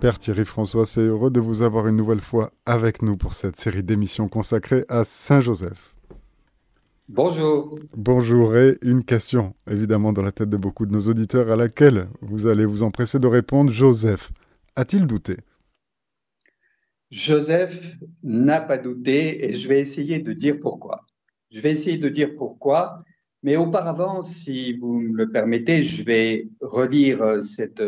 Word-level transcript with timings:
Père 0.00 0.18
Thierry 0.18 0.44
François, 0.44 0.84
c'est 0.84 1.00
heureux 1.00 1.30
de 1.30 1.40
vous 1.40 1.62
avoir 1.62 1.88
une 1.88 1.96
nouvelle 1.96 2.20
fois 2.20 2.52
avec 2.66 3.00
nous 3.00 3.16
pour 3.16 3.32
cette 3.32 3.56
série 3.56 3.82
d'émissions 3.82 4.28
consacrée 4.28 4.84
à 4.90 5.04
Saint 5.04 5.40
Joseph. 5.40 5.94
Bonjour. 7.08 7.78
Bonjour 7.96 8.56
et 8.56 8.76
une 8.82 9.04
question 9.04 9.54
évidemment 9.70 10.12
dans 10.12 10.20
la 10.20 10.32
tête 10.32 10.50
de 10.50 10.56
beaucoup 10.58 10.84
de 10.84 10.92
nos 10.92 11.00
auditeurs 11.00 11.50
à 11.50 11.56
laquelle 11.56 12.08
vous 12.20 12.46
allez 12.46 12.66
vous 12.66 12.82
empresser 12.82 13.18
de 13.18 13.26
répondre. 13.26 13.72
Joseph 13.72 14.32
a-t-il 14.74 15.06
douté? 15.06 15.38
Joseph 17.10 17.94
n'a 18.22 18.60
pas 18.60 18.76
douté 18.76 19.46
et 19.46 19.54
je 19.54 19.66
vais 19.66 19.80
essayer 19.80 20.18
de 20.18 20.34
dire 20.34 20.58
pourquoi. 20.60 21.06
Je 21.50 21.60
vais 21.60 21.70
essayer 21.70 21.96
de 21.96 22.10
dire 22.10 22.36
pourquoi, 22.36 23.02
mais 23.46 23.56
auparavant, 23.56 24.22
si 24.22 24.72
vous 24.72 24.98
me 24.98 25.16
le 25.16 25.30
permettez, 25.30 25.84
je 25.84 26.02
vais 26.02 26.48
relire 26.60 27.44
cette 27.44 27.80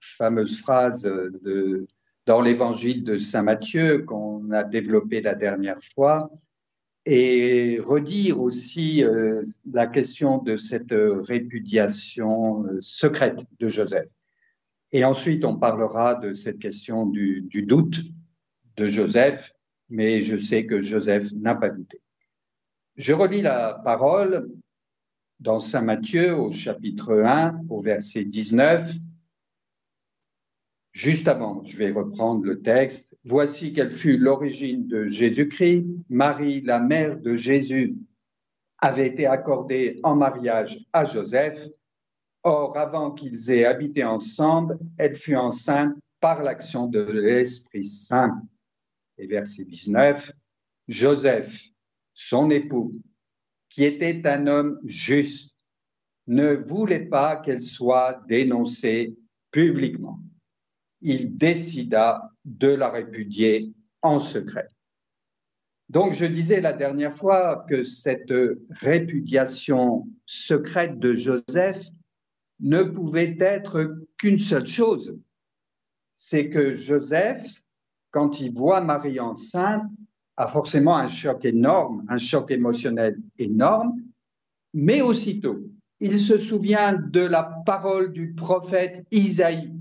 fameuse 0.00 0.58
phrase 0.58 1.02
de, 1.02 1.86
dans 2.26 2.40
l'évangile 2.40 3.04
de 3.04 3.16
Saint 3.16 3.44
Matthieu 3.44 3.98
qu'on 3.98 4.50
a 4.50 4.64
développée 4.64 5.20
la 5.20 5.36
dernière 5.36 5.78
fois 5.80 6.32
et 7.06 7.78
redire 7.80 8.40
aussi 8.40 9.04
euh, 9.04 9.40
la 9.72 9.86
question 9.86 10.38
de 10.38 10.56
cette 10.56 10.92
répudiation 10.92 12.64
euh, 12.64 12.78
secrète 12.80 13.44
de 13.60 13.68
Joseph. 13.68 14.08
Et 14.90 15.04
ensuite, 15.04 15.44
on 15.44 15.56
parlera 15.56 16.16
de 16.16 16.32
cette 16.32 16.58
question 16.58 17.06
du 17.06 17.62
doute 17.62 18.02
de 18.76 18.88
Joseph, 18.88 19.52
mais 19.90 20.22
je 20.22 20.40
sais 20.40 20.66
que 20.66 20.82
Joseph 20.82 21.30
n'a 21.34 21.54
pas 21.54 21.68
douté. 21.68 22.00
Je 22.96 23.12
relis 23.12 23.42
la 23.42 23.80
parole 23.84 24.48
dans 25.44 25.60
Saint 25.60 25.82
Matthieu 25.82 26.34
au 26.34 26.50
chapitre 26.52 27.22
1 27.22 27.66
au 27.68 27.78
verset 27.78 28.24
19. 28.24 28.94
Juste 30.92 31.28
avant, 31.28 31.62
je 31.66 31.76
vais 31.76 31.90
reprendre 31.90 32.42
le 32.44 32.62
texte. 32.62 33.14
Voici 33.24 33.74
quelle 33.74 33.90
fut 33.90 34.16
l'origine 34.16 34.86
de 34.86 35.06
Jésus-Christ. 35.06 35.84
Marie, 36.08 36.62
la 36.62 36.80
mère 36.80 37.18
de 37.18 37.36
Jésus, 37.36 37.94
avait 38.78 39.06
été 39.06 39.26
accordée 39.26 40.00
en 40.02 40.16
mariage 40.16 40.82
à 40.94 41.04
Joseph. 41.04 41.68
Or, 42.42 42.78
avant 42.78 43.10
qu'ils 43.10 43.50
aient 43.50 43.66
habité 43.66 44.02
ensemble, 44.02 44.78
elle 44.96 45.14
fut 45.14 45.36
enceinte 45.36 45.94
par 46.20 46.42
l'action 46.42 46.86
de 46.86 47.00
l'Esprit 47.00 47.84
Saint. 47.84 48.40
Et 49.18 49.26
verset 49.26 49.66
19, 49.66 50.32
Joseph, 50.88 51.68
son 52.14 52.48
époux, 52.48 52.92
qui 53.74 53.84
était 53.84 54.26
un 54.26 54.46
homme 54.46 54.78
juste, 54.84 55.56
ne 56.26 56.54
voulait 56.54 57.06
pas 57.06 57.36
qu'elle 57.36 57.60
soit 57.60 58.22
dénoncée 58.28 59.16
publiquement 59.50 60.20
il 61.04 61.36
décida 61.36 62.30
de 62.46 62.68
la 62.68 62.88
répudier 62.88 63.72
en 64.00 64.20
secret. 64.20 64.66
Donc 65.90 66.14
je 66.14 66.24
disais 66.24 66.62
la 66.62 66.72
dernière 66.72 67.12
fois 67.12 67.66
que 67.68 67.82
cette 67.82 68.32
répudiation 68.70 70.08
secrète 70.24 70.98
de 70.98 71.14
Joseph 71.14 71.84
ne 72.60 72.82
pouvait 72.82 73.36
être 73.38 73.98
qu'une 74.16 74.38
seule 74.38 74.66
chose, 74.66 75.14
c'est 76.14 76.48
que 76.48 76.72
Joseph, 76.72 77.62
quand 78.10 78.40
il 78.40 78.54
voit 78.54 78.80
Marie 78.80 79.20
enceinte, 79.20 79.90
a 80.36 80.48
forcément 80.48 80.96
un 80.96 81.08
choc 81.08 81.44
énorme, 81.44 82.04
un 82.08 82.18
choc 82.18 82.50
émotionnel 82.50 83.18
énorme, 83.38 84.02
mais 84.72 85.00
aussitôt, 85.00 85.60
il 86.00 86.18
se 86.18 86.38
souvient 86.38 86.92
de 86.92 87.20
la 87.20 87.42
parole 87.64 88.12
du 88.12 88.34
prophète 88.34 89.06
Isaïe 89.10 89.72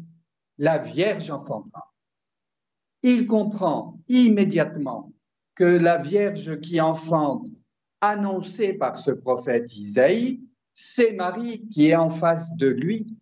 la 0.57 0.77
Vierge 0.77 1.29
enfantera. 1.29 1.93
Il 3.01 3.27
comprend 3.27 3.99
immédiatement 4.07 5.11
que 5.55 5.63
la 5.63 5.97
Vierge 5.97 6.59
qui 6.61 6.79
enfante, 6.79 7.47
annoncée 8.01 8.73
par 8.73 8.97
ce 8.97 9.11
prophète 9.11 9.75
Isaïe, 9.75 10.41
c'est 10.73 11.13
Marie 11.13 11.67
qui 11.67 11.87
est 11.87 11.95
en 11.95 12.09
face 12.09 12.55
de 12.55 12.67
lui. 12.67 13.17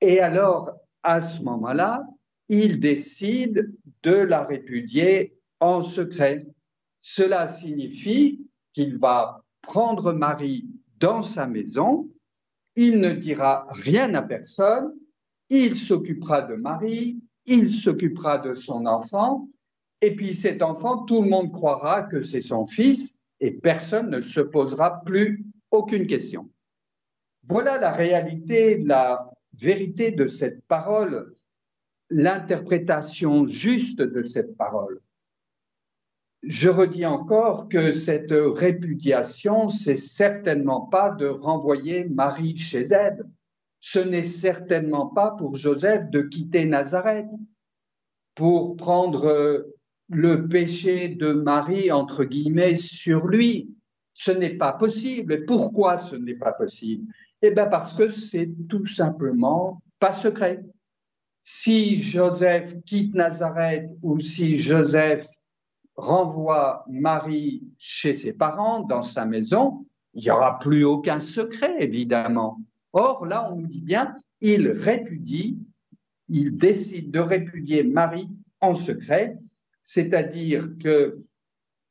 Et 0.00 0.20
alors, 0.20 0.72
à 1.02 1.20
ce 1.20 1.42
moment-là, 1.42 2.06
il 2.48 2.78
décide 2.78 3.68
de 4.02 4.12
la 4.12 4.44
répudier 4.44 5.34
en 5.64 5.82
secret. 5.82 6.46
Cela 7.00 7.48
signifie 7.48 8.40
qu'il 8.72 8.98
va 8.98 9.42
prendre 9.62 10.12
Marie 10.12 10.66
dans 11.00 11.22
sa 11.22 11.46
maison, 11.46 12.08
il 12.76 13.00
ne 13.00 13.10
dira 13.12 13.66
rien 13.70 14.14
à 14.14 14.22
personne, 14.22 14.92
il 15.48 15.76
s'occupera 15.76 16.42
de 16.42 16.54
Marie, 16.54 17.18
il 17.46 17.70
s'occupera 17.70 18.38
de 18.38 18.54
son 18.54 18.86
enfant, 18.86 19.48
et 20.00 20.14
puis 20.14 20.34
cet 20.34 20.62
enfant, 20.62 21.04
tout 21.04 21.22
le 21.22 21.28
monde 21.28 21.52
croira 21.52 22.02
que 22.02 22.22
c'est 22.22 22.40
son 22.40 22.66
fils, 22.66 23.20
et 23.40 23.50
personne 23.50 24.10
ne 24.10 24.20
se 24.20 24.40
posera 24.40 25.02
plus 25.04 25.44
aucune 25.70 26.06
question. 26.06 26.50
Voilà 27.44 27.78
la 27.78 27.92
réalité, 27.92 28.82
la 28.82 29.30
vérité 29.52 30.10
de 30.10 30.26
cette 30.26 30.64
parole, 30.66 31.34
l'interprétation 32.10 33.44
juste 33.44 34.00
de 34.00 34.22
cette 34.22 34.56
parole. 34.56 35.00
Je 36.46 36.68
redis 36.68 37.06
encore 37.06 37.68
que 37.68 37.92
cette 37.92 38.32
répudiation, 38.32 39.68
c'est 39.68 39.96
certainement 39.96 40.82
pas 40.82 41.10
de 41.10 41.26
renvoyer 41.26 42.04
Marie 42.04 42.56
chez 42.58 42.82
elle 42.82 43.24
ce 43.86 43.98
n'est 43.98 44.22
certainement 44.22 45.08
pas 45.08 45.32
pour 45.32 45.56
Joseph 45.56 46.08
de 46.08 46.22
quitter 46.22 46.64
Nazareth 46.64 47.28
pour 48.34 48.76
prendre 48.76 49.26
euh, 49.26 49.74
le 50.08 50.48
péché 50.48 51.10
de 51.10 51.34
Marie, 51.34 51.92
entre 51.92 52.24
guillemets, 52.24 52.76
sur 52.76 53.26
lui. 53.26 53.68
Ce 54.14 54.30
n'est 54.30 54.56
pas 54.56 54.72
possible. 54.72 55.34
Et 55.34 55.44
pourquoi 55.44 55.98
ce 55.98 56.16
n'est 56.16 56.34
pas 56.34 56.52
possible? 56.52 57.12
Eh 57.42 57.50
bien 57.50 57.66
parce 57.66 57.92
que 57.92 58.08
c'est 58.08 58.48
tout 58.70 58.86
simplement 58.86 59.82
pas 59.98 60.14
secret. 60.14 60.64
Si 61.42 62.00
Joseph 62.00 62.82
quitte 62.86 63.14
Nazareth 63.14 63.90
ou 64.00 64.18
si 64.18 64.56
Joseph 64.56 65.26
renvoie 65.96 66.84
Marie 66.88 67.62
chez 67.78 68.16
ses 68.16 68.32
parents, 68.32 68.80
dans 68.80 69.02
sa 69.02 69.24
maison, 69.24 69.86
il 70.14 70.22
n'y 70.22 70.30
aura 70.30 70.58
plus 70.58 70.84
aucun 70.84 71.20
secret, 71.20 71.76
évidemment. 71.80 72.60
Or, 72.92 73.26
là, 73.26 73.50
on 73.50 73.56
nous 73.56 73.66
dit 73.66 73.80
bien, 73.80 74.16
il 74.40 74.70
répudie, 74.70 75.58
il 76.28 76.56
décide 76.56 77.10
de 77.10 77.18
répudier 77.18 77.82
Marie 77.82 78.28
en 78.60 78.74
secret, 78.74 79.36
c'est-à-dire 79.82 80.68
qu'elle 80.78 81.16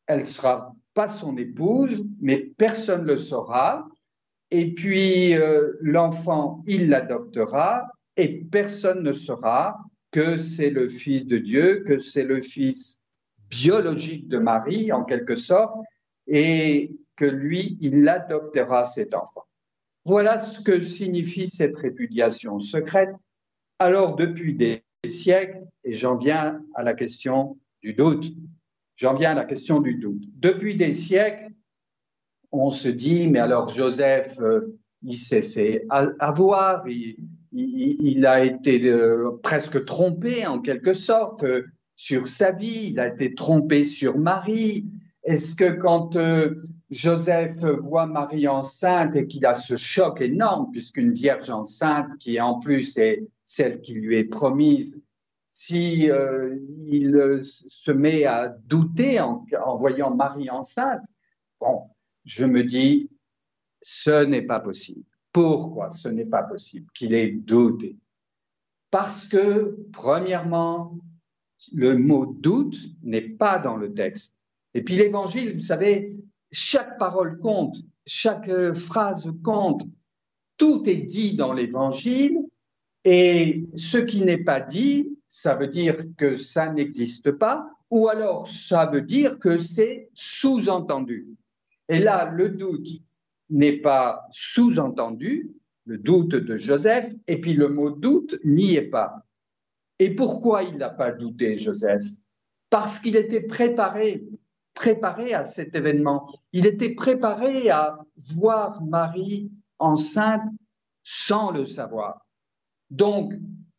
ne 0.09 0.23
sera 0.23 0.75
pas 0.93 1.07
son 1.07 1.37
épouse, 1.37 2.05
mais 2.21 2.37
personne 2.37 3.01
ne 3.01 3.13
le 3.13 3.17
saura. 3.17 3.87
Et 4.51 4.73
puis, 4.73 5.35
euh, 5.35 5.73
l'enfant, 5.81 6.61
il 6.67 6.89
l'adoptera 6.89 7.87
et 8.15 8.41
personne 8.45 9.03
ne 9.03 9.13
saura 9.13 9.79
que 10.11 10.37
c'est 10.37 10.69
le 10.69 10.87
Fils 10.87 11.25
de 11.25 11.37
Dieu, 11.37 11.83
que 11.85 11.99
c'est 11.99 12.23
le 12.23 12.41
Fils 12.41 13.01
biologique 13.61 14.27
de 14.27 14.37
Marie, 14.37 14.91
en 14.91 15.03
quelque 15.03 15.35
sorte, 15.35 15.75
et 16.27 16.91
que 17.15 17.25
lui, 17.25 17.77
il 17.81 18.07
adoptera 18.07 18.85
cet 18.85 19.13
enfant. 19.13 19.45
Voilà 20.05 20.37
ce 20.37 20.61
que 20.61 20.81
signifie 20.81 21.49
cette 21.49 21.77
répudiation 21.77 22.59
secrète. 22.59 23.11
Alors, 23.79 24.15
depuis 24.15 24.55
des 24.55 24.83
siècles, 25.05 25.61
et 25.83 25.93
j'en 25.93 26.17
viens 26.17 26.61
à 26.75 26.83
la 26.83 26.93
question 26.93 27.57
du 27.81 27.93
doute, 27.93 28.33
j'en 28.95 29.13
viens 29.13 29.31
à 29.31 29.35
la 29.35 29.45
question 29.45 29.79
du 29.79 29.95
doute. 29.95 30.23
Depuis 30.35 30.75
des 30.75 30.93
siècles, 30.93 31.49
on 32.51 32.71
se 32.71 32.89
dit, 32.89 33.29
mais 33.29 33.39
alors 33.39 33.69
Joseph, 33.69 34.39
euh, 34.39 34.77
il 35.01 35.17
s'est 35.17 35.41
fait 35.41 35.85
avoir, 35.89 36.85
il, 36.87 38.25
a 38.25 38.43
été 38.43 38.89
euh, 38.89 39.31
presque 39.41 39.83
trompé 39.85 40.45
en 40.47 40.59
quelque 40.59 40.93
sorte 40.93 41.43
euh, 41.43 41.65
sur 42.03 42.27
sa 42.27 42.51
vie, 42.51 42.89
il 42.89 42.99
a 42.99 43.07
été 43.07 43.33
trompé 43.33 43.85
sur 43.85 44.17
Marie, 44.17 44.85
est-ce 45.23 45.55
que 45.55 45.71
quand 45.71 46.17
euh, 46.17 46.61
Joseph 46.89 47.63
voit 47.63 48.07
Marie 48.07 48.45
enceinte 48.45 49.15
et 49.15 49.25
qu'il 49.25 49.45
a 49.45 49.53
ce 49.53 49.77
choc 49.77 50.19
énorme, 50.19 50.69
puisqu'une 50.69 51.13
vierge 51.13 51.49
enceinte, 51.49 52.17
qui 52.17 52.41
en 52.41 52.59
plus 52.59 52.97
est 52.97 53.25
celle 53.45 53.79
qui 53.79 53.93
lui 53.93 54.17
est 54.17 54.25
promise, 54.25 55.01
si 55.47 56.11
euh, 56.11 56.57
il 56.87 57.39
se 57.41 57.91
met 57.91 58.25
à 58.25 58.49
douter 58.49 59.21
en, 59.21 59.45
en 59.65 59.75
voyant 59.77 60.13
Marie 60.13 60.49
enceinte, 60.49 61.05
bon, 61.61 61.83
je 62.25 62.43
me 62.43 62.65
dis, 62.65 63.09
ce 63.81 64.25
n'est 64.25 64.41
pas 64.41 64.59
possible. 64.59 65.05
Pourquoi 65.31 65.89
ce 65.89 66.09
n'est 66.09 66.25
pas 66.25 66.43
possible? 66.43 66.87
Qu'il 66.93 67.13
ait 67.13 67.31
douté. 67.31 67.95
Parce 68.91 69.25
que, 69.25 69.77
premièrement, 69.93 70.99
le 71.73 71.97
mot 71.97 72.25
doute 72.25 72.77
n'est 73.03 73.21
pas 73.21 73.59
dans 73.59 73.77
le 73.77 73.93
texte. 73.93 74.39
Et 74.73 74.83
puis 74.83 74.95
l'évangile, 74.95 75.55
vous 75.55 75.61
savez, 75.61 76.17
chaque 76.51 76.97
parole 76.97 77.39
compte, 77.39 77.77
chaque 78.05 78.49
euh, 78.49 78.73
phrase 78.73 79.31
compte. 79.43 79.83
Tout 80.57 80.87
est 80.87 80.97
dit 80.97 81.35
dans 81.35 81.53
l'évangile 81.53 82.37
et 83.05 83.65
ce 83.75 83.97
qui 83.97 84.23
n'est 84.23 84.43
pas 84.43 84.59
dit 84.59 85.13
ça 85.33 85.55
veut 85.55 85.67
dire 85.67 85.97
que 86.15 86.37
ça 86.37 86.71
n'existe 86.71 87.31
pas, 87.31 87.67
ou 87.89 88.07
alors 88.07 88.47
ça 88.47 88.85
veut 88.85 89.01
dire 89.01 89.39
que 89.39 89.57
c'est 89.57 90.11
sous-entendu. 90.13 91.27
Et 91.89 91.97
là, 91.97 92.29
le 92.29 92.49
doute 92.49 92.87
n'est 93.49 93.77
pas 93.77 94.27
sous-entendu, 94.31 95.49
le 95.87 95.97
doute 95.97 96.35
de 96.35 96.57
Joseph, 96.57 97.11
et 97.25 97.41
puis 97.41 97.55
le 97.55 97.67
mot 97.67 97.89
doute 97.89 98.37
n'y 98.43 98.75
est 98.75 98.91
pas. 98.91 99.25
Et 99.99 100.15
pourquoi 100.15 100.63
il 100.63 100.77
n'a 100.77 100.89
pas 100.89 101.11
douté, 101.11 101.57
Joseph? 101.57 102.03
Parce 102.69 102.99
qu'il 102.99 103.15
était 103.15 103.41
préparé, 103.41 104.23
préparé 104.73 105.33
à 105.33 105.45
cet 105.45 105.75
événement. 105.75 106.31
Il 106.51 106.65
était 106.65 106.95
préparé 106.95 107.69
à 107.69 107.99
voir 108.35 108.83
Marie 108.83 109.51
enceinte 109.79 110.43
sans 111.03 111.51
le 111.51 111.65
savoir. 111.65 112.25
Donc, 112.89 113.33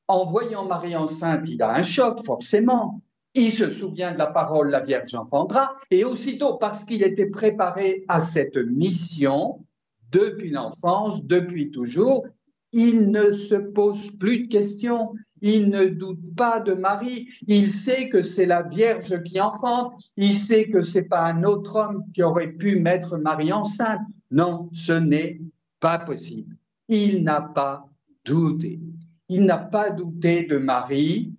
en 0.08 0.24
voyant 0.24 0.66
Marie 0.66 0.96
enceinte, 0.96 1.48
il 1.48 1.62
a 1.62 1.74
un 1.74 1.82
choc, 1.82 2.22
forcément. 2.22 3.00
Il 3.34 3.50
se 3.50 3.70
souvient 3.70 4.12
de 4.12 4.18
la 4.18 4.26
parole, 4.26 4.70
la 4.70 4.80
Vierge 4.80 5.14
enfantera, 5.14 5.74
et 5.90 6.04
aussitôt, 6.04 6.56
parce 6.56 6.84
qu'il 6.84 7.02
était 7.02 7.30
préparé 7.30 8.04
à 8.06 8.20
cette 8.20 8.56
mission, 8.56 9.64
depuis 10.12 10.50
l'enfance, 10.50 11.24
depuis 11.24 11.70
toujours, 11.70 12.26
il 12.72 13.10
ne 13.10 13.32
se 13.32 13.54
pose 13.54 14.10
plus 14.18 14.44
de 14.44 14.48
questions, 14.48 15.14
il 15.46 15.68
ne 15.68 15.88
doute 15.88 16.34
pas 16.34 16.58
de 16.58 16.72
Marie, 16.72 17.28
il 17.46 17.70
sait 17.70 18.08
que 18.08 18.22
c'est 18.22 18.46
la 18.46 18.62
Vierge 18.62 19.22
qui 19.24 19.38
enfante, 19.38 20.10
il 20.16 20.32
sait 20.32 20.70
que 20.70 20.80
c'est 20.80 21.04
pas 21.04 21.20
un 21.20 21.44
autre 21.44 21.76
homme 21.76 22.02
qui 22.14 22.22
aurait 22.22 22.52
pu 22.52 22.80
mettre 22.80 23.18
Marie 23.18 23.52
enceinte. 23.52 24.00
Non, 24.30 24.70
ce 24.72 24.94
n'est 24.94 25.42
pas 25.80 25.98
possible. 25.98 26.56
Il 26.88 27.24
n'a 27.24 27.42
pas 27.42 27.86
douté. 28.24 28.80
Il 29.28 29.44
n'a 29.44 29.58
pas 29.58 29.90
douté 29.90 30.46
de 30.46 30.56
Marie 30.56 31.34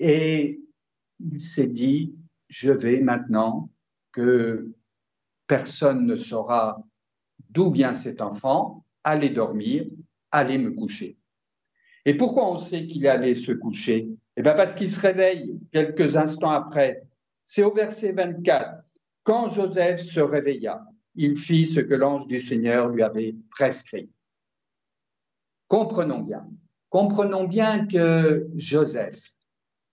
et 0.00 0.60
il 1.20 1.38
s'est 1.38 1.68
dit, 1.68 2.16
je 2.48 2.72
vais 2.72 3.00
maintenant 3.00 3.70
que 4.10 4.74
personne 5.46 6.06
ne 6.06 6.16
saura 6.16 6.82
d'où 7.50 7.70
vient 7.70 7.94
cet 7.94 8.20
enfant, 8.20 8.84
aller 9.04 9.30
dormir, 9.30 9.86
aller 10.32 10.58
me 10.58 10.72
coucher. 10.72 11.16
Et 12.08 12.14
pourquoi 12.14 12.50
on 12.50 12.56
sait 12.56 12.86
qu'il 12.86 13.04
est 13.04 13.10
allé 13.10 13.34
se 13.34 13.52
coucher? 13.52 14.08
Eh 14.38 14.40
bien 14.40 14.54
parce 14.54 14.74
qu'il 14.74 14.88
se 14.88 14.98
réveille 14.98 15.60
quelques 15.70 16.16
instants 16.16 16.48
après. 16.48 17.02
C'est 17.44 17.62
au 17.62 17.70
verset 17.70 18.12
24. 18.12 18.82
Quand 19.24 19.50
Joseph 19.50 20.00
se 20.00 20.20
réveilla, 20.20 20.86
il 21.16 21.36
fit 21.36 21.66
ce 21.66 21.80
que 21.80 21.92
l'ange 21.92 22.26
du 22.26 22.40
Seigneur 22.40 22.88
lui 22.88 23.02
avait 23.02 23.34
prescrit. 23.50 24.08
Comprenons 25.66 26.20
bien, 26.20 26.48
comprenons 26.88 27.44
bien 27.44 27.86
que 27.86 28.48
Joseph, 28.56 29.20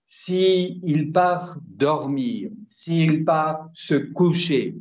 s'il 0.06 1.12
part 1.12 1.58
dormir, 1.66 2.50
s'il 2.64 3.26
part 3.26 3.68
se 3.74 3.94
coucher, 3.94 4.74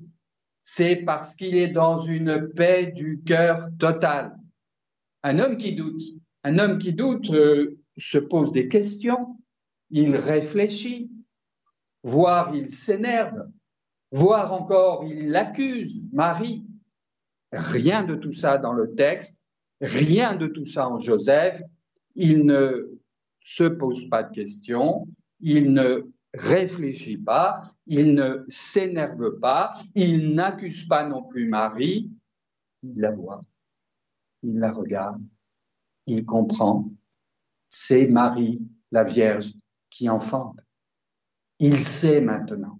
c'est 0.61 0.95
parce 0.95 1.35
qu'il 1.35 1.57
est 1.57 1.67
dans 1.67 1.99
une 1.99 2.47
paix 2.55 2.93
du 2.95 3.21
cœur 3.25 3.67
totale. 3.77 4.37
Un 5.21 5.39
homme 5.39 5.57
qui 5.57 5.73
doute, 5.73 6.01
un 6.45 6.59
homme 6.59 6.77
qui 6.77 6.93
doute 6.93 7.31
euh, 7.31 7.79
se 7.97 8.19
pose 8.19 8.51
des 8.51 8.67
questions, 8.67 9.39
il 9.89 10.15
réfléchit, 10.15 11.11
voire 12.03 12.55
il 12.55 12.69
s'énerve, 12.69 13.49
voire 14.11 14.53
encore 14.53 15.05
il 15.05 15.35
accuse 15.35 16.03
Marie. 16.13 16.63
Rien 17.51 18.03
de 18.03 18.13
tout 18.13 18.31
ça 18.33 18.59
dans 18.59 18.73
le 18.73 18.93
texte, 18.93 19.43
rien 19.81 20.35
de 20.35 20.45
tout 20.45 20.65
ça 20.65 20.87
en 20.87 20.99
Joseph. 20.99 21.63
Il 22.13 22.45
ne 22.45 22.91
se 23.41 23.63
pose 23.63 24.07
pas 24.09 24.21
de 24.21 24.31
questions, 24.31 25.07
il 25.39 25.73
ne 25.73 26.11
réfléchit 26.35 27.17
pas, 27.17 27.73
il 27.87 28.13
ne 28.13 28.45
s'énerve 28.47 29.39
pas, 29.39 29.73
il 29.95 30.35
n'accuse 30.35 30.87
pas 30.87 31.07
non 31.07 31.23
plus 31.23 31.47
Marie, 31.49 32.11
il 32.83 33.01
la 33.01 33.09
voit, 33.09 33.41
il 34.43 34.59
la 34.59 34.71
regarde, 34.71 35.23
il 36.07 36.25
comprend, 36.25 36.89
c'est 37.67 38.07
Marie, 38.07 38.61
la 38.91 39.03
Vierge, 39.03 39.53
qui 39.89 40.09
enfante. 40.09 40.59
Il 41.59 41.79
sait 41.79 42.21
maintenant. 42.21 42.79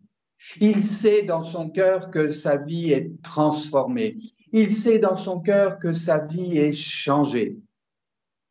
Il 0.59 0.83
sait 0.83 1.23
dans 1.23 1.43
son 1.43 1.69
cœur 1.69 2.11
que 2.11 2.29
sa 2.29 2.57
vie 2.57 2.91
est 2.91 3.21
transformée. 3.23 4.17
Il 4.51 4.71
sait 4.71 4.99
dans 4.99 5.15
son 5.15 5.39
cœur 5.39 5.79
que 5.79 5.93
sa 5.93 6.19
vie 6.19 6.57
est 6.57 6.73
changée. 6.73 7.57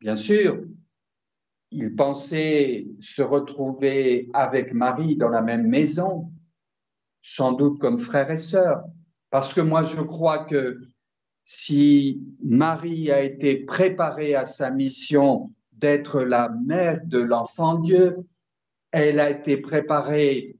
Bien 0.01 0.15
sûr, 0.15 0.63
il 1.71 1.95
pensait 1.95 2.87
se 2.99 3.21
retrouver 3.21 4.29
avec 4.33 4.73
Marie 4.73 5.15
dans 5.15 5.29
la 5.29 5.41
même 5.41 5.67
maison, 5.67 6.31
sans 7.21 7.53
doute 7.53 7.79
comme 7.79 7.97
frère 7.97 8.29
et 8.29 8.37
sœur, 8.37 8.83
parce 9.29 9.53
que 9.53 9.61
moi 9.61 9.83
je 9.83 10.01
crois 10.01 10.45
que 10.45 10.79
si 11.45 12.21
Marie 12.43 13.11
a 13.11 13.21
été 13.21 13.55
préparée 13.57 14.33
à 14.33 14.45
sa 14.45 14.71
mission 14.71 15.51
d'être 15.73 16.21
la 16.21 16.49
mère 16.65 17.01
de 17.05 17.19
l'enfant 17.19 17.77
Dieu, 17.77 18.17
elle 18.91 19.19
a 19.19 19.29
été 19.29 19.57
préparée 19.57 20.57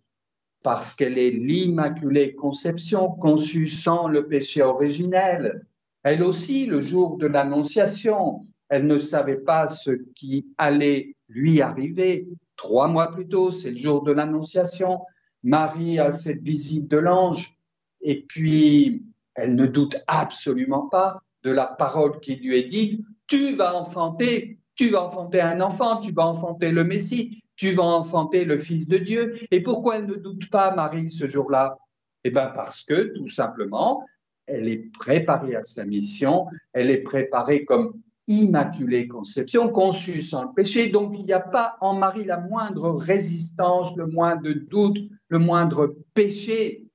parce 0.62 0.94
qu'elle 0.94 1.18
est 1.18 1.32
l'Immaculée 1.32 2.36
Conception 2.36 3.10
conçue 3.10 3.68
sans 3.68 4.08
le 4.08 4.28
péché 4.28 4.62
originel. 4.62 5.66
Elle 6.04 6.22
aussi, 6.22 6.68
le 6.68 6.80
jour 6.80 7.18
de 7.18 7.26
l'Annonciation, 7.26 8.44
elle 8.70 8.86
ne 8.86 9.00
savait 9.00 9.38
pas 9.38 9.70
ce 9.70 9.92
qui 10.14 10.46
allait 10.58 11.16
lui 11.30 11.62
arriver. 11.62 12.28
Trois 12.58 12.88
mois 12.88 13.12
plus 13.12 13.28
tôt, 13.28 13.50
c'est 13.50 13.72
le 13.72 13.78
jour 13.78 14.04
de 14.04 14.12
l'Annonciation. 14.12 15.02
Marie 15.44 15.98
a 15.98 16.12
cette 16.12 16.42
visite 16.42 16.88
de 16.88 16.98
l'ange 16.98 17.58
et 18.02 18.24
puis 18.28 19.04
elle 19.36 19.56
ne 19.56 19.66
doute 19.66 19.98
absolument 20.08 20.88
pas 20.88 21.22
de 21.44 21.52
la 21.52 21.66
parole 21.66 22.20
qui 22.20 22.36
lui 22.36 22.58
est 22.58 22.64
dite. 22.64 23.02
Tu 23.28 23.56
vas 23.56 23.76
enfanter, 23.76 24.60
tu 24.76 24.90
vas 24.90 25.04
enfanter 25.04 25.42
un 25.42 25.62
enfant, 25.62 26.00
tu 26.00 26.12
vas 26.12 26.26
enfanter 26.26 26.72
le 26.72 26.84
Messie, 26.84 27.44
tu 27.56 27.72
vas 27.72 27.84
enfanter 27.84 28.46
le 28.46 28.58
Fils 28.58 28.88
de 28.88 28.98
Dieu. 28.98 29.36
Et 29.52 29.62
pourquoi 29.62 29.98
elle 29.98 30.08
ne 30.08 30.16
doute 30.16 30.50
pas, 30.50 30.74
Marie, 30.74 31.10
ce 31.10 31.28
jour-là? 31.28 31.78
Eh 32.24 32.32
bien 32.32 32.48
parce 32.48 32.84
que, 32.84 33.14
tout 33.16 33.28
simplement, 33.28 34.04
elle 34.48 34.68
est 34.68 34.92
préparée 34.98 35.56
à 35.56 35.64
sa 35.64 35.86
mission, 35.86 36.48
elle 36.74 36.90
est 36.90 37.04
préparée 37.04 37.66
comme 37.66 37.94
immaculée 38.28 39.08
conception, 39.08 39.70
conçue 39.70 40.22
sans 40.22 40.44
le 40.44 40.54
péché. 40.56 40.90
Donc, 40.90 41.16
il 41.18 41.26
n'y 41.26 41.34
a 41.34 41.40
pas 41.40 41.78
en 41.82 41.94
Marie 41.94 42.26
la 42.26 42.40
moindre 42.40 42.90
résistance, 42.90 43.96
le 43.96 44.08
moindre 44.08 44.50
doute, 44.50 44.98
le 45.28 45.40
moindre 45.40 45.96
péché. 46.14 46.86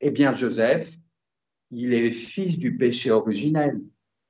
Eh 0.00 0.10
bien, 0.10 0.34
Joseph, 0.34 0.96
il 1.72 1.94
est 1.94 2.10
fils 2.10 2.58
du 2.58 2.76
péché 2.76 3.10
originel. 3.10 3.80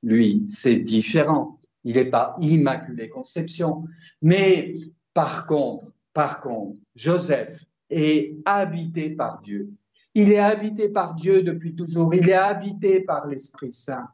Lui, 0.01 0.43
c'est 0.47 0.77
différent. 0.77 1.59
Il 1.83 1.95
n'est 1.95 2.09
pas 2.09 2.37
immaculée 2.41 3.09
conception. 3.09 3.83
Mais 4.21 4.75
par 5.13 5.45
contre, 5.45 5.91
par 6.13 6.41
contre, 6.41 6.77
Joseph 6.95 7.65
est 7.89 8.35
habité 8.45 9.09
par 9.09 9.41
Dieu. 9.41 9.71
Il 10.15 10.31
est 10.31 10.39
habité 10.39 10.89
par 10.89 11.15
Dieu 11.15 11.43
depuis 11.43 11.75
toujours. 11.75 12.13
Il 12.13 12.29
est 12.29 12.33
habité 12.33 13.01
par 13.01 13.27
l'Esprit 13.27 13.71
Saint. 13.71 14.07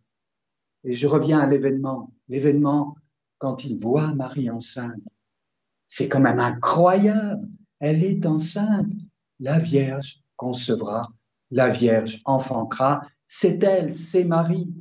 Et 0.83 0.93
je 0.93 1.07
reviens 1.07 1.39
à 1.39 1.47
l'événement. 1.47 2.11
L'événement, 2.29 2.95
quand 3.37 3.65
il 3.65 3.77
voit 3.77 4.13
Marie 4.13 4.49
enceinte, 4.49 5.01
c'est 5.87 6.07
quand 6.07 6.21
même 6.21 6.39
incroyable. 6.39 7.47
Elle 7.79 8.03
est 8.03 8.25
enceinte. 8.25 8.91
La 9.39 9.57
Vierge 9.57 10.21
concevra, 10.35 11.11
la 11.51 11.69
Vierge 11.69 12.21
enfantera. 12.25 13.01
C'est 13.31 13.61
elle, 13.61 13.93
c'est 13.93 14.23
Marie. 14.23 14.73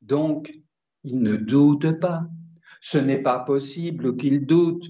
Donc, 0.00 0.54
il 1.02 1.20
ne 1.20 1.34
doute 1.34 1.98
pas. 1.98 2.22
Ce 2.80 2.98
n'est 2.98 3.20
pas 3.20 3.40
possible 3.40 4.16
qu'il 4.16 4.46
doute. 4.46 4.86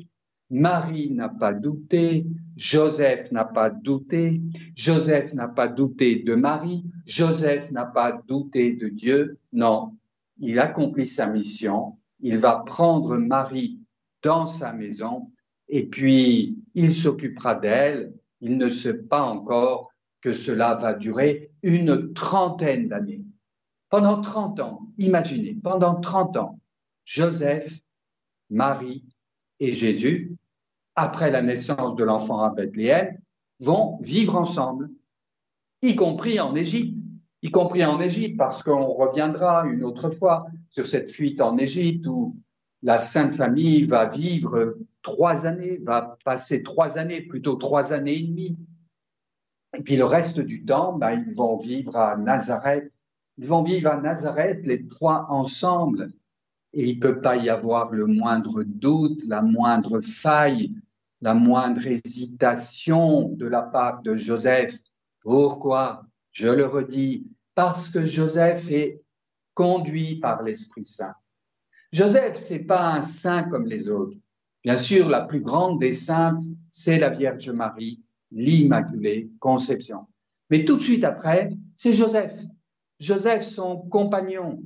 Marie 0.50 1.10
n'a 1.10 1.30
pas 1.30 1.54
douté, 1.54 2.26
Joseph 2.56 3.32
n'a 3.32 3.46
pas 3.46 3.70
douté, 3.70 4.42
Joseph 4.76 5.32
n'a 5.32 5.48
pas 5.48 5.66
douté 5.66 6.16
de 6.16 6.34
Marie, 6.34 6.84
Joseph 7.06 7.70
n'a 7.70 7.86
pas 7.86 8.20
douté 8.28 8.74
de 8.74 8.88
Dieu. 8.88 9.38
Non, 9.54 9.96
il 10.36 10.58
accomplit 10.58 11.06
sa 11.06 11.26
mission, 11.26 11.96
il 12.18 12.36
va 12.36 12.62
prendre 12.66 13.16
Marie 13.16 13.80
dans 14.22 14.46
sa 14.46 14.74
maison 14.74 15.30
et 15.70 15.86
puis 15.86 16.58
il 16.74 16.94
s'occupera 16.94 17.54
d'elle. 17.54 18.12
Il 18.42 18.58
ne 18.58 18.68
sait 18.68 18.98
pas 18.98 19.22
encore 19.22 19.90
que 20.20 20.34
cela 20.34 20.74
va 20.74 20.92
durer 20.92 21.49
une 21.62 22.12
trentaine 22.12 22.88
d'années. 22.88 23.22
Pendant 23.88 24.20
30 24.20 24.60
ans, 24.60 24.80
imaginez, 24.98 25.56
pendant 25.62 26.00
30 26.00 26.36
ans, 26.36 26.60
Joseph, 27.04 27.80
Marie 28.50 29.04
et 29.58 29.72
Jésus, 29.72 30.36
après 30.94 31.30
la 31.30 31.42
naissance 31.42 31.96
de 31.96 32.04
l'enfant 32.04 32.42
à 32.42 32.50
Bethléem, 32.50 33.18
vont 33.58 33.98
vivre 34.00 34.36
ensemble, 34.36 34.90
y 35.82 35.96
compris 35.96 36.40
en 36.40 36.54
Égypte 36.54 36.98
y 37.42 37.50
compris 37.50 37.84
en 37.84 38.00
Égypte, 38.00 38.36
parce 38.36 38.62
qu'on 38.62 38.92
reviendra 38.92 39.64
une 39.66 39.82
autre 39.84 40.10
fois 40.10 40.46
sur 40.68 40.86
cette 40.86 41.10
fuite 41.10 41.40
en 41.40 41.56
Égypte 41.56 42.06
où 42.06 42.36
la 42.82 42.98
Sainte 42.98 43.34
Famille 43.34 43.84
va 43.84 44.06
vivre 44.06 44.76
trois 45.02 45.46
années, 45.46 45.78
va 45.82 46.18
passer 46.24 46.62
trois 46.62 46.98
années, 46.98 47.22
plutôt 47.22 47.56
trois 47.56 47.92
années 47.92 48.18
et 48.18 48.22
demie. 48.22 48.56
Et 49.76 49.82
puis 49.82 49.96
le 49.96 50.04
reste 50.04 50.40
du 50.40 50.64
temps, 50.64 50.96
ben, 50.96 51.24
ils 51.26 51.34
vont 51.34 51.56
vivre 51.56 51.96
à 51.96 52.16
Nazareth. 52.16 52.92
Ils 53.38 53.46
vont 53.46 53.62
vivre 53.62 53.90
à 53.90 54.00
Nazareth, 54.00 54.66
les 54.66 54.86
trois 54.88 55.26
ensemble. 55.30 56.12
Et 56.72 56.88
il 56.88 56.96
ne 56.96 57.00
peut 57.00 57.20
pas 57.20 57.36
y 57.36 57.48
avoir 57.48 57.92
le 57.92 58.06
moindre 58.06 58.62
doute, 58.64 59.24
la 59.26 59.42
moindre 59.42 60.00
faille, 60.00 60.74
la 61.20 61.34
moindre 61.34 61.86
hésitation 61.86 63.28
de 63.30 63.46
la 63.46 63.62
part 63.62 64.02
de 64.02 64.14
Joseph. 64.16 64.74
Pourquoi? 65.20 66.04
Je 66.32 66.48
le 66.48 66.66
redis, 66.66 67.26
parce 67.54 67.88
que 67.88 68.06
Joseph 68.06 68.70
est 68.70 69.02
conduit 69.54 70.20
par 70.20 70.42
l'Esprit 70.42 70.84
Saint. 70.84 71.14
Joseph, 71.92 72.36
c'est 72.36 72.64
pas 72.64 72.92
un 72.92 73.00
saint 73.00 73.42
comme 73.44 73.66
les 73.66 73.88
autres. 73.88 74.16
Bien 74.62 74.76
sûr, 74.76 75.08
la 75.08 75.22
plus 75.22 75.40
grande 75.40 75.80
des 75.80 75.92
saintes, 75.92 76.42
c'est 76.68 76.98
la 76.98 77.10
Vierge 77.10 77.50
Marie, 77.50 78.00
l'Immaculée 78.32 79.30
Conception. 79.38 80.06
Mais 80.50 80.64
tout 80.64 80.76
de 80.76 80.82
suite 80.82 81.04
après, 81.04 81.50
c'est 81.74 81.94
Joseph. 81.94 82.44
Joseph, 82.98 83.44
son 83.44 83.76
compagnon, 83.76 84.62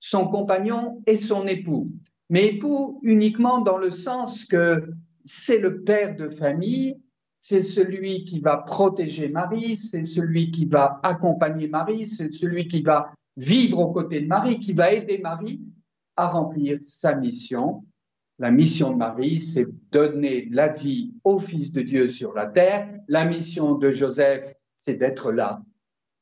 son 0.00 0.28
compagnon 0.28 1.02
et 1.06 1.16
son 1.16 1.46
époux. 1.46 1.90
Mais 2.30 2.46
époux 2.46 3.00
uniquement 3.02 3.60
dans 3.60 3.78
le 3.78 3.90
sens 3.90 4.44
que 4.44 4.90
c'est 5.24 5.58
le 5.58 5.82
père 5.82 6.16
de 6.16 6.28
famille, 6.28 6.96
c'est 7.38 7.62
celui 7.62 8.24
qui 8.24 8.40
va 8.40 8.58
protéger 8.58 9.28
Marie, 9.28 9.76
c'est 9.76 10.04
celui 10.04 10.50
qui 10.50 10.64
va 10.64 11.00
accompagner 11.02 11.68
Marie, 11.68 12.06
c'est 12.06 12.32
celui 12.32 12.66
qui 12.66 12.80
va 12.80 13.12
vivre 13.36 13.80
aux 13.80 13.92
côtés 13.92 14.20
de 14.22 14.26
Marie, 14.26 14.60
qui 14.60 14.72
va 14.72 14.92
aider 14.92 15.18
Marie 15.18 15.60
à 16.16 16.28
remplir 16.28 16.78
sa 16.80 17.14
mission. 17.14 17.84
La 18.40 18.50
mission 18.50 18.90
de 18.90 18.96
Marie, 18.96 19.38
c'est 19.38 19.66
donner 19.92 20.48
la 20.50 20.68
vie 20.68 21.14
au 21.22 21.38
Fils 21.38 21.72
de 21.72 21.82
Dieu 21.82 22.08
sur 22.08 22.32
la 22.34 22.46
terre. 22.46 22.88
La 23.06 23.24
mission 23.24 23.76
de 23.76 23.92
Joseph, 23.92 24.54
c'est 24.74 24.96
d'être 24.96 25.30
là, 25.30 25.62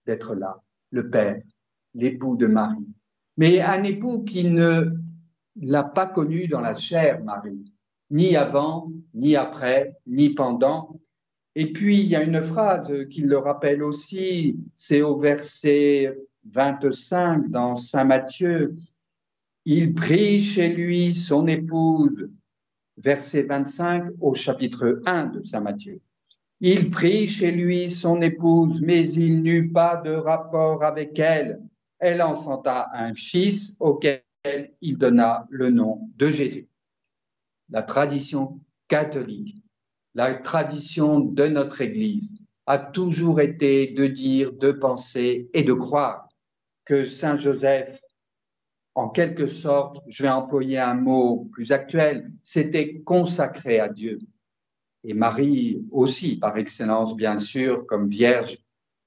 d'être 0.04 0.34
là, 0.34 0.62
le 0.90 1.08
Père, 1.08 1.40
l'époux 1.94 2.36
de 2.36 2.46
Marie. 2.46 2.86
Mais 3.38 3.62
un 3.62 3.82
époux 3.82 4.24
qui 4.24 4.44
ne 4.44 4.92
l'a 5.56 5.84
pas 5.84 6.06
connu 6.06 6.48
dans 6.48 6.60
la 6.60 6.74
chair, 6.74 7.24
Marie, 7.24 7.72
ni 8.10 8.36
avant, 8.36 8.92
ni 9.14 9.34
après, 9.34 9.96
ni 10.06 10.30
pendant. 10.30 11.00
Et 11.54 11.72
puis, 11.72 12.00
il 12.00 12.06
y 12.06 12.16
a 12.16 12.22
une 12.22 12.42
phrase 12.42 12.92
qui 13.08 13.22
le 13.22 13.38
rappelle 13.38 13.82
aussi, 13.82 14.58
c'est 14.74 15.00
au 15.00 15.16
verset 15.16 16.14
25 16.50 17.48
dans 17.48 17.76
Saint 17.76 18.04
Matthieu, 18.04 18.76
il 19.64 19.94
prie 19.94 20.42
chez 20.42 20.68
lui 20.68 21.14
son 21.14 21.46
épouse, 21.46 22.28
verset 22.96 23.42
25 23.44 24.12
au 24.20 24.34
chapitre 24.34 25.00
1 25.06 25.26
de 25.26 25.44
Saint 25.44 25.60
Matthieu. 25.60 26.00
Il 26.60 26.90
prie 26.90 27.28
chez 27.28 27.52
lui 27.52 27.88
son 27.88 28.20
épouse, 28.22 28.80
mais 28.82 29.08
il 29.10 29.42
n'eut 29.42 29.70
pas 29.70 29.96
de 29.96 30.12
rapport 30.12 30.82
avec 30.82 31.18
elle. 31.18 31.60
Elle 31.98 32.22
enfanta 32.22 32.88
un 32.92 33.14
fils 33.14 33.76
auquel 33.78 34.22
il 34.80 34.98
donna 34.98 35.46
le 35.50 35.70
nom 35.70 36.08
de 36.16 36.30
Jésus. 36.30 36.68
La 37.70 37.82
tradition 37.82 38.60
catholique, 38.88 39.62
la 40.14 40.34
tradition 40.34 41.20
de 41.20 41.46
notre 41.46 41.80
Église 41.80 42.36
a 42.66 42.78
toujours 42.78 43.40
été 43.40 43.88
de 43.88 44.06
dire, 44.06 44.52
de 44.52 44.72
penser 44.72 45.48
et 45.54 45.62
de 45.62 45.72
croire 45.72 46.28
que 46.84 47.04
Saint 47.04 47.38
Joseph 47.38 48.00
en 48.94 49.08
quelque 49.08 49.46
sorte, 49.46 50.02
je 50.08 50.22
vais 50.22 50.28
employer 50.28 50.78
un 50.78 50.94
mot 50.94 51.48
plus 51.52 51.72
actuel, 51.72 52.30
c'était 52.42 53.00
consacré 53.00 53.80
à 53.80 53.88
Dieu. 53.88 54.20
Et 55.04 55.14
Marie 55.14 55.82
aussi, 55.90 56.36
par 56.36 56.56
excellence, 56.58 57.16
bien 57.16 57.38
sûr, 57.38 57.86
comme 57.86 58.06
vierge, 58.06 58.58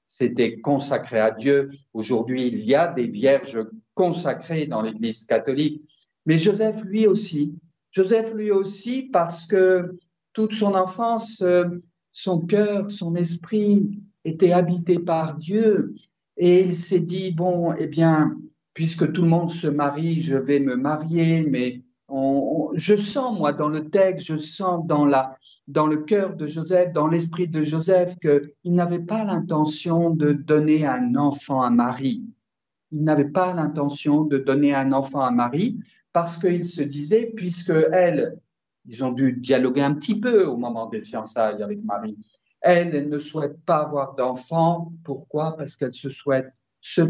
c'était 0.04 0.60
consacré 0.60 1.20
à 1.20 1.30
Dieu. 1.30 1.70
Aujourd'hui, 1.94 2.46
il 2.46 2.60
y 2.60 2.74
a 2.74 2.88
des 2.92 3.06
vierges 3.06 3.64
consacrées 3.94 4.66
dans 4.66 4.82
l'Église 4.82 5.24
catholique. 5.24 5.88
Mais 6.26 6.36
Joseph, 6.36 6.82
lui 6.84 7.06
aussi, 7.06 7.54
Joseph, 7.90 8.34
lui 8.34 8.50
aussi, 8.50 9.04
parce 9.04 9.46
que 9.46 9.98
toute 10.32 10.52
son 10.52 10.74
enfance, 10.74 11.42
son 12.12 12.40
cœur, 12.40 12.90
son 12.90 13.14
esprit 13.14 13.88
était 14.24 14.52
habité 14.52 14.98
par 14.98 15.36
Dieu. 15.36 15.94
Et 16.36 16.64
il 16.64 16.74
s'est 16.74 17.00
dit, 17.00 17.30
bon, 17.30 17.72
eh 17.78 17.86
bien, 17.86 18.36
puisque 18.76 19.10
tout 19.10 19.22
le 19.22 19.28
monde 19.28 19.50
se 19.50 19.68
marie, 19.68 20.20
je 20.20 20.36
vais 20.36 20.60
me 20.60 20.76
marier, 20.76 21.42
mais 21.48 21.80
je 22.74 22.94
sens, 22.94 23.38
moi, 23.38 23.54
dans 23.54 23.70
le 23.70 23.88
texte, 23.88 24.26
je 24.26 24.36
sens 24.36 24.86
dans, 24.86 25.06
la, 25.06 25.38
dans 25.66 25.86
le 25.86 25.96
cœur 25.96 26.36
de 26.36 26.46
Joseph, 26.46 26.92
dans 26.92 27.06
l'esprit 27.06 27.48
de 27.48 27.62
Joseph, 27.62 28.16
qu'il 28.18 28.74
n'avait 28.74 28.98
pas 28.98 29.24
l'intention 29.24 30.10
de 30.10 30.32
donner 30.32 30.84
un 30.84 31.16
enfant 31.16 31.62
à 31.62 31.70
Marie. 31.70 32.22
Il 32.92 33.02
n'avait 33.02 33.30
pas 33.30 33.54
l'intention 33.54 34.24
de 34.24 34.36
donner 34.36 34.74
un 34.74 34.92
enfant 34.92 35.22
à 35.22 35.30
Marie 35.30 35.80
parce 36.12 36.36
qu'il 36.36 36.66
se 36.66 36.82
disait, 36.82 37.32
puisque 37.34 37.72
elle, 37.92 38.36
ils 38.86 39.02
ont 39.02 39.12
dû 39.12 39.32
dialoguer 39.32 39.80
un 39.80 39.94
petit 39.94 40.20
peu 40.20 40.44
au 40.44 40.58
moment 40.58 40.86
des 40.86 41.00
fiançailles 41.00 41.62
avec 41.62 41.82
Marie, 41.82 42.18
elle, 42.60 42.94
elle 42.94 43.08
ne 43.08 43.18
souhaite 43.18 43.58
pas 43.64 43.78
avoir 43.78 44.14
d'enfant. 44.16 44.92
Pourquoi? 45.02 45.56
Parce 45.56 45.76
qu'elle 45.76 45.94
se 45.94 46.10
souhaite 46.10 46.52
se 46.82 47.00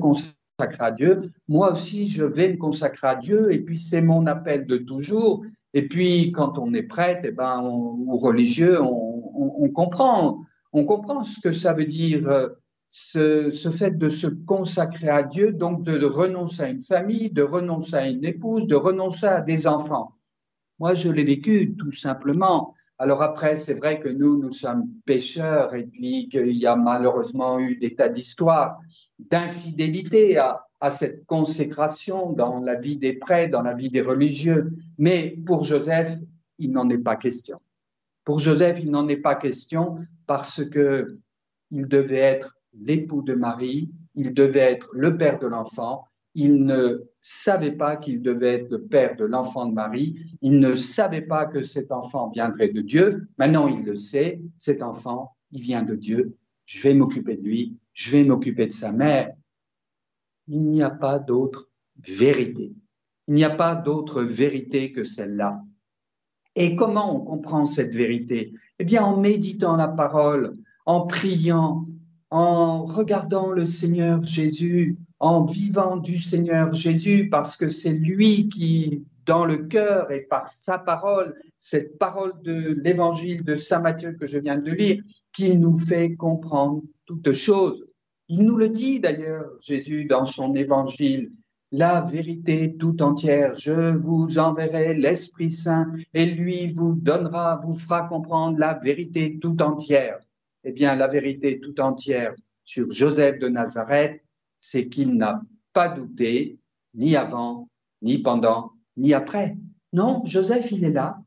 Dieu, 0.96 1.32
moi 1.48 1.72
aussi 1.72 2.06
je 2.06 2.24
vais 2.24 2.48
me 2.48 2.56
consacrer 2.56 3.08
à 3.08 3.16
Dieu, 3.16 3.52
et 3.52 3.58
puis 3.58 3.76
c'est 3.76 4.00
mon 4.00 4.26
appel 4.26 4.66
de 4.66 4.78
toujours. 4.78 5.44
Et 5.74 5.86
puis 5.86 6.32
quand 6.32 6.58
on 6.58 6.72
est 6.72 6.82
prêtre, 6.82 7.24
et 7.24 7.28
eh 7.28 7.32
ben, 7.32 7.60
ou 7.62 8.16
religieux, 8.16 8.80
on, 8.80 9.68
comprend, 9.68 10.40
on 10.72 10.86
comprend 10.86 11.24
ce 11.24 11.40
que 11.40 11.52
ça 11.52 11.74
veut 11.74 11.84
dire 11.84 12.26
euh, 12.28 12.48
ce, 12.88 13.70
fait 13.70 13.98
de 13.98 14.08
se 14.08 14.28
consacrer 14.28 15.10
à 15.10 15.22
Dieu, 15.22 15.52
donc 15.52 15.82
de 15.82 16.06
renoncer 16.06 16.62
à 16.62 16.68
une 16.68 16.80
famille, 16.80 17.28
de 17.28 17.42
renoncer 17.42 17.96
à 17.96 18.08
une 18.08 18.24
épouse, 18.24 18.66
de 18.66 18.76
renoncer 18.76 19.26
à 19.26 19.42
des 19.42 19.66
enfants. 19.66 20.12
Moi, 20.78 20.94
je 20.94 21.10
l'ai 21.10 21.24
vécu 21.24 21.74
tout 21.76 21.92
simplement. 21.92 22.74
Alors 22.98 23.22
après, 23.22 23.56
c'est 23.56 23.74
vrai 23.74 24.00
que 24.00 24.08
nous, 24.08 24.38
nous 24.38 24.52
sommes 24.52 24.88
pécheurs 25.04 25.74
et 25.74 25.84
puis 25.84 26.28
qu'il 26.28 26.56
y 26.56 26.66
a 26.66 26.76
malheureusement 26.76 27.58
eu 27.58 27.76
des 27.76 27.94
tas 27.94 28.08
d'histoires 28.08 28.80
d'infidélité 29.18 30.38
à, 30.38 30.62
cette 30.90 31.26
consécration 31.26 32.32
dans 32.32 32.60
la 32.60 32.76
vie 32.76 32.96
des 32.96 33.14
prêtres, 33.14 33.50
dans 33.50 33.62
la 33.62 33.74
vie 33.74 33.90
des 33.90 34.02
religieux. 34.02 34.72
Mais 34.98 35.36
pour 35.44 35.64
Joseph, 35.64 36.16
il 36.58 36.70
n'en 36.70 36.88
est 36.90 36.98
pas 36.98 37.16
question. 37.16 37.60
Pour 38.24 38.38
Joseph, 38.38 38.78
il 38.80 38.90
n'en 38.90 39.08
est 39.08 39.16
pas 39.16 39.34
question 39.34 39.98
parce 40.26 40.64
que 40.64 41.18
il 41.70 41.88
devait 41.88 42.18
être 42.18 42.56
l'époux 42.72 43.22
de 43.22 43.34
Marie, 43.34 43.90
il 44.14 44.32
devait 44.32 44.72
être 44.72 44.90
le 44.92 45.16
père 45.16 45.38
de 45.38 45.46
l'enfant, 45.46 46.04
il 46.36 46.66
ne 46.66 47.02
savait 47.18 47.72
pas 47.72 47.96
qu'il 47.96 48.20
devait 48.20 48.56
être 48.56 48.70
le 48.70 48.82
père 48.82 49.16
de 49.16 49.24
l'enfant 49.24 49.64
de 49.64 49.72
Marie, 49.72 50.16
il 50.42 50.60
ne 50.60 50.76
savait 50.76 51.22
pas 51.22 51.46
que 51.46 51.62
cet 51.62 51.90
enfant 51.90 52.28
viendrait 52.28 52.68
de 52.68 52.82
Dieu. 52.82 53.26
Maintenant, 53.38 53.68
il 53.68 53.84
le 53.84 53.96
sait, 53.96 54.42
cet 54.54 54.82
enfant, 54.82 55.34
il 55.50 55.62
vient 55.62 55.82
de 55.82 55.96
Dieu, 55.96 56.36
je 56.66 56.82
vais 56.82 56.92
m'occuper 56.92 57.36
de 57.36 57.42
lui, 57.42 57.78
je 57.94 58.10
vais 58.10 58.22
m'occuper 58.22 58.66
de 58.66 58.72
sa 58.72 58.92
mère. 58.92 59.32
Il 60.46 60.68
n'y 60.68 60.82
a 60.82 60.90
pas 60.90 61.18
d'autre 61.18 61.70
vérité. 62.06 62.74
Il 63.28 63.34
n'y 63.34 63.44
a 63.44 63.50
pas 63.50 63.74
d'autre 63.74 64.22
vérité 64.22 64.92
que 64.92 65.04
celle-là. 65.04 65.62
Et 66.54 66.76
comment 66.76 67.16
on 67.16 67.24
comprend 67.24 67.64
cette 67.64 67.94
vérité? 67.94 68.52
Eh 68.78 68.84
bien, 68.84 69.02
en 69.02 69.16
méditant 69.18 69.76
la 69.76 69.88
parole, 69.88 70.54
en 70.84 71.06
priant, 71.06 71.86
en 72.28 72.84
regardant 72.84 73.52
le 73.52 73.64
Seigneur 73.64 74.22
Jésus, 74.26 74.98
en 75.18 75.44
vivant 75.44 75.96
du 75.96 76.18
Seigneur 76.18 76.72
Jésus, 76.74 77.28
parce 77.30 77.56
que 77.56 77.68
c'est 77.68 77.92
lui 77.92 78.48
qui, 78.48 79.04
dans 79.24 79.44
le 79.44 79.64
cœur 79.64 80.10
et 80.10 80.20
par 80.20 80.48
sa 80.48 80.78
parole, 80.78 81.34
cette 81.56 81.98
parole 81.98 82.32
de 82.42 82.78
l'évangile 82.82 83.44
de 83.44 83.56
Saint 83.56 83.80
Matthieu 83.80 84.12
que 84.12 84.26
je 84.26 84.38
viens 84.38 84.58
de 84.58 84.70
lire, 84.72 85.02
qui 85.32 85.56
nous 85.56 85.78
fait 85.78 86.14
comprendre 86.14 86.82
toutes 87.06 87.32
choses. 87.32 87.84
Il 88.28 88.42
nous 88.42 88.56
le 88.56 88.68
dit 88.68 89.00
d'ailleurs, 89.00 89.46
Jésus, 89.60 90.04
dans 90.04 90.26
son 90.26 90.54
évangile, 90.54 91.30
la 91.72 92.00
vérité 92.00 92.76
tout 92.76 93.02
entière. 93.02 93.54
Je 93.56 93.96
vous 93.96 94.38
enverrai 94.38 94.94
l'Esprit 94.94 95.50
Saint 95.50 95.92
et 96.14 96.26
lui 96.26 96.72
vous 96.72 96.94
donnera, 96.94 97.60
vous 97.64 97.74
fera 97.74 98.08
comprendre 98.08 98.58
la 98.58 98.74
vérité 98.74 99.38
tout 99.40 99.60
entière. 99.62 100.18
Eh 100.64 100.72
bien, 100.72 100.94
la 100.94 101.06
vérité 101.06 101.60
tout 101.60 101.80
entière 101.80 102.34
sur 102.64 102.90
Joseph 102.90 103.38
de 103.38 103.48
Nazareth, 103.48 104.20
c'est 104.56 104.88
qu'il 104.88 105.16
n'a 105.16 105.42
pas 105.72 105.88
douté, 105.88 106.58
ni 106.94 107.16
avant, 107.16 107.68
ni 108.02 108.18
pendant, 108.18 108.72
ni 108.96 109.14
après. 109.14 109.56
Non, 109.92 110.22
Joseph, 110.24 110.72
il 110.72 110.84
est 110.84 110.92
là. 110.92 111.22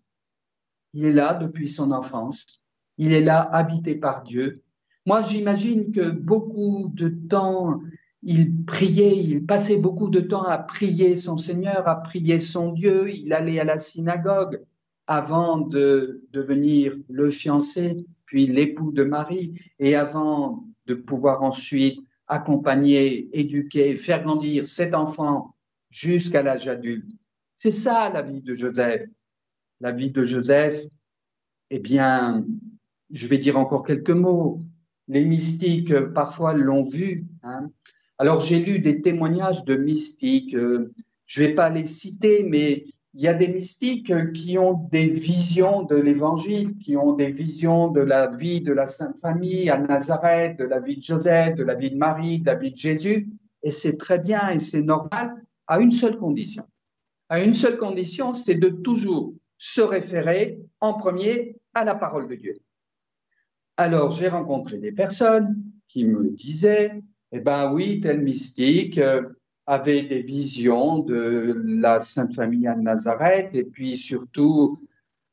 Il 0.93 1.05
est 1.05 1.13
là 1.13 1.33
depuis 1.33 1.69
son 1.69 1.91
enfance. 1.91 2.62
Il 2.98 3.13
est 3.13 3.24
là 3.24 3.41
habité 3.41 3.95
par 3.95 4.24
Dieu. 4.24 4.62
Moi, 5.05 5.21
j'imagine 5.24 5.91
que 5.91 6.09
beaucoup 6.09 6.91
de 6.93 7.09
temps, 7.09 7.79
il 8.21 8.63
priait, 8.65 9.17
il 9.17 9.45
passait 9.45 9.77
beaucoup 9.77 10.09
de 10.09 10.19
temps 10.19 10.43
à 10.43 10.57
prier 10.57 11.15
son 11.15 11.38
Seigneur, 11.38 11.88
à 11.88 11.95
prier 11.95 12.39
son 12.39 12.74
Dieu, 12.74 13.09
il 13.12 13.31
allait 13.33 13.59
à 13.59 13.63
la 13.63 13.79
synagogue 13.79 14.62
avant 15.07 15.57
de 15.57 16.21
devenir 16.31 16.95
le 17.09 17.31
fiancé, 17.31 18.05
puis 18.25 18.45
l'époux 18.45 18.91
de 18.91 19.03
Marie, 19.03 19.59
et 19.79 19.95
avant 19.95 20.65
de 20.86 20.93
pouvoir 20.93 21.41
ensuite 21.41 22.00
accompagner, 22.29 23.27
éduquer, 23.38 23.98
faire 23.98 24.24
grandir 24.24 24.67
cet 24.67 24.93
enfant 24.93 25.55
jusqu'à 25.89 26.43
l'âge 26.43 26.67
adulte. 26.67 27.09
C'est 27.55 27.71
ça 27.71 28.09
la 28.09 28.21
vie 28.21 28.41
de 28.41 28.55
Joseph. 28.55 29.03
La 29.81 29.91
vie 29.91 30.12
de 30.12 30.24
Joseph, 30.24 30.86
eh 31.69 31.79
bien, 31.79 32.45
je 33.12 33.27
vais 33.27 33.38
dire 33.38 33.57
encore 33.57 33.86
quelques 33.86 34.09
mots. 34.12 34.59
Les 35.07 35.25
mystiques, 35.25 35.98
parfois, 36.13 36.53
l'ont 36.53 36.83
vu. 36.83 37.25
Hein. 37.43 37.71
Alors, 38.17 38.41
j'ai 38.41 38.59
lu 38.59 38.79
des 38.79 39.01
témoignages 39.01 39.65
de 39.65 39.75
mystiques. 39.75 40.53
Euh, 40.53 40.93
je 41.25 41.41
ne 41.41 41.48
vais 41.48 41.53
pas 41.55 41.69
les 41.69 41.86
citer, 41.86 42.43
mais 42.43 42.86
il 43.16 43.22
y 43.22 43.28
a 43.28 43.34
des 43.34 43.48
mystiques 43.48 44.13
qui 44.34 44.58
ont 44.58 44.74
des 44.92 45.08
visions 45.08 45.84
de 45.84 45.96
l'Évangile, 45.96 46.78
qui 46.78 46.96
ont 46.96 47.13
des 47.13 47.32
visions 47.32 47.88
de 47.88 48.01
la 48.01 48.28
vie 48.28 48.62
de 48.62 48.72
la 48.72 48.86
Sainte 48.86 49.18
Famille 49.18 49.70
à 49.70 49.80
Nazareth, 49.80 50.58
de 50.58 50.66
la 50.66 50.80
vie 50.80 50.98
de 50.98 51.01
Joseph, 51.01 51.56
de 51.56 51.63
la 51.63 51.74
vie 51.74 51.89
de 51.89 51.98
Marie, 51.98 52.39
de 52.39 52.46
la 52.46 52.56
vie 52.56 52.72
de 52.72 52.78
Jésus. 52.78 53.30
Et 53.63 53.72
c'est 53.72 53.98
très 53.98 54.20
bien 54.20 54.50
et 54.50 54.60
c'est 54.60 54.84
normal 54.84 55.34
à 55.68 55.80
une 55.80 55.92
seule 55.92 56.18
condition. 56.18 56.66
À 57.30 57.42
une 57.42 57.56
seule 57.56 57.78
condition, 57.78 58.36
c'est 58.36 58.56
de 58.56 58.70
toujours 58.70 59.34
se 59.58 59.82
référer 59.82 60.60
en 60.80 60.94
premier 60.94 61.58
à 61.74 61.86
la 61.86 61.96
parole 61.96 62.28
de 62.28 62.36
Dieu. 62.36 62.60
Alors, 63.78 64.12
j'ai 64.12 64.28
rencontré 64.28 64.78
des 64.78 64.92
personnes 64.92 65.63
qui 65.88 66.06
me 66.06 66.30
disaient, 66.30 67.01
eh 67.32 67.39
ben 67.39 67.72
oui, 67.74 68.01
tel 68.01 68.22
mystique 68.22 68.98
euh, 68.98 69.24
avait 69.70 70.02
des 70.02 70.24
visions 70.24 70.98
de 70.98 71.62
la 71.64 72.02
Sainte 72.02 72.34
Famille 72.34 72.66
à 72.66 72.76
Nazareth, 72.76 73.54
et 73.54 73.64
puis 73.64 73.98
surtout, 73.98 74.80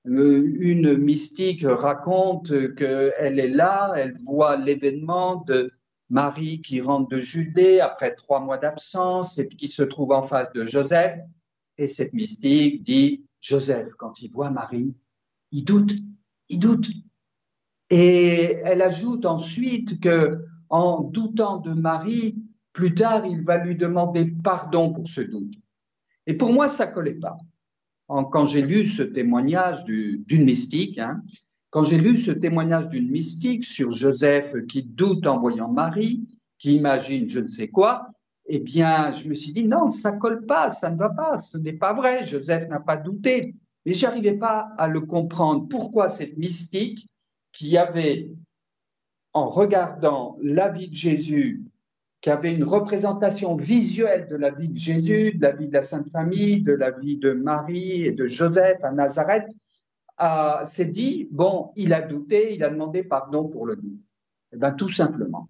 une 0.05 0.99
mystique 0.99 1.65
raconte 1.67 2.75
qu'elle 2.75 3.41
est 3.41 3.49
là, 3.49 3.95
elle 3.97 4.15
voit 4.27 4.59
l'événement 4.59 5.37
de 5.47 5.73
Marie 6.11 6.61
qui 6.61 6.83
rentre 6.83 7.09
de 7.09 7.19
Judée 7.19 7.81
après 7.81 8.15
trois 8.15 8.41
mois 8.41 8.59
d'absence 8.59 9.39
et 9.39 9.49
qui 9.49 9.69
se 9.69 9.83
trouve 9.83 10.13
en 10.13 10.21
face 10.21 10.53
de 10.53 10.65
Joseph. 10.65 11.17
Et 11.79 11.87
cette 11.87 12.13
mystique 12.13 12.83
dit, 12.83 13.25
Joseph, 13.41 13.95
quand 13.95 14.21
il 14.21 14.31
voit 14.31 14.51
Marie, 14.51 14.95
il 15.51 15.65
doute, 15.65 15.95
il 16.51 16.61
doute. 16.61 16.91
Et 17.89 18.59
elle 18.65 18.83
ajoute 18.83 19.25
ensuite 19.25 19.99
que 19.99 20.45
en 20.69 21.01
doutant 21.01 21.57
de 21.57 21.73
Marie, 21.73 22.37
plus 22.77 22.95
tard, 22.95 23.25
il 23.25 23.43
va 23.43 23.57
lui 23.57 23.75
demander 23.75 24.27
pardon 24.27 24.93
pour 24.93 25.09
ce 25.09 25.23
doute. 25.23 25.55
Et 26.27 26.35
pour 26.35 26.53
moi, 26.53 26.69
ça 26.69 26.87
collait 26.87 27.15
pas. 27.15 27.39
Quand 28.07 28.45
j'ai 28.45 28.61
lu 28.61 28.87
ce 28.87 29.03
témoignage 29.03 29.83
d'une 29.87 30.45
mystique, 30.45 30.99
hein, 30.99 31.23
quand 31.71 31.85
j'ai 31.85 31.97
lu 31.97 32.19
ce 32.19 32.31
témoignage 32.31 32.91
d'une 32.91 33.11
mystique 33.11 33.65
sur 33.65 33.93
Joseph 33.93 34.55
qui 34.69 34.83
doute 34.83 35.27
en 35.27 35.41
voyant 35.41 35.73
Marie, 35.73 36.29
qui 36.59 36.75
imagine 36.75 37.31
je 37.31 37.41
ne 37.41 37.49
sais 37.49 37.69
quoi, 37.69 38.11
eh 38.45 38.59
bien, 38.59 39.11
je 39.11 39.27
me 39.27 39.35
suis 39.35 39.53
dit 39.53 39.65
non, 39.65 39.89
ça 39.89 40.13
colle 40.13 40.45
pas, 40.45 40.71
ça 40.71 40.91
ne 40.91 40.99
va 40.99 41.09
pas, 41.09 41.39
ce 41.39 41.57
n'est 41.57 41.73
pas 41.73 41.95
vrai. 41.95 42.27
Joseph 42.27 42.69
n'a 42.69 42.81
pas 42.81 42.99
douté, 42.99 43.55
mais 43.87 43.95
j'arrivais 43.95 44.37
pas 44.37 44.69
à 44.77 44.87
le 44.87 45.01
comprendre. 45.01 45.67
Pourquoi 45.67 46.11
cette 46.11 46.37
mystique 46.37 47.09
qui 47.53 47.79
avait 47.79 48.29
en 49.33 49.49
regardant 49.49 50.37
la 50.43 50.69
vie 50.69 50.89
de 50.89 50.95
Jésus, 50.95 51.65
qui 52.21 52.31
avait 52.31 52.55
une 52.55 52.65
représentation 52.65 53.57
visuelle 53.57 54.27
de 54.29 54.37
la 54.37 54.51
vie 54.51 54.69
de 54.69 54.77
Jésus, 54.77 55.33
de 55.33 55.43
la 55.43 55.53
vie 55.53 55.69
de 55.69 55.75
la 55.75 55.83
Sainte 55.83 56.11
Famille, 56.11 56.63
de 56.63 56.73
la 56.73 56.91
vie 56.91 57.19
de 57.19 57.33
Marie 57.33 58.05
et 58.05 58.13
de 58.13 58.27
Joseph 58.27 58.83
à 58.83 58.91
Nazareth, 58.91 59.49
s'est 60.65 60.87
dit, 60.87 61.29
bon, 61.31 61.73
il 61.77 61.93
a 61.93 62.03
douté, 62.03 62.55
il 62.55 62.65
a 62.65 62.71
demandé 62.71 63.05
pardon 63.05 63.49
pour 63.49 63.67
le 63.67 63.77
doute. 63.77 64.01
Eh 64.53 64.57
bien, 64.57 64.73
tout 64.73 64.89
simplement, 64.89 65.49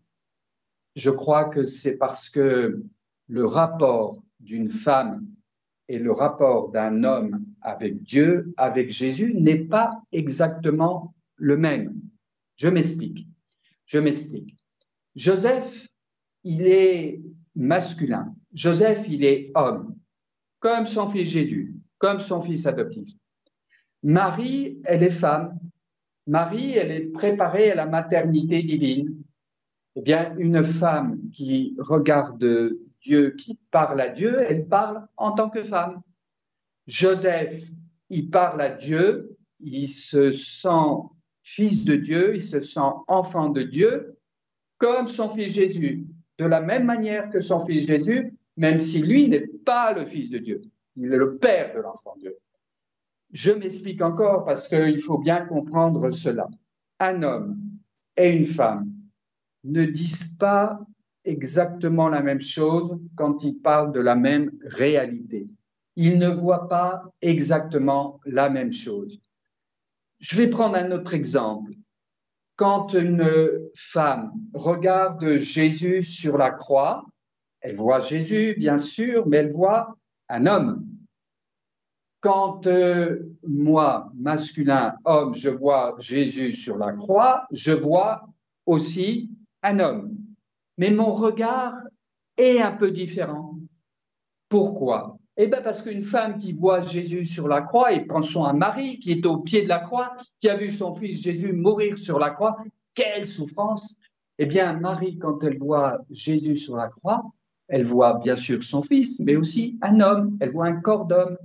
je 0.96 1.10
crois 1.10 1.44
que 1.44 1.66
c'est 1.66 1.98
parce 1.98 2.28
que 2.28 2.82
le 3.28 3.46
rapport 3.46 4.22
d'une 4.40 4.70
femme 4.70 5.26
et 5.88 5.98
le 5.98 6.10
rapport 6.10 6.70
d'un 6.70 7.04
homme 7.04 7.44
avec 7.60 8.02
Dieu, 8.02 8.52
avec 8.56 8.90
Jésus, 8.90 9.34
n'est 9.34 9.64
pas 9.64 10.02
exactement 10.10 11.14
le 11.36 11.56
même. 11.56 11.94
Je 12.56 12.68
m'explique. 12.68 13.28
Je 13.84 13.98
m'explique. 13.98 14.56
Joseph, 15.14 15.86
il 16.46 16.68
est 16.68 17.20
masculin. 17.56 18.32
Joseph, 18.54 19.08
il 19.08 19.24
est 19.24 19.50
homme, 19.56 19.96
comme 20.60 20.86
son 20.86 21.08
fils 21.08 21.28
Jésus, 21.28 21.74
comme 21.98 22.20
son 22.20 22.40
fils 22.40 22.66
adoptif. 22.66 23.08
Marie, 24.04 24.80
elle 24.84 25.02
est 25.02 25.10
femme. 25.10 25.58
Marie, 26.28 26.70
elle 26.70 26.92
est 26.92 27.06
préparée 27.12 27.72
à 27.72 27.74
la 27.74 27.86
maternité 27.86 28.62
divine. 28.62 29.16
Eh 29.96 30.02
bien, 30.02 30.36
une 30.38 30.62
femme 30.62 31.18
qui 31.32 31.74
regarde 31.80 32.78
Dieu, 33.00 33.30
qui 33.30 33.58
parle 33.72 34.00
à 34.00 34.08
Dieu, 34.08 34.40
elle 34.48 34.68
parle 34.68 35.04
en 35.16 35.32
tant 35.32 35.50
que 35.50 35.62
femme. 35.62 36.00
Joseph, 36.86 37.60
il 38.08 38.30
parle 38.30 38.60
à 38.60 38.68
Dieu, 38.68 39.36
il 39.58 39.88
se 39.88 40.32
sent 40.32 41.08
fils 41.42 41.84
de 41.84 41.96
Dieu, 41.96 42.36
il 42.36 42.44
se 42.44 42.60
sent 42.60 42.92
enfant 43.08 43.48
de 43.48 43.62
Dieu, 43.62 44.16
comme 44.78 45.08
son 45.08 45.28
fils 45.28 45.52
Jésus, 45.52 46.06
de 46.38 46.44
la 46.44 46.60
même 46.60 46.84
manière 46.84 47.30
que 47.30 47.40
son 47.40 47.64
fils 47.64 47.86
Jésus, 47.86 48.34
même 48.56 48.78
si 48.78 49.02
lui 49.02 49.28
n'est 49.28 49.46
pas 49.46 49.92
le 49.92 50.04
fils 50.04 50.30
de 50.30 50.38
Dieu, 50.38 50.62
il 50.96 51.12
est 51.12 51.16
le 51.16 51.36
père 51.36 51.74
de 51.74 51.80
l'enfant 51.80 52.14
Dieu. 52.18 52.36
Je 53.32 53.52
m'explique 53.52 54.02
encore 54.02 54.44
parce 54.44 54.68
qu'il 54.68 55.00
faut 55.00 55.18
bien 55.18 55.44
comprendre 55.46 56.10
cela. 56.10 56.48
Un 57.00 57.22
homme 57.22 57.58
et 58.16 58.30
une 58.30 58.44
femme 58.44 58.90
ne 59.64 59.84
disent 59.84 60.36
pas 60.36 60.80
exactement 61.24 62.08
la 62.08 62.22
même 62.22 62.40
chose 62.40 62.98
quand 63.16 63.42
ils 63.42 63.58
parlent 63.58 63.92
de 63.92 64.00
la 64.00 64.14
même 64.14 64.52
réalité. 64.62 65.48
Ils 65.96 66.18
ne 66.18 66.28
voient 66.28 66.68
pas 66.68 67.02
exactement 67.20 68.20
la 68.24 68.48
même 68.48 68.72
chose. 68.72 69.18
Je 70.18 70.36
vais 70.36 70.48
prendre 70.48 70.76
un 70.76 70.92
autre 70.92 71.14
exemple. 71.14 71.72
Quand 72.56 72.94
une 72.94 73.70
femme 73.74 74.32
regarde 74.54 75.36
Jésus 75.36 76.04
sur 76.04 76.38
la 76.38 76.50
croix, 76.50 77.04
elle 77.60 77.76
voit 77.76 78.00
Jésus, 78.00 78.54
bien 78.58 78.78
sûr, 78.78 79.26
mais 79.26 79.38
elle 79.38 79.52
voit 79.52 79.96
un 80.28 80.46
homme. 80.46 80.86
Quand 82.20 82.66
euh, 82.66 83.36
moi, 83.46 84.10
masculin, 84.14 84.96
homme, 85.04 85.34
je 85.34 85.50
vois 85.50 85.96
Jésus 85.98 86.52
sur 86.52 86.78
la 86.78 86.92
croix, 86.92 87.46
je 87.52 87.72
vois 87.72 88.26
aussi 88.64 89.30
un 89.62 89.78
homme. 89.78 90.16
Mais 90.78 90.90
mon 90.90 91.12
regard 91.12 91.74
est 92.36 92.60
un 92.60 92.72
peu 92.72 92.90
différent. 92.90 93.58
Pourquoi? 94.48 95.15
Eh 95.36 95.48
bien, 95.48 95.60
parce 95.60 95.82
qu'une 95.82 96.02
femme 96.02 96.38
qui 96.38 96.52
voit 96.52 96.82
Jésus 96.82 97.26
sur 97.26 97.46
la 97.46 97.60
croix, 97.60 97.92
et 97.92 98.04
pensons 98.06 98.44
à 98.44 98.52
Marie 98.52 98.98
qui 98.98 99.12
est 99.12 99.26
au 99.26 99.38
pied 99.38 99.62
de 99.62 99.68
la 99.68 99.80
croix, 99.80 100.16
qui 100.40 100.48
a 100.48 100.56
vu 100.56 100.70
son 100.70 100.94
fils 100.94 101.20
Jésus 101.20 101.52
mourir 101.52 101.98
sur 101.98 102.18
la 102.18 102.30
croix, 102.30 102.56
quelle 102.94 103.26
souffrance 103.26 103.98
Eh 104.38 104.46
bien, 104.46 104.72
Marie, 104.74 105.18
quand 105.18 105.44
elle 105.44 105.58
voit 105.58 105.98
Jésus 106.10 106.56
sur 106.56 106.76
la 106.76 106.88
croix, 106.88 107.22
elle 107.68 107.84
voit 107.84 108.14
bien 108.14 108.36
sûr 108.36 108.64
son 108.64 108.80
fils, 108.80 109.20
mais 109.20 109.36
aussi 109.36 109.78
un 109.82 110.00
homme, 110.00 110.36
elle 110.40 110.52
voit 110.52 110.66
un 110.66 110.80
corps 110.80 111.04
d'homme. 111.04 111.36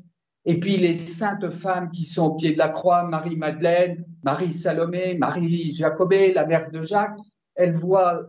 Et 0.46 0.60
puis 0.60 0.78
les 0.78 0.96
saintes 0.96 1.50
femmes 1.50 1.92
qui 1.92 2.06
sont 2.06 2.28
au 2.28 2.36
pied 2.36 2.54
de 2.54 2.58
la 2.58 2.70
croix, 2.70 3.04
Marie-Madeleine, 3.04 4.06
Marie-Salomé, 4.24 5.16
Marie-Jacobée, 5.16 6.34
la 6.34 6.46
mère 6.46 6.72
de 6.72 6.82
Jacques, 6.82 7.20
elles 7.56 7.74
voient 7.74 8.28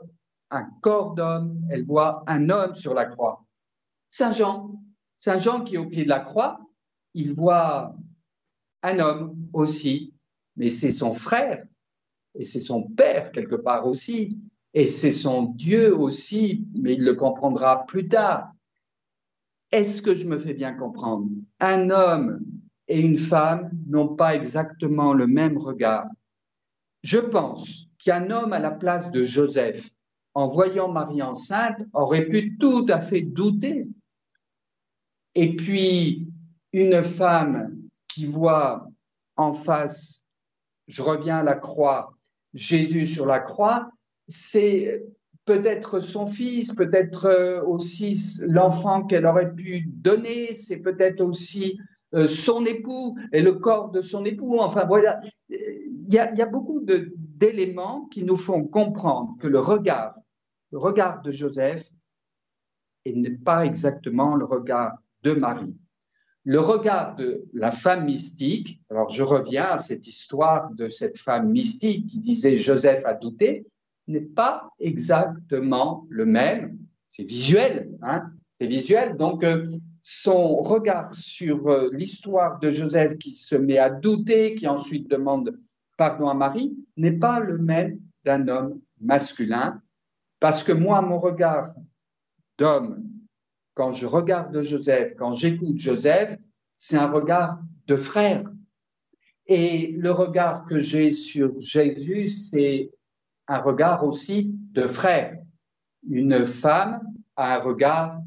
un 0.51 0.67
corps 0.81 1.15
d'homme, 1.15 1.61
elles 1.71 1.85
voient 1.85 2.23
un 2.27 2.51
homme 2.51 2.75
sur 2.75 2.93
la 2.95 3.07
croix. 3.07 3.45
Saint 4.09 4.33
Jean, 4.33 4.73
Saint 5.25 5.39
Jean 5.39 5.63
qui 5.63 5.77
est 5.77 5.79
au 5.79 5.87
pied 5.87 6.03
de 6.03 6.09
la 6.09 6.19
croix, 6.19 6.59
il 7.15 7.33
voit 7.33 7.95
un 8.83 8.99
homme 8.99 9.37
aussi, 9.53 10.15
mais 10.57 10.69
c'est 10.69 10.91
son 10.91 11.13
frère 11.13 11.65
et 12.35 12.45
c'est 12.45 12.59
son 12.59 12.83
père 12.83 13.31
quelque 13.31 13.55
part 13.55 13.87
aussi, 13.87 14.37
et 14.75 14.85
c'est 14.85 15.13
son 15.13 15.45
Dieu 15.45 15.97
aussi, 15.97 16.67
mais 16.75 16.95
il 16.95 17.05
le 17.05 17.15
comprendra 17.15 17.87
plus 17.87 18.09
tard. 18.09 18.51
Est-ce 19.71 20.03
que 20.03 20.17
je 20.17 20.27
me 20.27 20.41
fais 20.41 20.55
bien 20.55 20.75
comprendre? 20.75 21.29
Un 21.61 21.91
homme 21.91 22.41
et 22.89 23.01
une 23.01 23.17
femme 23.17 23.71
n'ont 23.87 24.17
pas 24.17 24.35
exactement 24.35 25.13
le 25.13 25.29
même 25.29 25.57
regard. 25.57 26.09
Je 27.05 27.21
pense 27.21 27.87
qu'un 28.05 28.29
homme 28.33 28.53
à 28.53 28.59
la 28.59 28.73
place 28.73 29.13
de 29.13 29.23
Joseph, 29.23 29.89
en 30.35 30.49
voyant 30.49 30.91
Marie 30.91 31.23
enceinte, 31.23 31.87
aurait 31.93 32.27
pu 32.27 32.59
tout 32.59 32.87
à 32.89 33.01
fait 33.01 33.23
douter 33.23 33.87
et 35.35 35.57
puis 35.57 36.29
une 36.73 37.03
femme 37.03 37.77
qui 38.09 38.27
voit 38.27 38.87
en 39.37 39.53
face, 39.53 40.27
je 40.89 41.03
reviens 41.03 41.39
à 41.39 41.43
la 41.43 41.55
croix, 41.55 42.15
Jésus 42.55 43.07
sur 43.07 43.27
la 43.27 43.41
croix, 43.41 43.91
c'est 44.29 45.03
peut-être 45.45 46.01
son 46.01 46.27
fils, 46.27 46.75
peut-être 46.75 47.27
euh, 47.27 47.63
aussi 47.65 48.19
l'enfant 48.47 49.05
qu'elle 49.05 49.27
aurait 49.27 49.55
pu 49.55 49.85
donner, 49.87 50.55
c'est 50.55 50.79
peut-être 50.79 51.21
aussi 51.21 51.79
euh, 52.15 52.29
son 52.29 52.65
époux 52.67 53.17
et 53.33 53.43
le 53.43 53.55
corps 53.55 53.91
de 53.91 54.03
son 54.03 54.25
époux. 54.25 54.59
Enfin 54.61 54.85
voilà, 54.85 55.21
il 55.49 56.13
y 56.13 56.19
a, 56.19 56.47
beaucoup 56.47 56.81
d'éléments 56.85 58.07
qui 58.07 58.23
nous 58.23 58.37
font 58.37 58.65
comprendre 58.65 59.35
que 59.41 59.49
le 59.49 59.59
regard, 59.59 60.17
le 60.71 60.79
regard 60.79 61.23
de 61.23 61.33
Joseph 61.33 61.91
n'est 63.07 63.31
pas 63.31 63.65
exactement 63.65 64.37
le 64.37 64.45
regard 64.45 64.93
de 65.23 65.33
Marie. 65.33 65.75
Le 66.45 66.59
regard 66.59 67.15
de 67.17 67.45
la 67.53 67.71
femme 67.71 68.05
mystique, 68.05 68.81
alors 68.91 69.09
je 69.11 69.23
reviens 69.23 69.67
à 69.67 69.79
cette 69.79 70.07
histoire 70.07 70.71
de 70.75 70.89
cette 70.89 71.19
femme 71.19 71.51
mystique 71.51 72.07
qui 72.09 72.19
disait 72.19 72.57
Joseph 72.57 73.05
a 73.05 73.15
douté, 73.15 73.67
n'est 74.09 74.21
pas 74.21 74.69
exactement 74.81 76.05
le 76.09 76.27
même. 76.27 76.79
C'est 77.07 77.23
visuel, 77.23 77.97
hein 78.03 78.31
c'est 78.53 78.67
visuel. 78.67 79.17
Donc, 79.17 79.45
euh, 79.45 79.67
son 80.01 80.57
regard 80.57 81.15
sur 81.15 81.69
euh, 81.69 81.91
l'histoire 81.93 82.59
de 82.59 82.71
Joseph 82.71 83.19
qui 83.19 83.33
se 83.33 83.57
met 83.57 83.79
à 83.79 83.91
douter, 83.91 84.55
qui 84.55 84.69
ensuite 84.69 85.09
demande 85.09 85.59
pardon 85.97 86.29
à 86.29 86.35
Marie, 86.35 86.77
n'est 86.97 87.19
pas 87.19 87.41
le 87.41 87.59
même 87.59 88.01
d'un 88.25 88.49
homme 88.49 88.81
masculin. 89.01 89.81
Parce 90.41 90.65
que 90.65 90.73
moi, 90.73 91.01
mon 91.03 91.19
regard 91.19 91.75
d'homme, 92.59 93.03
quand 93.75 93.93
je 93.93 94.07
regarde 94.07 94.63
Joseph, 94.63 95.15
quand 95.17 95.35
j'écoute 95.35 95.79
Joseph, 95.79 96.37
c'est 96.73 96.97
un 96.97 97.11
regard 97.11 97.59
de 97.87 97.97
frère. 97.97 98.45
Et 99.47 99.93
le 99.93 100.11
regard 100.11 100.67
que 100.67 100.79
j'ai 100.79 101.13
sur 101.13 101.59
Jésus, 101.59 102.29
c'est 102.29 102.91
un 103.49 103.59
regard 103.59 104.05
aussi 104.05 104.51
de 104.73 104.87
frère. 104.87 105.37
Une 106.09 106.47
femme 106.47 107.01
a 107.37 107.57
un 107.57 107.59
regard 107.59 108.21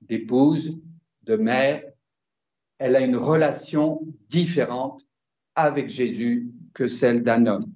d'épouse, 0.00 0.78
de 1.22 1.36
mère. 1.36 1.82
Elle 2.78 2.96
a 2.96 3.00
une 3.00 3.16
relation 3.16 4.02
différente 4.28 5.06
avec 5.54 5.88
Jésus 5.88 6.50
que 6.74 6.88
celle 6.88 7.22
d'un 7.22 7.46
homme. 7.46 7.72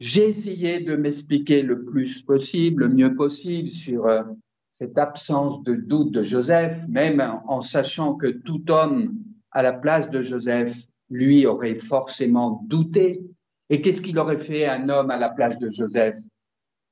J'ai 0.00 0.28
essayé 0.28 0.80
de 0.80 0.96
m'expliquer 0.96 1.62
le 1.62 1.84
plus 1.84 2.22
possible, 2.22 2.84
le 2.84 2.88
mieux 2.88 3.14
possible 3.14 3.70
sur 3.70 4.06
euh, 4.06 4.24
cette 4.72 4.96
absence 4.96 5.62
de 5.64 5.74
doute 5.74 6.12
de 6.12 6.22
Joseph, 6.22 6.88
même 6.88 7.20
en 7.46 7.60
sachant 7.60 8.14
que 8.14 8.26
tout 8.26 8.70
homme 8.70 9.22
à 9.50 9.62
la 9.62 9.74
place 9.74 10.08
de 10.08 10.22
Joseph, 10.22 10.86
lui, 11.10 11.44
aurait 11.44 11.78
forcément 11.78 12.62
douté 12.64 13.22
et 13.68 13.82
qu'est-ce 13.82 14.00
qu'il 14.00 14.18
aurait 14.18 14.38
fait 14.38 14.66
un 14.66 14.88
homme 14.88 15.10
à 15.10 15.18
la 15.18 15.28
place 15.28 15.58
de 15.58 15.68
Joseph? 15.68 16.16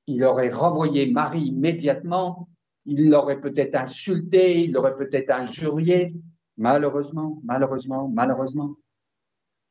Il 0.06 0.22
aurait 0.24 0.50
renvoyé 0.50 1.10
Marie 1.10 1.46
immédiatement, 1.46 2.50
il 2.84 3.08
l'aurait 3.08 3.40
peut-être 3.40 3.76
insulté, 3.76 4.62
il 4.62 4.72
l'aurait 4.72 4.96
peut-être 4.96 5.30
injurié. 5.30 6.14
Malheureusement, 6.58 7.40
malheureusement, 7.44 8.08
malheureusement. 8.08 8.76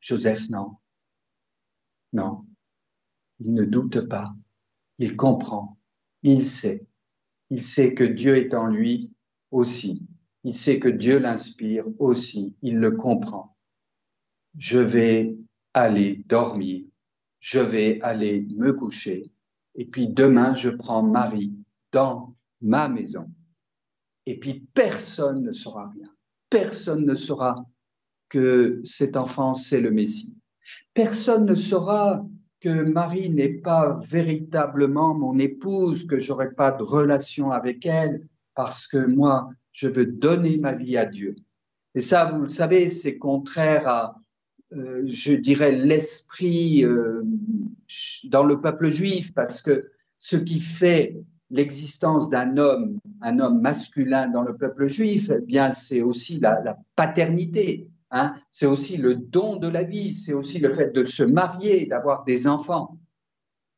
Joseph, 0.00 0.48
non. 0.50 0.78
Non. 2.12 2.44
Il 3.38 3.54
ne 3.54 3.64
doute 3.64 4.08
pas. 4.08 4.34
Il 4.98 5.16
comprend. 5.16 5.78
Il 6.24 6.44
sait. 6.44 6.84
Il 7.50 7.62
sait 7.62 7.94
que 7.94 8.04
Dieu 8.04 8.36
est 8.36 8.54
en 8.54 8.66
lui 8.66 9.12
aussi. 9.50 10.06
Il 10.44 10.54
sait 10.54 10.78
que 10.78 10.88
Dieu 10.88 11.18
l'inspire 11.18 11.84
aussi. 11.98 12.56
Il 12.62 12.78
le 12.78 12.92
comprend. 12.92 13.56
Je 14.56 14.78
vais 14.78 15.36
aller 15.74 16.24
dormir 16.26 16.84
je 17.40 17.58
vais 17.58 18.00
aller 18.02 18.46
me 18.54 18.72
coucher 18.74 19.32
et 19.74 19.86
puis 19.86 20.06
demain 20.06 20.54
je 20.54 20.68
prends 20.68 21.02
Marie 21.02 21.52
dans 21.90 22.36
ma 22.60 22.88
maison. 22.88 23.28
Et 24.26 24.38
puis 24.38 24.68
personne 24.74 25.42
ne 25.42 25.52
saura 25.52 25.88
rien. 25.88 26.08
Personne 26.50 27.06
ne 27.06 27.14
saura 27.14 27.66
que 28.28 28.80
cet 28.84 29.16
enfant, 29.16 29.54
c'est 29.54 29.80
le 29.80 29.90
Messie. 29.90 30.36
Personne 30.94 31.46
ne 31.46 31.54
saura 31.54 32.24
que 32.60 32.82
Marie 32.82 33.30
n'est 33.30 33.48
pas 33.48 33.96
véritablement 34.06 35.14
mon 35.14 35.38
épouse, 35.38 36.06
que 36.06 36.18
j'aurai 36.18 36.50
pas 36.50 36.70
de 36.72 36.82
relation 36.82 37.52
avec 37.52 37.86
elle, 37.86 38.26
parce 38.54 38.86
que 38.86 39.06
moi, 39.06 39.50
je 39.72 39.88
veux 39.88 40.06
donner 40.06 40.58
ma 40.58 40.72
vie 40.72 40.96
à 40.96 41.06
Dieu. 41.06 41.36
Et 41.94 42.00
ça, 42.00 42.32
vous 42.32 42.42
le 42.42 42.48
savez, 42.48 42.90
c'est 42.90 43.16
contraire 43.18 43.88
à, 43.88 44.16
euh, 44.72 45.02
je 45.06 45.32
dirais, 45.32 45.72
l'esprit 45.72 46.84
euh, 46.84 47.22
dans 48.24 48.44
le 48.44 48.60
peuple 48.60 48.90
juif, 48.90 49.32
parce 49.34 49.62
que 49.62 49.90
ce 50.16 50.36
qui 50.36 50.60
fait 50.60 51.16
l'existence 51.50 52.30
d'un 52.30 52.56
homme, 52.56 52.98
un 53.20 53.38
homme 53.40 53.60
masculin 53.60 54.28
dans 54.28 54.42
le 54.42 54.56
peuple 54.56 54.86
juif, 54.86 55.30
eh 55.34 55.40
bien, 55.40 55.70
c'est 55.70 56.02
aussi 56.02 56.38
la, 56.38 56.78
paternité. 56.94 57.88
Hein. 58.12 58.34
c'est 58.50 58.66
aussi 58.66 58.96
le 58.96 59.14
don 59.14 59.56
de 59.56 59.68
la 59.68 59.84
vie, 59.84 60.14
c'est 60.14 60.32
aussi 60.32 60.58
le 60.58 60.70
fait 60.70 60.92
de 60.92 61.04
se 61.04 61.22
marier, 61.22 61.86
d'avoir 61.86 62.24
des 62.24 62.48
enfants. 62.48 62.98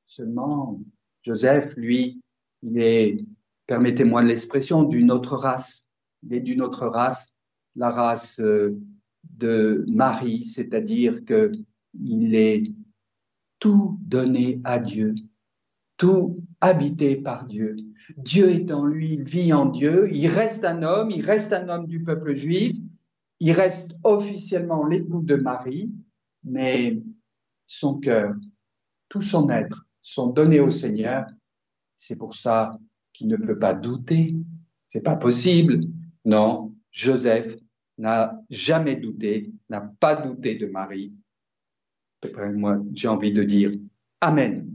Seulement, 0.07 0.81
Joseph, 1.23 1.75
lui, 1.77 2.23
il 2.63 2.79
est, 2.79 3.19
permettez-moi 3.67 4.23
l'expression, 4.23 4.85
d'une 4.85 5.11
autre 5.11 5.37
race. 5.37 5.91
Il 6.23 6.35
est 6.35 6.41
d'une 6.41 6.63
autre 6.63 6.87
race, 6.87 7.39
la 7.77 7.91
race 7.91 8.41
euh, 8.41 8.79
de 9.25 9.85
Marie, 9.89 10.45
c'est-à-dire 10.45 11.25
qu'il 11.25 12.35
est 12.35 12.73
tout 13.59 13.99
donné 14.01 14.61
à 14.65 14.79
Dieu, 14.79 15.15
tout 15.97 16.43
habité 16.61 17.17
par 17.17 17.47
Dieu. 17.47 17.77
Dieu 18.17 18.51
est 18.51 18.73
en 18.73 18.87
lui, 18.87 19.15
il 19.15 19.23
vit 19.25 19.53
en 19.53 19.67
Dieu, 19.67 20.09
il 20.11 20.27
reste 20.27 20.65
un 20.65 20.83
homme, 20.83 21.11
il 21.11 21.25
reste 21.25 21.53
un 21.53 21.69
homme 21.69 21.87
du 21.87 22.03
peuple 22.03 22.35
juif, 22.35 22.77
il 23.45 23.51
reste 23.51 23.99
officiellement 24.05 24.87
l'époux 24.87 25.21
de 25.21 25.35
Marie, 25.35 25.93
mais 26.45 27.03
son 27.67 27.99
cœur, 27.99 28.37
tout 29.09 29.21
son 29.21 29.51
être 29.51 29.85
sont 30.01 30.29
donnés 30.29 30.61
au 30.61 30.71
Seigneur. 30.71 31.27
C'est 31.97 32.15
pour 32.15 32.37
ça 32.37 32.79
qu'il 33.13 33.27
ne 33.27 33.37
peut 33.37 33.59
pas 33.59 33.75
douter. 33.75 34.37
C'est 34.87 35.01
pas 35.01 35.17
possible. 35.17 35.81
Non, 36.25 36.73
Joseph 36.93 37.57
n'a 37.99 38.41
jamais 38.49 38.95
douté, 38.95 39.53
n'a 39.69 39.81
pas 39.81 40.15
douté 40.15 40.55
de 40.55 40.67
Marie. 40.67 41.19
Moi, 42.55 42.79
j'ai 42.93 43.09
envie 43.09 43.33
de 43.33 43.43
dire 43.43 43.73
Amen. 44.21 44.73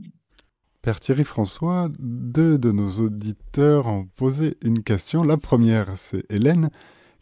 Père 0.82 1.00
Thierry 1.00 1.24
François, 1.24 1.88
deux 1.98 2.58
de 2.58 2.70
nos 2.70 3.00
auditeurs 3.00 3.86
ont 3.86 4.04
posé 4.04 4.58
une 4.60 4.82
question. 4.82 5.22
La 5.24 5.38
première, 5.38 5.96
c'est 5.96 6.30
Hélène, 6.30 6.68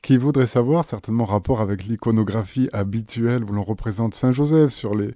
qui 0.06 0.18
voudrait 0.18 0.46
savoir, 0.46 0.84
certainement 0.84 1.24
rapport 1.24 1.60
avec 1.60 1.84
l'iconographie 1.84 2.68
habituelle 2.72 3.42
où 3.42 3.48
l'on 3.48 3.62
représente 3.62 4.14
Saint 4.14 4.30
Joseph 4.30 4.70
sur 4.70 4.94
les, 4.94 5.10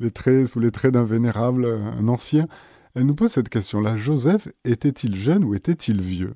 les 0.00 0.10
traits, 0.10 0.46
sous 0.46 0.58
les 0.58 0.70
traits 0.70 0.94
d'un 0.94 1.04
vénérable, 1.04 1.66
un 1.66 2.08
ancien. 2.08 2.48
Elle 2.94 3.04
nous 3.04 3.14
pose 3.14 3.30
cette 3.30 3.50
question-là. 3.50 3.98
Joseph 3.98 4.48
était-il 4.64 5.16
jeune 5.16 5.44
ou 5.44 5.54
était-il 5.54 6.00
vieux? 6.00 6.32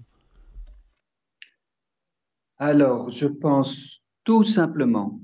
Alors, 2.59 3.09
je 3.09 3.28
pense 3.28 4.04
tout 4.24 4.44
simplement 4.44 5.18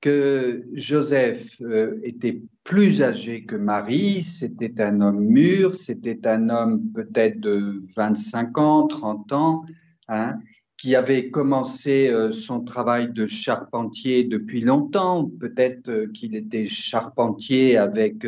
que 0.00 0.66
Joseph 0.72 1.60
euh, 1.60 2.00
était 2.02 2.42
plus 2.64 3.04
âgé 3.04 3.44
que 3.44 3.54
Marie, 3.54 4.24
c'était 4.24 4.80
un 4.80 5.00
homme 5.00 5.20
mûr, 5.20 5.76
c'était 5.76 6.26
un 6.26 6.50
homme 6.50 6.90
peut-être 6.92 7.38
de 7.38 7.84
25 7.94 8.58
ans, 8.58 8.88
30 8.88 9.32
ans, 9.32 9.64
hein, 10.08 10.40
qui 10.84 10.96
avait 10.96 11.30
commencé 11.30 12.10
euh, 12.10 12.32
son 12.32 12.60
travail 12.60 13.10
de 13.10 13.26
charpentier 13.26 14.24
depuis 14.24 14.60
longtemps. 14.60 15.30
Peut-être 15.40 15.88
euh, 15.88 16.06
qu'il 16.12 16.36
était 16.36 16.66
charpentier 16.66 17.78
avec 17.78 18.26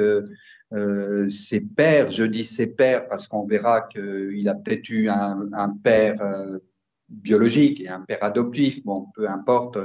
ses 1.29 1.61
pères. 1.61 2.11
Je 2.11 2.25
dis 2.25 2.45
ses 2.45 2.67
pères 2.69 3.09
parce 3.09 3.29
qu'on 3.29 3.47
verra 3.47 3.83
qu'il 3.83 4.49
a 4.49 4.55
peut-être 4.55 4.89
eu 4.89 5.11
un, 5.11 5.77
père 5.85 6.17
biologique 7.09 7.83
et 7.83 7.89
un 7.89 8.01
père 8.01 8.25
adoptif, 8.25 8.83
bon, 8.85 9.07
peu 9.15 9.29
importe. 9.29 9.79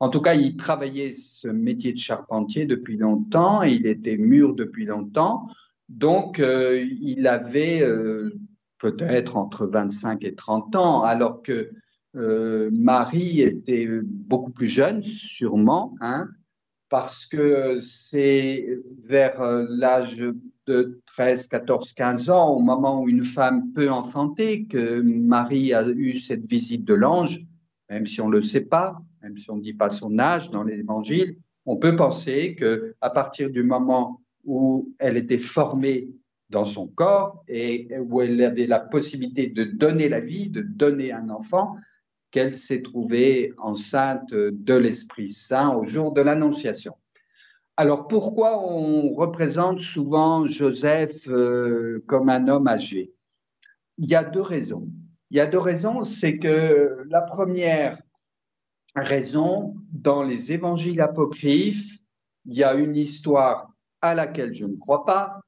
En 0.00 0.08
tout 0.08 0.20
cas, 0.20 0.34
il 0.34 0.56
travaillait 0.56 1.12
ce 1.12 1.48
métier 1.48 1.92
de 1.92 1.98
charpentier 1.98 2.66
depuis 2.66 2.96
longtemps 2.96 3.62
et 3.62 3.72
il 3.72 3.86
était 3.86 4.16
mûr 4.16 4.54
depuis 4.54 4.84
longtemps. 4.84 5.48
Donc, 5.88 6.40
euh, 6.40 6.84
il 7.00 7.26
avait 7.26 7.80
euh, 7.82 8.34
peut-être 8.78 9.36
entre 9.36 9.66
25 9.66 10.24
et 10.24 10.34
30 10.34 10.74
ans, 10.76 11.02
alors 11.02 11.42
que 11.42 11.70
euh, 12.16 12.70
Marie 12.72 13.42
était 13.42 13.86
beaucoup 14.02 14.50
plus 14.50 14.68
jeune, 14.68 15.02
sûrement, 15.02 15.96
hein, 16.00 16.28
parce 16.88 17.26
que 17.26 17.78
c'est 17.80 18.66
vers 19.04 19.42
l'âge 19.68 20.24
de 20.66 21.00
13, 21.06 21.48
14, 21.48 21.92
15 21.92 22.30
ans, 22.30 22.50
au 22.50 22.60
moment 22.60 23.02
où 23.02 23.08
une 23.08 23.24
femme 23.24 23.72
peut 23.72 23.90
enfanter, 23.90 24.66
que 24.66 25.00
Marie 25.02 25.72
a 25.72 25.86
eu 25.88 26.18
cette 26.18 26.46
visite 26.46 26.84
de 26.84 26.94
l'ange, 26.94 27.44
même 27.90 28.06
si 28.06 28.20
on 28.20 28.28
ne 28.28 28.36
le 28.36 28.42
sait 28.42 28.64
pas, 28.64 29.00
même 29.22 29.38
si 29.38 29.50
on 29.50 29.56
ne 29.56 29.62
dit 29.62 29.74
pas 29.74 29.90
son 29.90 30.18
âge 30.18 30.50
dans 30.50 30.62
l'évangile, 30.62 31.36
on 31.66 31.76
peut 31.76 31.96
penser 31.96 32.54
que 32.54 32.94
à 33.00 33.10
partir 33.10 33.50
du 33.50 33.62
moment 33.62 34.22
où 34.44 34.92
elle 34.98 35.16
était 35.16 35.38
formée 35.38 36.08
dans 36.48 36.64
son 36.64 36.86
corps 36.86 37.44
et 37.48 37.88
où 37.98 38.22
elle 38.22 38.40
avait 38.42 38.68
la 38.68 38.78
possibilité 38.78 39.48
de 39.48 39.64
donner 39.64 40.08
la 40.08 40.20
vie, 40.20 40.48
de 40.48 40.62
donner 40.62 41.12
un 41.12 41.28
enfant, 41.28 41.76
qu'elle 42.36 42.58
s'est 42.58 42.82
trouvée 42.82 43.54
enceinte 43.56 44.34
de 44.34 44.74
l'Esprit 44.74 45.30
Saint 45.30 45.74
au 45.74 45.86
jour 45.86 46.12
de 46.12 46.20
l'Annonciation. 46.20 46.94
Alors 47.78 48.08
pourquoi 48.08 48.62
on 48.62 49.14
représente 49.14 49.80
souvent 49.80 50.46
Joseph 50.46 51.28
euh, 51.30 52.04
comme 52.06 52.28
un 52.28 52.46
homme 52.48 52.68
âgé? 52.68 53.14
Il 53.96 54.10
y 54.10 54.14
a 54.14 54.22
deux 54.22 54.42
raisons. 54.42 54.86
Il 55.30 55.38
y 55.38 55.40
a 55.40 55.46
deux 55.46 55.58
raisons, 55.58 56.04
c'est 56.04 56.36
que 56.36 57.04
la 57.08 57.22
première 57.22 58.02
raison, 58.94 59.74
dans 59.90 60.22
les 60.22 60.52
évangiles 60.52 61.00
apocryphes, 61.00 62.00
il 62.44 62.54
y 62.54 62.64
a 62.64 62.74
une 62.74 62.96
histoire 62.96 63.72
à 64.02 64.14
laquelle 64.14 64.52
je 64.52 64.66
ne 64.66 64.76
crois 64.76 65.06
pas, 65.06 65.40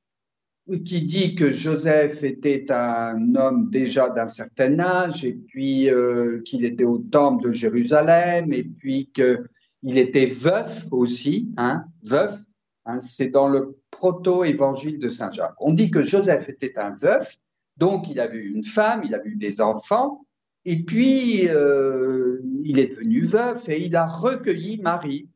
qui 0.84 1.02
dit 1.02 1.34
que 1.34 1.50
Joseph 1.50 2.22
était 2.24 2.70
un 2.70 3.34
homme 3.34 3.70
déjà 3.70 4.10
d'un 4.10 4.26
certain 4.26 4.78
âge, 4.78 5.24
et 5.24 5.32
puis 5.32 5.90
euh, 5.90 6.42
qu'il 6.44 6.64
était 6.64 6.84
au 6.84 6.98
temple 6.98 7.44
de 7.44 7.52
Jérusalem, 7.52 8.52
et 8.52 8.64
puis 8.64 9.10
qu'il 9.14 9.98
était 9.98 10.26
veuf 10.26 10.86
aussi, 10.90 11.48
hein, 11.56 11.84
veuf. 12.02 12.38
Hein, 12.84 13.00
c'est 13.00 13.30
dans 13.30 13.48
le 13.48 13.78
proto-évangile 13.90 14.98
de 14.98 15.08
Saint 15.08 15.32
Jacques. 15.32 15.54
On 15.58 15.72
dit 15.72 15.90
que 15.90 16.02
Joseph 16.02 16.48
était 16.48 16.78
un 16.78 16.94
veuf, 16.94 17.36
donc 17.76 18.08
il 18.08 18.20
a 18.20 18.32
eu 18.32 18.52
une 18.54 18.64
femme, 18.64 19.02
il 19.04 19.14
a 19.14 19.24
eu 19.24 19.36
des 19.36 19.60
enfants, 19.60 20.26
et 20.64 20.82
puis 20.82 21.48
euh, 21.48 22.40
il 22.64 22.78
est 22.78 22.88
devenu 22.88 23.24
veuf 23.24 23.68
et 23.68 23.80
il 23.84 23.96
a 23.96 24.06
recueilli 24.06 24.78
Marie. 24.82 25.28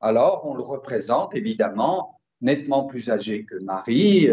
Alors 0.00 0.46
on 0.46 0.54
le 0.54 0.62
représente 0.62 1.34
évidemment 1.34 2.18
nettement 2.40 2.86
plus 2.86 3.10
âgé 3.10 3.44
que 3.44 3.56
Marie, 3.56 4.30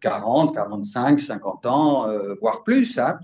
40, 0.00 0.54
45, 0.54 1.20
50 1.20 1.66
ans, 1.66 2.08
euh, 2.08 2.34
voire 2.40 2.64
plus. 2.64 2.98
Hein. 2.98 3.18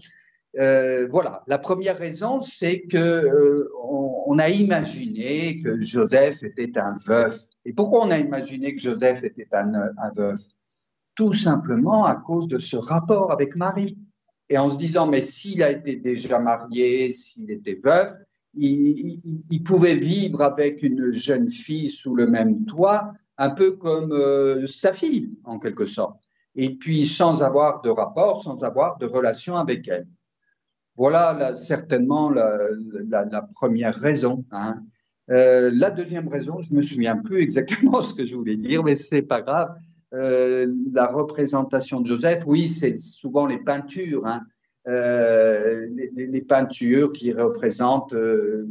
Euh, 0.58 1.08
voilà, 1.10 1.42
la 1.46 1.58
première 1.58 1.96
raison, 1.96 2.42
c'est 2.42 2.82
que 2.82 2.98
euh, 2.98 3.70
on, 3.82 4.38
a 4.38 4.48
imaginé 4.50 5.58
que 5.60 5.80
Joseph 5.80 6.42
était 6.42 6.78
un 6.78 6.94
veuf. 7.06 7.48
Et 7.64 7.72
pourquoi 7.72 8.04
on 8.04 8.10
a 8.10 8.18
imaginé 8.18 8.74
que 8.74 8.80
Joseph 8.80 9.24
était 9.24 9.48
un, 9.52 9.72
veuf? 10.14 10.40
Tout 11.14 11.32
simplement 11.32 12.04
à 12.04 12.16
cause 12.16 12.48
de 12.48 12.58
ce 12.58 12.76
rapport 12.76 13.32
avec 13.32 13.56
Marie. 13.56 13.96
Et 14.48 14.58
en 14.58 14.70
se 14.70 14.76
disant, 14.76 15.06
mais 15.06 15.22
s'il 15.22 15.62
a 15.62 15.70
été 15.70 15.96
déjà 15.96 16.38
marié, 16.38 17.12
s'il 17.12 17.50
était 17.50 17.80
veuf, 17.82 18.12
il, 18.54 19.62
pouvait 19.64 19.94
vivre 19.94 20.42
avec 20.42 20.82
une 20.82 21.12
jeune 21.12 21.48
fille 21.48 21.88
sous 21.88 22.14
le 22.14 22.26
même 22.26 22.66
toit, 22.66 23.12
un 23.38 23.48
peu 23.48 23.72
comme 23.72 24.66
sa 24.66 24.92
fille, 24.92 25.30
en 25.44 25.58
quelque 25.58 25.86
sorte 25.86 26.22
et 26.54 26.74
puis 26.74 27.06
sans 27.06 27.42
avoir 27.42 27.80
de 27.82 27.90
rapport, 27.90 28.42
sans 28.42 28.62
avoir 28.64 28.98
de 28.98 29.06
relation 29.06 29.56
avec 29.56 29.88
elle. 29.88 30.06
Voilà 30.96 31.56
certainement 31.56 32.30
la, 32.30 33.42
première 33.54 33.94
raison. 33.94 34.44
Hein. 34.50 34.82
Euh, 35.30 35.70
la 35.72 35.90
deuxième 35.90 36.28
raison, 36.28 36.60
je 36.60 36.74
me 36.74 36.82
souviens 36.82 37.16
plus 37.16 37.40
exactement 37.40 38.02
ce 38.02 38.14
que 38.14 38.26
je 38.26 38.34
voulais 38.34 38.56
dire, 38.56 38.82
mais 38.82 38.96
c'est 38.96 39.22
pas 39.22 39.40
grave. 39.40 39.74
Euh, 40.12 40.70
la 40.92 41.06
représentation 41.06 42.00
de 42.00 42.06
Joseph, 42.06 42.44
oui, 42.46 42.68
c'est 42.68 42.98
souvent 42.98 43.46
les 43.46 43.56
peintures, 43.58 44.26
hein. 44.26 44.42
euh, 44.86 45.88
les, 46.14 46.42
peintures 46.42 47.12
qui 47.12 47.32
représentent 47.32 48.14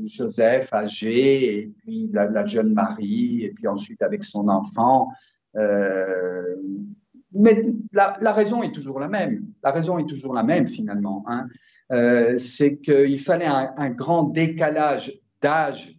Joseph 0.04 0.72
âgé, 0.72 1.58
et 1.58 1.72
puis 1.80 2.12
la, 2.14 2.46
jeune 2.46 2.74
Marie, 2.74 3.44
et 3.44 3.50
puis 3.50 3.68
ensuite 3.68 4.04
avec 4.04 4.24
son 4.24 4.48
enfant. 4.48 5.08
Mais 7.34 7.64
la, 7.94 8.34
raison 8.34 8.62
est 8.64 8.72
toujours 8.72 9.00
la 9.00 9.08
même. 9.08 9.46
La 9.64 9.72
raison 9.72 9.98
est 9.98 10.06
toujours 10.06 10.34
la 10.34 10.44
même 10.44 10.68
finalement. 10.68 11.24
Hein. 11.28 11.48
Euh, 11.92 12.38
c'est 12.38 12.78
qu'il 12.78 13.20
fallait 13.20 13.48
un, 13.48 13.90
grand 13.90 14.24
décalage 14.24 15.20
d'âge 15.42 15.98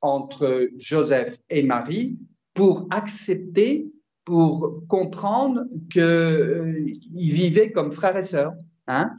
entre 0.00 0.68
Joseph 0.76 1.38
et 1.48 1.62
Marie 1.62 2.18
pour 2.54 2.86
accepter, 2.90 3.90
pour 4.24 4.82
comprendre 4.88 5.64
qu'ils 5.90 6.02
euh, 6.02 6.92
vivaient 7.14 7.72
comme 7.72 7.90
frères 7.90 8.16
et 8.16 8.24
sœurs. 8.24 8.54
Hein. 8.86 9.10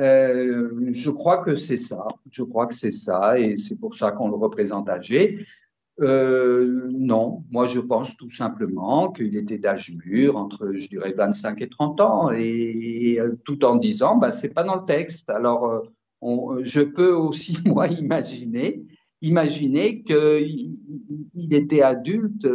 Euh, 0.00 0.90
je 0.90 1.10
crois 1.10 1.38
que 1.38 1.56
c'est 1.56 1.76
ça. 1.76 2.06
Je 2.30 2.42
crois 2.42 2.66
que 2.66 2.74
c'est 2.74 2.90
ça, 2.90 3.38
et 3.38 3.56
c'est 3.56 3.76
pour 3.76 3.96
ça 3.96 4.10
qu'on 4.10 4.28
le 4.28 4.36
représente 4.36 4.88
âgé. 4.88 5.46
Euh, 6.00 6.88
non, 6.92 7.44
moi 7.50 7.66
je 7.68 7.78
pense 7.78 8.16
tout 8.16 8.30
simplement 8.30 9.12
qu'il 9.12 9.36
était 9.36 9.58
d'âge 9.58 9.94
mûr, 10.04 10.36
entre 10.36 10.72
je 10.72 10.88
dirais 10.88 11.12
25 11.12 11.62
et 11.62 11.68
30 11.68 12.00
ans, 12.00 12.30
et, 12.32 13.18
euh, 13.20 13.36
tout 13.44 13.64
en 13.64 13.76
disant, 13.76 14.16
bah, 14.16 14.32
c'est 14.32 14.52
pas 14.52 14.64
dans 14.64 14.80
le 14.80 14.86
texte. 14.86 15.30
Alors 15.30 15.66
euh, 15.66 16.62
je 16.64 16.80
peux 16.80 17.12
aussi 17.12 17.58
moi 17.64 17.86
imaginer, 17.86 18.82
imaginer 19.22 20.02
qu'il 20.02 20.80
il 21.34 21.54
était 21.54 21.82
adulte. 21.82 22.46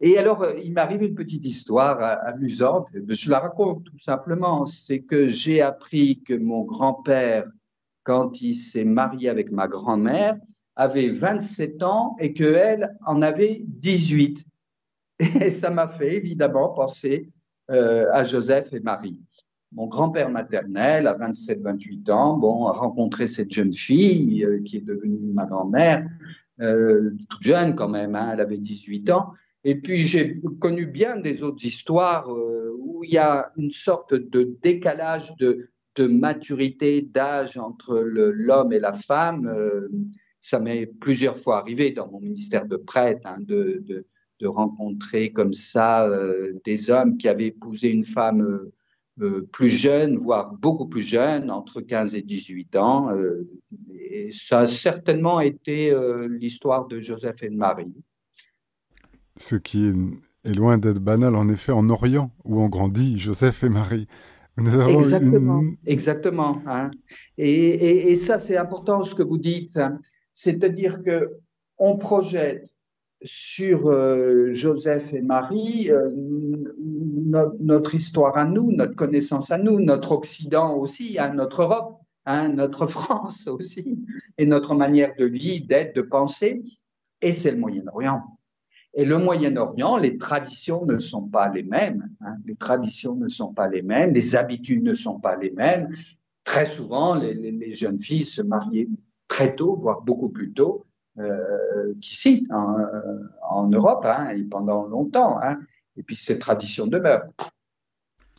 et 0.00 0.18
alors 0.18 0.44
il 0.62 0.72
m'arrive 0.72 1.02
une 1.02 1.14
petite 1.14 1.44
histoire 1.44 2.02
amusante, 2.26 2.88
je 3.08 3.30
la 3.30 3.38
raconte 3.38 3.84
tout 3.84 3.98
simplement, 3.98 4.66
c'est 4.66 5.02
que 5.02 5.28
j'ai 5.28 5.60
appris 5.60 6.22
que 6.22 6.34
mon 6.34 6.62
grand-père, 6.64 7.46
quand 8.02 8.42
il 8.42 8.56
s'est 8.56 8.84
marié 8.84 9.28
avec 9.28 9.52
ma 9.52 9.68
grand-mère, 9.68 10.36
avait 10.76 11.08
27 11.08 11.82
ans 11.82 12.16
et 12.18 12.32
qu'elle 12.32 12.96
en 13.04 13.22
avait 13.22 13.62
18. 13.66 14.46
Et 15.18 15.50
ça 15.50 15.70
m'a 15.70 15.88
fait 15.88 16.16
évidemment 16.16 16.70
penser 16.70 17.28
euh, 17.70 18.06
à 18.12 18.24
Joseph 18.24 18.72
et 18.72 18.80
Marie. 18.80 19.18
Mon 19.72 19.86
grand-père 19.86 20.30
maternel, 20.30 21.06
à 21.06 21.14
27-28 21.14 22.10
ans, 22.10 22.36
bon, 22.36 22.66
a 22.66 22.72
rencontré 22.72 23.26
cette 23.26 23.52
jeune 23.52 23.72
fille 23.72 24.44
euh, 24.44 24.60
qui 24.62 24.78
est 24.78 24.84
devenue 24.84 25.32
ma 25.32 25.46
grand-mère, 25.46 26.06
euh, 26.60 27.10
toute 27.30 27.42
jeune 27.42 27.74
quand 27.74 27.88
même, 27.88 28.14
hein, 28.14 28.30
elle 28.32 28.40
avait 28.40 28.58
18 28.58 29.10
ans. 29.10 29.32
Et 29.64 29.76
puis 29.76 30.04
j'ai 30.04 30.40
connu 30.60 30.86
bien 30.86 31.16
des 31.16 31.42
autres 31.44 31.64
histoires 31.64 32.28
où 32.28 33.04
il 33.04 33.12
y 33.12 33.18
a 33.18 33.52
une 33.56 33.70
sorte 33.70 34.12
de 34.12 34.56
décalage 34.60 35.36
de 35.36 36.06
maturité, 36.08 37.00
d'âge 37.00 37.56
entre 37.58 38.00
l'homme 38.00 38.72
et 38.72 38.80
la 38.80 38.92
femme 38.92 39.48
ça 40.42 40.58
m'est 40.58 40.86
plusieurs 40.86 41.38
fois 41.38 41.58
arrivé 41.58 41.92
dans 41.92 42.10
mon 42.10 42.20
ministère 42.20 42.66
de 42.66 42.76
prêtre 42.76 43.22
hein, 43.24 43.38
de, 43.40 43.80
de, 43.86 44.04
de, 44.40 44.46
rencontrer 44.48 45.32
comme 45.32 45.54
ça 45.54 46.04
euh, 46.04 46.60
des 46.64 46.90
hommes 46.90 47.16
qui 47.16 47.28
avaient 47.28 47.46
épousé 47.46 47.90
une 47.90 48.04
femme 48.04 48.42
euh, 48.42 48.72
euh, 49.20 49.48
plus 49.52 49.70
jeune, 49.70 50.18
voire 50.18 50.52
beaucoup 50.52 50.88
plus 50.88 51.02
jeune, 51.02 51.48
entre 51.48 51.80
15 51.80 52.16
et 52.16 52.22
18 52.22 52.74
ans. 52.76 53.10
et 53.94 54.30
ça 54.32 54.60
a 54.60 54.66
certainement 54.66 55.40
été 55.40 55.94
l'histoire 56.28 56.88
de 56.88 56.98
Joseph 57.00 57.42
et 57.42 57.50
de 57.50 57.54
Marie. 57.54 57.92
Ce 59.36 59.54
qui 59.54 59.86
est, 59.86 60.54
loin 60.56 60.76
d'être 60.78 60.98
banal, 60.98 61.36
en 61.36 61.48
effet, 61.50 61.72
en 61.72 61.88
Orient, 61.88 62.32
où 62.44 62.60
on 62.60 62.68
grandit, 62.68 63.18
Joseph 63.18 63.62
et 63.62 63.68
Marie. 63.68 64.08
Exactement, 64.58 65.62
exactement. 65.86 66.62
Hein. 66.66 66.90
Et, 67.38 67.52
et, 67.52 68.10
et, 68.10 68.16
ça, 68.16 68.38
c'est 68.38 68.56
important 68.56 69.04
ce 69.04 69.14
que 69.14 69.22
vous 69.22 69.38
dites. 69.38 69.78
C'est-à-dire 70.32 71.02
que 71.02 71.30
on 71.78 71.96
projette 71.96 72.76
sur 73.24 73.88
euh, 73.88 74.52
Joseph 74.52 75.12
et 75.14 75.20
Marie 75.20 75.90
euh, 75.90 76.10
notre, 77.60 77.94
histoire 77.94 78.36
à 78.36 78.44
nous, 78.44 78.72
notre 78.72 78.94
connaissance 78.94 79.50
à 79.50 79.58
nous, 79.58 79.80
notre 79.80 80.12
Occident 80.12 80.76
aussi, 80.76 81.18
hein, 81.18 81.32
notre 81.34 81.62
Europe, 81.62 82.00
hein, 82.26 82.48
notre 82.48 82.86
France 82.96 83.46
aussi, 83.46 83.98
et 84.38 84.46
notre 84.46 84.74
manière 84.74 85.14
de 85.16 85.24
vivre, 85.24 85.66
d'être, 85.66 85.94
de 85.94 86.02
penser. 86.02 86.62
Et 87.20 87.32
c'est 87.32 87.52
le 87.52 87.58
Moyen-Orient. 87.58 88.22
Et 88.94 89.04
le 89.04 89.18
Moyen-Orient, 89.18 89.96
les 89.96 90.18
traditions 90.18 90.84
ne 90.84 90.98
sont 90.98 91.22
pas 91.22 91.48
les 91.48 91.62
mêmes. 91.62 92.10
Hein. 92.20 92.34
les 92.44 92.56
traditions 92.56 93.14
ne 93.14 93.28
sont 93.28 93.54
pas 93.54 93.68
les 93.68 93.82
mêmes, 93.82 94.12
les 94.12 94.36
habitudes 94.36 94.82
ne 94.82 94.94
sont 94.94 95.18
pas 95.18 95.36
les 95.36 95.50
mêmes. 95.50 95.88
Très 96.44 96.64
souvent, 96.64 97.14
les, 97.14 97.34
les 97.34 97.72
jeunes 97.72 98.00
filles 98.00 98.24
se 98.24 98.42
mariaient 98.42 98.88
très 99.32 99.54
tôt, 99.54 99.76
voire 99.76 100.02
beaucoup 100.02 100.28
plus 100.28 100.52
tôt 100.52 100.84
euh, 101.18 101.94
qu'ici, 102.02 102.46
en, 102.50 102.78
euh, 102.78 103.76
Europe, 103.76 104.04
hein, 104.04 104.28
et 104.36 104.42
pendant 104.42 104.86
longtemps. 104.86 105.40
Hein. 105.42 105.58
Et 105.96 106.02
puis 106.02 106.16
ces 106.16 106.38
traditions 106.38 106.86
demeurent. 106.86 107.24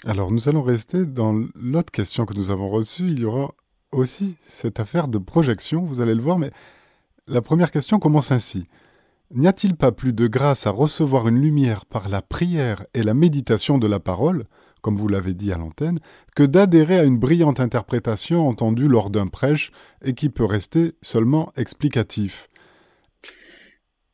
Alors 0.05 0.31
nous 0.31 0.49
allons 0.49 0.61
rester 0.61 1.05
dans 1.05 1.33
l'autre 1.55 1.91
question 1.91 2.27
que 2.27 2.35
nous 2.35 2.51
avons 2.51 2.67
reçue. 2.67 3.07
Il 3.07 3.21
y 3.21 3.25
aura 3.25 3.55
aussi 3.91 4.37
cette 4.43 4.79
affaire 4.79 5.07
de 5.07 5.17
projection, 5.17 5.81
vous 5.81 5.99
allez 5.99 6.13
le 6.13 6.21
voir, 6.21 6.37
mais 6.37 6.51
la 7.27 7.41
première 7.41 7.71
question 7.71 7.97
commence 7.97 8.31
ainsi. 8.31 8.67
N'y 9.31 9.47
a-t-il 9.47 9.75
pas 9.75 9.91
plus 9.91 10.13
de 10.13 10.27
grâce 10.27 10.67
à 10.67 10.69
recevoir 10.69 11.27
une 11.27 11.41
lumière 11.41 11.87
par 11.87 12.07
la 12.07 12.21
prière 12.21 12.85
et 12.93 13.01
la 13.01 13.15
méditation 13.15 13.79
de 13.79 13.87
la 13.87 13.99
parole 13.99 14.43
comme 14.83 14.97
vous 14.97 15.07
l'avez 15.07 15.33
dit 15.33 15.51
à 15.51 15.57
l'antenne, 15.57 15.99
que 16.35 16.43
d'adhérer 16.43 16.99
à 16.99 17.03
une 17.05 17.17
brillante 17.17 17.59
interprétation 17.59 18.47
entendue 18.47 18.87
lors 18.87 19.09
d'un 19.09 19.27
prêche 19.27 19.71
et 20.03 20.13
qui 20.13 20.29
peut 20.29 20.45
rester 20.45 20.91
seulement 21.01 21.51
explicatif. 21.57 22.49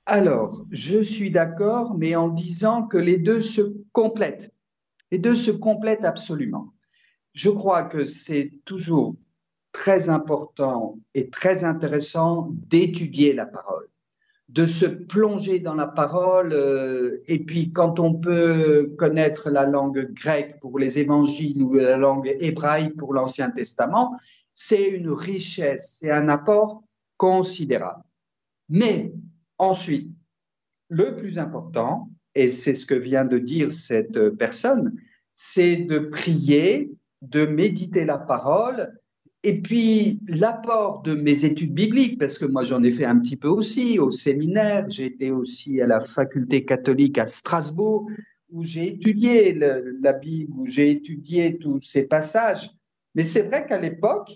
Alors, 0.05 0.65
je 0.71 1.03
suis 1.03 1.31
d'accord, 1.31 1.97
mais 1.97 2.15
en 2.15 2.29
disant 2.29 2.83
que 2.83 2.97
les 2.97 3.17
deux 3.17 3.41
se 3.41 3.73
complètent. 3.91 4.53
Les 5.11 5.17
deux 5.17 5.35
se 5.35 5.51
complètent 5.51 6.05
absolument. 6.05 6.73
Je 7.33 7.49
crois 7.49 7.83
que 7.83 8.05
c'est 8.05 8.51
toujours 8.63 9.15
très 9.71 10.09
important 10.09 10.99
et 11.13 11.29
très 11.29 11.63
intéressant 11.63 12.49
d'étudier 12.51 13.33
la 13.33 13.45
parole, 13.45 13.87
de 14.49 14.65
se 14.65 14.85
plonger 14.85 15.59
dans 15.59 15.75
la 15.75 15.87
parole. 15.87 16.53
Euh, 16.53 17.21
et 17.27 17.39
puis, 17.39 17.71
quand 17.71 17.99
on 17.99 18.15
peut 18.15 18.93
connaître 18.97 19.49
la 19.49 19.65
langue 19.65 20.11
grecque 20.13 20.59
pour 20.59 20.79
les 20.79 20.99
évangiles 20.99 21.61
ou 21.61 21.75
la 21.75 21.97
langue 21.97 22.33
hébraïque 22.39 22.97
pour 22.97 23.13
l'Ancien 23.13 23.51
Testament, 23.51 24.17
c'est 24.53 24.89
une 24.89 25.11
richesse, 25.11 25.97
c'est 25.99 26.11
un 26.11 26.29
apport 26.29 26.83
considérable. 27.17 28.03
Mais 28.69 29.13
ensuite, 29.57 30.09
le 30.89 31.15
plus 31.15 31.37
important, 31.37 32.09
et 32.33 32.49
c'est 32.49 32.75
ce 32.75 32.85
que 32.85 32.95
vient 32.95 33.25
de 33.25 33.37
dire 33.37 33.71
cette 33.71 34.29
personne, 34.31 34.99
c'est 35.33 35.75
de 35.77 35.99
prier, 35.99 36.91
de 37.21 37.45
méditer 37.45 38.03
la 38.03 38.17
parole, 38.17 38.99
et 39.43 39.61
puis 39.61 40.19
l'apport 40.27 41.01
de 41.01 41.13
mes 41.13 41.45
études 41.45 41.73
bibliques, 41.73 42.19
parce 42.19 42.37
que 42.37 42.45
moi 42.45 42.63
j'en 42.63 42.83
ai 42.83 42.91
fait 42.91 43.05
un 43.05 43.19
petit 43.19 43.37
peu 43.37 43.47
aussi 43.47 43.97
au 43.99 44.11
séminaire, 44.11 44.89
j'ai 44.89 45.05
été 45.05 45.31
aussi 45.31 45.81
à 45.81 45.87
la 45.87 46.01
faculté 46.01 46.65
catholique 46.65 47.17
à 47.17 47.27
Strasbourg, 47.27 48.09
où 48.51 48.63
j'ai 48.63 48.87
étudié 48.87 49.53
la 49.53 50.13
Bible, 50.13 50.53
où 50.57 50.65
j'ai 50.65 50.91
étudié 50.91 51.57
tous 51.57 51.79
ces 51.81 52.07
passages. 52.07 52.71
Mais 53.15 53.23
c'est 53.23 53.43
vrai 53.43 53.65
qu'à 53.65 53.79
l'époque, 53.79 54.31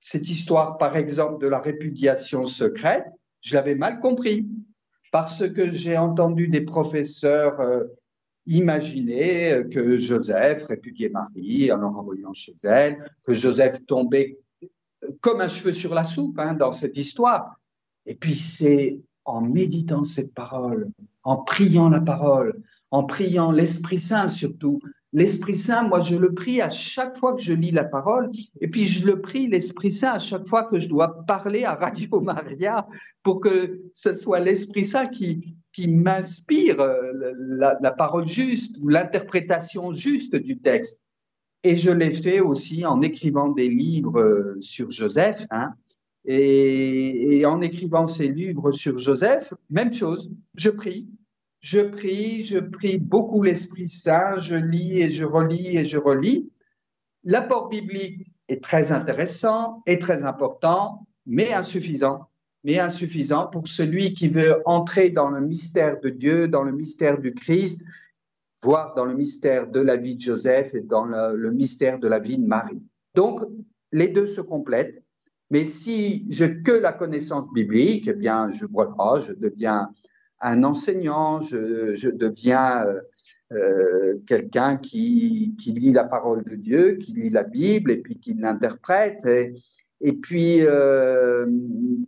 cette 0.00 0.28
histoire, 0.28 0.78
par 0.78 0.96
exemple, 0.96 1.40
de 1.40 1.48
la 1.48 1.60
répudiation 1.60 2.46
secrète, 2.46 3.06
je 3.42 3.54
l'avais 3.54 3.74
mal 3.74 4.00
compris 4.00 4.46
parce 5.12 5.48
que 5.48 5.70
j'ai 5.70 5.96
entendu 5.96 6.48
des 6.48 6.60
professeurs 6.60 7.60
euh, 7.60 7.84
imaginer 8.46 9.62
que 9.70 9.96
Joseph 9.98 10.64
répudiait 10.64 11.08
Marie 11.08 11.70
en 11.72 11.76
le 11.76 11.86
renvoyant 11.86 12.32
chez 12.32 12.54
elle, 12.64 12.98
que 13.22 13.32
Joseph 13.32 13.84
tombait 13.86 14.38
comme 15.20 15.40
un 15.40 15.48
cheveu 15.48 15.72
sur 15.72 15.94
la 15.94 16.04
soupe 16.04 16.38
hein, 16.38 16.54
dans 16.54 16.72
cette 16.72 16.96
histoire. 16.96 17.60
Et 18.06 18.14
puis 18.14 18.34
c'est 18.34 19.00
en 19.24 19.40
méditant 19.40 20.04
cette 20.04 20.34
parole, 20.34 20.90
en 21.22 21.36
priant 21.36 21.88
la 21.88 22.00
parole, 22.00 22.60
en 22.90 23.04
priant 23.04 23.52
l'Esprit 23.52 23.98
Saint 23.98 24.28
surtout, 24.28 24.80
L'Esprit 25.12 25.56
Saint, 25.56 25.82
moi, 25.82 26.00
je 26.00 26.14
le 26.14 26.32
prie 26.34 26.60
à 26.60 26.70
chaque 26.70 27.16
fois 27.16 27.34
que 27.34 27.42
je 27.42 27.52
lis 27.52 27.72
la 27.72 27.82
parole, 27.82 28.30
et 28.60 28.68
puis 28.68 28.86
je 28.86 29.04
le 29.04 29.20
prie 29.20 29.48
l'Esprit 29.48 29.90
Saint 29.90 30.12
à 30.12 30.18
chaque 30.20 30.46
fois 30.46 30.64
que 30.64 30.78
je 30.78 30.88
dois 30.88 31.24
parler 31.26 31.64
à 31.64 31.74
Radio 31.74 32.20
Maria 32.20 32.86
pour 33.24 33.40
que 33.40 33.80
ce 33.92 34.14
soit 34.14 34.38
l'Esprit 34.38 34.84
Saint 34.84 35.08
qui, 35.08 35.56
qui 35.72 35.88
m'inspire 35.88 36.80
euh, 36.80 37.12
la, 37.36 37.90
parole 37.90 38.28
juste 38.28 38.76
ou 38.80 38.88
l'interprétation 38.88 39.92
juste 39.92 40.36
du 40.36 40.58
texte. 40.58 41.02
Et 41.64 41.76
je 41.76 41.90
l'ai 41.90 42.12
fait 42.12 42.40
aussi 42.40 42.86
en 42.86 43.02
écrivant 43.02 43.48
des 43.48 43.68
livres 43.68 44.20
euh, 44.20 44.56
sur 44.60 44.92
Joseph. 44.92 45.44
Hein, 45.50 45.74
et, 46.24 47.38
et 47.38 47.46
en 47.46 47.60
écrivant 47.62 48.06
ces 48.06 48.28
livres 48.28 48.70
sur 48.70 48.98
Joseph, 48.98 49.52
même 49.70 49.92
chose, 49.92 50.30
je 50.54 50.70
prie, 50.70 51.08
je 51.60 51.80
prie, 51.80 52.42
je 52.42 52.58
prie 52.58 52.98
beaucoup 52.98 53.42
l'Esprit 53.42 53.88
Saint, 53.88 54.38
je 54.38 54.56
lis 54.56 55.00
et 55.00 55.12
je 55.12 55.24
relis 55.24 55.76
et 55.76 55.84
je 55.84 55.98
relis. 55.98 56.50
L'apport 57.24 57.68
biblique 57.68 58.32
est 58.48 58.62
très 58.62 58.92
intéressant 58.92 59.82
et 59.86 59.98
très 59.98 60.24
important, 60.24 61.06
mais 61.26 61.52
insuffisant. 61.52 62.28
Mais 62.64 62.78
insuffisant 62.78 63.46
pour 63.46 63.68
celui 63.68 64.12
qui 64.14 64.28
veut 64.28 64.62
entrer 64.64 65.10
dans 65.10 65.28
le 65.28 65.40
mystère 65.40 66.00
de 66.00 66.08
Dieu, 66.08 66.48
dans 66.48 66.62
le 66.62 66.72
mystère 66.72 67.18
du 67.18 67.32
Christ, 67.32 67.84
voire 68.62 68.94
dans 68.94 69.04
le 69.04 69.14
mystère 69.14 69.70
de 69.70 69.80
la 69.80 69.96
vie 69.96 70.16
de 70.16 70.20
Joseph 70.20 70.74
et 70.74 70.80
dans 70.80 71.04
le, 71.04 71.50
mystère 71.50 71.98
de 71.98 72.08
la 72.08 72.18
vie 72.18 72.38
de 72.38 72.46
Marie. 72.46 72.82
Donc, 73.14 73.40
les 73.92 74.08
deux 74.08 74.26
se 74.26 74.40
complètent. 74.40 75.02
Mais 75.50 75.64
si 75.64 76.26
j'ai 76.28 76.62
que 76.62 76.72
la 76.72 76.92
connaissance 76.92 77.50
biblique, 77.52 78.08
eh 78.08 78.14
bien, 78.14 78.50
je 78.50 78.66
pas, 78.66 79.20
je 79.20 79.32
deviens 79.32 79.90
un 80.40 80.64
enseignant, 80.64 81.40
je, 81.40 82.08
deviens 82.10 82.84
euh, 82.86 83.00
euh, 83.52 84.18
quelqu'un 84.26 84.76
qui, 84.76 85.54
lit 85.66 85.92
la 85.92 86.04
parole 86.04 86.42
de 86.44 86.56
Dieu, 86.56 86.96
qui 86.96 87.12
lit 87.12 87.30
la 87.30 87.42
Bible 87.42 87.90
et 87.90 87.98
puis 87.98 88.18
qui 88.18 88.34
l'interprète. 88.34 89.26
Et, 90.00 90.12
puis, 90.12 90.60
euh, 90.62 91.46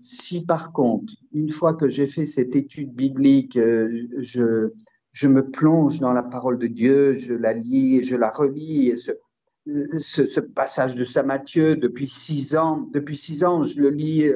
si 0.01 0.45
par 0.45 0.73
contre, 0.73 1.15
une 1.33 1.51
fois 1.51 1.75
que 1.75 1.89
j'ai 1.89 2.07
fait 2.07 2.27
cette 2.27 2.57
étude 2.57 2.93
biblique, 2.95 3.59
je, 3.59 5.29
me 5.29 5.51
plonge 5.51 6.01
dans 6.01 6.15
la 6.15 6.23
parole 6.23 6.59
de 6.59 6.69
Dieu, 6.69 7.15
je 7.15 7.35
la 7.35 7.53
lis 7.53 7.99
et 7.99 8.03
je 8.03 8.17
la 8.17 8.31
relis, 8.31 8.99
ce, 8.99 10.27
ce, 10.27 10.41
passage 10.41 10.97
de 10.97 11.05
Saint 11.05 11.23
Matthieu, 11.23 11.77
depuis 11.77 12.07
six 12.07 12.57
ans, 12.57 12.89
depuis 12.93 13.17
six 13.17 13.45
ans, 13.45 13.63
je 13.63 13.79
le 13.79 13.91
lis 13.91 14.33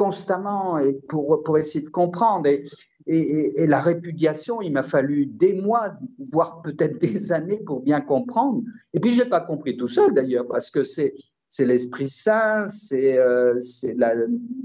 constamment 0.00 0.78
et 0.78 0.94
pour, 0.94 1.42
pour 1.42 1.58
essayer 1.58 1.84
de 1.84 1.90
comprendre. 1.90 2.48
Et, 2.48 2.64
et, 3.06 3.66
la 3.66 3.80
répudiation, 3.80 4.62
il 4.62 4.72
m'a 4.72 4.82
fallu 4.82 5.26
des 5.26 5.52
mois, 5.52 5.92
voire 6.32 6.62
peut-être 6.62 6.98
des 7.06 7.32
années 7.32 7.58
pour 7.58 7.82
bien 7.82 8.00
comprendre. 8.00 8.62
Et 8.94 9.00
puis, 9.00 9.12
je 9.12 9.22
n'ai 9.22 9.28
pas 9.28 9.42
compris 9.42 9.76
tout 9.76 9.88
seul 9.88 10.14
d'ailleurs, 10.14 10.46
parce 10.48 10.70
que 10.70 10.84
c'est, 10.84 11.12
c'est 11.48 11.66
l'Esprit 11.66 12.08
Saint, 12.08 12.68
c'est, 12.70 13.18
euh, 13.18 13.60
c'est 13.60 13.92
la 13.98 14.14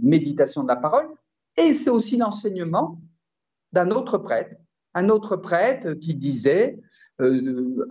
méditation 0.02 0.64
de 0.64 0.70
la 0.70 0.78
parole, 0.78 1.08
et 1.58 1.74
c'est 1.74 1.90
aussi 1.90 2.16
l'enseignement 2.16 2.98
d'un 3.74 3.92
autre 3.92 4.18
prêtre, 4.18 4.56
un 4.96 5.10
autre 5.10 5.36
prêtre 5.36 5.94
qui 5.94 6.16
disait 6.16 6.80
euh, 7.22 7.86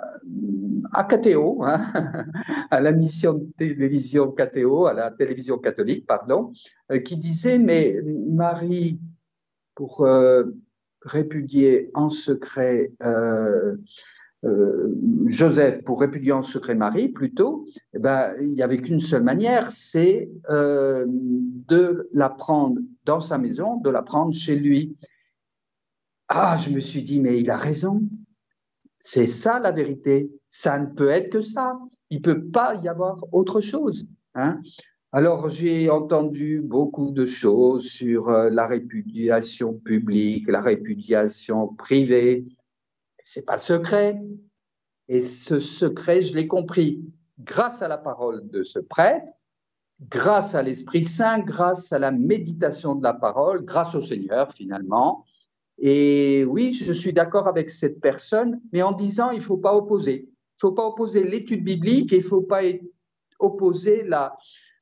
à 0.92 1.04
KTO, 1.04 1.62
hein, 1.64 1.80
à 2.70 2.80
la 2.80 2.92
mission 2.92 3.34
de 3.34 3.46
télévision 3.56 4.32
KTO, 4.32 4.86
à 4.86 4.94
la 4.94 5.10
télévision 5.10 5.58
catholique, 5.58 6.06
pardon, 6.06 6.52
euh, 6.90 6.98
qui 6.98 7.16
disait 7.16 7.58
mais 7.58 7.96
Marie, 8.28 8.98
pour 9.74 10.04
euh, 10.04 10.44
répudier 11.02 11.90
en 11.94 12.10
secret 12.10 12.90
Joseph, 15.26 15.82
pour 15.84 16.00
répudier 16.00 16.32
en 16.32 16.42
secret 16.42 16.74
Marie, 16.74 17.08
plutôt, 17.08 17.64
eh 17.94 17.98
ben, 17.98 18.34
il 18.42 18.52
n'y 18.52 18.62
avait 18.62 18.76
qu'une 18.76 19.00
seule 19.00 19.22
manière, 19.22 19.70
c'est 19.70 20.30
de 20.50 22.08
la 22.12 22.28
prendre 22.28 22.78
dans 23.06 23.22
sa 23.22 23.38
maison, 23.38 23.78
de 23.78 23.88
la 23.88 24.02
prendre 24.02 24.34
chez 24.34 24.54
lui. 24.56 24.96
Ah, 26.36 26.56
je 26.56 26.70
me 26.70 26.80
suis 26.80 27.04
dit, 27.04 27.20
mais 27.20 27.38
il 27.38 27.48
a 27.48 27.56
raison. 27.56 28.02
C'est 28.98 29.28
ça 29.28 29.60
la 29.60 29.70
vérité. 29.70 30.32
Ça 30.48 30.80
ne 30.80 30.86
peut 30.86 31.08
être 31.08 31.30
que 31.30 31.42
ça. 31.42 31.78
Il 32.10 32.16
ne 32.16 32.22
peut 32.22 32.46
pas 32.46 32.74
y 32.82 32.88
avoir 32.88 33.24
autre 33.30 33.60
chose. 33.60 34.04
Hein. 34.34 34.60
Alors, 35.12 35.48
j'ai 35.48 35.90
entendu 35.90 36.60
beaucoup 36.60 37.12
de 37.12 37.24
choses 37.24 37.86
sur 37.86 38.30
euh, 38.30 38.50
la 38.50 38.66
répudiation 38.66 39.74
publique, 39.74 40.48
la 40.48 40.60
répudiation 40.60 41.68
privée. 41.68 42.44
C'est 43.22 43.46
pas 43.46 43.58
secret. 43.58 44.20
Et 45.06 45.22
ce 45.22 45.60
secret, 45.60 46.20
je 46.20 46.34
l'ai 46.34 46.48
compris 46.48 47.00
grâce 47.38 47.80
à 47.80 47.86
la 47.86 47.96
parole 47.96 48.50
de 48.50 48.64
ce 48.64 48.80
prêtre, 48.80 49.32
grâce 50.00 50.56
à 50.56 50.64
l'Esprit 50.64 51.04
Saint, 51.04 51.38
grâce 51.38 51.92
à 51.92 52.00
la 52.00 52.10
méditation 52.10 52.96
de 52.96 53.04
la 53.04 53.14
parole, 53.14 53.64
grâce 53.64 53.94
au 53.94 54.02
Seigneur 54.02 54.50
finalement. 54.50 55.24
Et 55.78 56.44
oui, 56.44 56.72
je 56.72 56.92
suis 56.92 57.12
d'accord 57.12 57.48
avec 57.48 57.70
cette 57.70 58.00
personne, 58.00 58.60
mais 58.72 58.82
en 58.82 58.92
disant 58.92 59.30
il 59.30 59.38
ne 59.38 59.42
faut 59.42 59.56
pas 59.56 59.74
opposer. 59.74 60.28
Il 60.28 60.66
ne 60.66 60.70
faut 60.70 60.72
pas 60.72 60.86
opposer 60.86 61.24
l'étude 61.24 61.64
biblique 61.64 62.12
et 62.12 62.16
il 62.16 62.22
ne 62.22 62.28
faut 62.28 62.42
pas 62.42 62.60
opposer 63.40 64.04
la, 64.04 64.36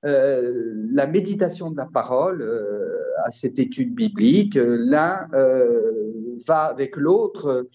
euh, 0.05 0.75
la 0.91 1.07
méditation 1.07 1.71
de 1.71 1.77
la 1.77 1.87
parole 1.87 2.43
euh, 2.43 2.99
à 3.25 3.31
cette 3.31 3.59
étude 3.59 3.95
biblique. 3.95 4.57
L'un 4.57 5.29
euh, 5.33 6.37
va 6.47 6.65
avec 6.65 6.97
l'autre. 6.97 7.69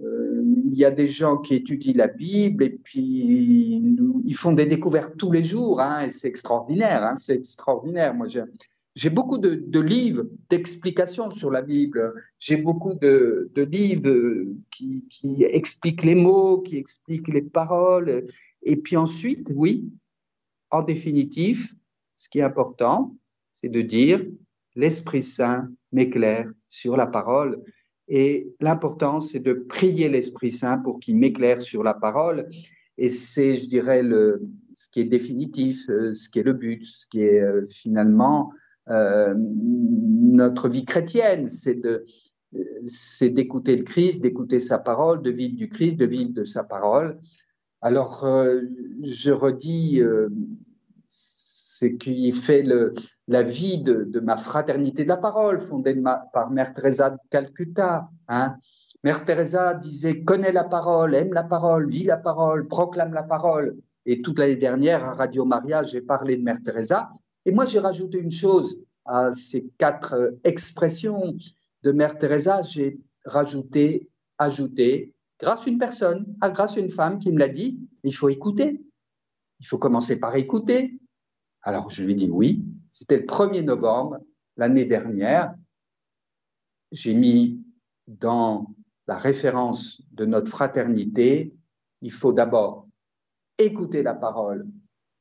il 0.00 0.78
y 0.78 0.84
a 0.84 0.90
des 0.90 1.08
gens 1.08 1.38
qui 1.38 1.54
étudient 1.54 1.94
la 1.96 2.08
Bible 2.08 2.64
et 2.64 2.70
puis 2.70 3.82
ils 4.24 4.36
font 4.36 4.52
des 4.52 4.66
découvertes 4.66 5.16
tous 5.16 5.32
les 5.32 5.42
jours. 5.42 5.80
Hein, 5.80 6.06
et 6.06 6.10
c'est 6.10 6.28
extraordinaire. 6.28 7.04
Hein, 7.04 7.16
c'est 7.16 7.34
extraordinaire. 7.34 8.14
Moi, 8.14 8.28
j'ai 8.94 9.10
beaucoup 9.10 9.38
de, 9.38 9.80
livres 9.80 10.24
d'explications 10.50 11.30
sur 11.30 11.50
la 11.50 11.62
Bible. 11.62 12.12
J'ai 12.38 12.56
beaucoup 12.56 12.94
de, 12.94 13.50
livres 13.56 14.44
qui, 14.70 15.44
expliquent 15.44 16.04
les 16.04 16.14
mots, 16.14 16.60
qui 16.60 16.76
expliquent 16.76 17.28
les 17.28 17.42
paroles. 17.42 18.26
Et 18.62 18.76
puis 18.76 18.96
ensuite, 18.96 19.50
oui, 19.54 19.90
en 20.70 20.82
définitive, 20.82 21.74
ce 22.16 22.28
qui 22.28 22.40
est 22.40 22.42
important, 22.42 23.16
c'est 23.50 23.70
de 23.70 23.80
dire 23.80 24.24
l'Esprit 24.76 25.22
Saint 25.22 25.68
m'éclaire 25.92 26.50
sur 26.68 26.96
la 26.96 27.06
parole. 27.06 27.62
Et 28.08 28.52
l'important, 28.60 29.20
c'est 29.20 29.40
de 29.40 29.54
prier 29.54 30.10
l'Esprit 30.10 30.52
Saint 30.52 30.78
pour 30.78 31.00
qu'il 31.00 31.16
m'éclaire 31.16 31.62
sur 31.62 31.82
la 31.82 31.94
parole. 31.94 32.50
Et 32.98 33.08
c'est, 33.08 33.54
je 33.54 33.68
dirais, 33.68 34.02
le, 34.02 34.42
ce 34.74 34.90
qui 34.90 35.00
est 35.00 35.04
définitif, 35.04 35.88
euh, 35.88 36.14
ce 36.14 36.28
qui 36.28 36.40
est 36.40 36.42
le 36.42 36.52
but, 36.52 36.84
ce 36.84 37.06
qui 37.06 37.22
est 37.22 37.40
euh, 37.40 37.64
finalement 37.64 38.52
notre 38.88 40.68
vie 40.68 40.84
chrétienne, 40.84 41.48
c'est 41.48 43.30
d'écouter 43.30 43.76
le 43.76 43.84
Christ, 43.84 44.20
d'écouter 44.20 44.60
sa 44.60 44.78
parole, 44.78 45.22
de 45.22 45.30
vivre 45.30 45.56
du 45.56 45.68
Christ, 45.68 45.96
de 45.96 46.06
vivre 46.06 46.32
de 46.32 46.44
sa 46.44 46.64
parole. 46.64 47.18
Alors, 47.80 48.24
euh, 48.24 48.62
je 49.02 49.32
redis, 49.32 50.00
euh, 50.00 50.28
c'est 51.08 51.96
qui 51.96 52.30
fait 52.32 52.64
la 53.26 53.42
vie 53.42 53.82
de, 53.82 54.20
ma 54.20 54.36
fraternité 54.36 55.02
de 55.02 55.08
la 55.08 55.16
parole, 55.16 55.58
fondée 55.58 56.00
par 56.32 56.50
Mère 56.50 56.72
Teresa 56.74 57.10
de 57.10 57.18
Calcutta. 57.28 58.08
Hein. 58.28 58.56
Mère 59.02 59.24
Teresa 59.24 59.74
disait 59.74 60.22
connais 60.22 60.52
la 60.52 60.62
parole, 60.62 61.16
aime 61.16 61.32
la 61.32 61.42
parole, 61.42 61.88
vis 61.88 62.04
la 62.04 62.18
parole, 62.18 62.68
proclame 62.68 63.14
la 63.14 63.24
parole. 63.24 63.76
Et 64.06 64.22
toute 64.22 64.38
l'année 64.38 64.56
dernière, 64.56 65.04
à 65.04 65.12
Radio 65.12 65.44
Maria, 65.44 65.82
j'ai 65.82 66.00
parlé 66.00 66.36
de 66.36 66.42
Mère 66.42 66.62
Teresa. 66.62 67.10
Et 67.44 67.52
moi, 67.52 67.66
j'ai 67.66 67.78
rajouté 67.78 68.18
une 68.18 68.30
chose 68.30 68.80
à 69.04 69.32
ces 69.32 69.68
quatre 69.78 70.14
euh, 70.14 70.30
expressions 70.44 71.36
de 71.82 71.92
Mère 71.92 72.18
Teresa, 72.18 72.62
j'ai 72.62 73.00
rajouté, 73.24 74.08
ajouté, 74.38 75.14
grâce 75.40 75.66
à 75.66 75.70
une 75.70 75.78
personne, 75.78 76.36
ah, 76.40 76.50
grâce 76.50 76.76
à 76.76 76.80
une 76.80 76.90
femme 76.90 77.18
qui 77.18 77.32
me 77.32 77.38
l'a 77.38 77.48
dit, 77.48 77.80
il 78.04 78.14
faut 78.14 78.28
écouter. 78.28 78.80
Il 79.60 79.66
faut 79.66 79.78
commencer 79.78 80.18
par 80.18 80.36
écouter. 80.36 80.98
Alors 81.62 81.90
je 81.90 82.04
lui 82.04 82.12
ai 82.12 82.14
dit 82.14 82.30
oui. 82.30 82.64
C'était 82.90 83.18
le 83.18 83.26
1er 83.26 83.62
novembre 83.62 84.18
l'année 84.56 84.84
dernière. 84.84 85.54
J'ai 86.90 87.14
mis 87.14 87.62
dans 88.06 88.74
la 89.06 89.16
référence 89.16 90.02
de 90.12 90.24
notre 90.24 90.50
fraternité, 90.50 91.54
il 92.02 92.12
faut 92.12 92.32
d'abord 92.32 92.88
écouter 93.58 94.02
la 94.02 94.14
parole, 94.14 94.66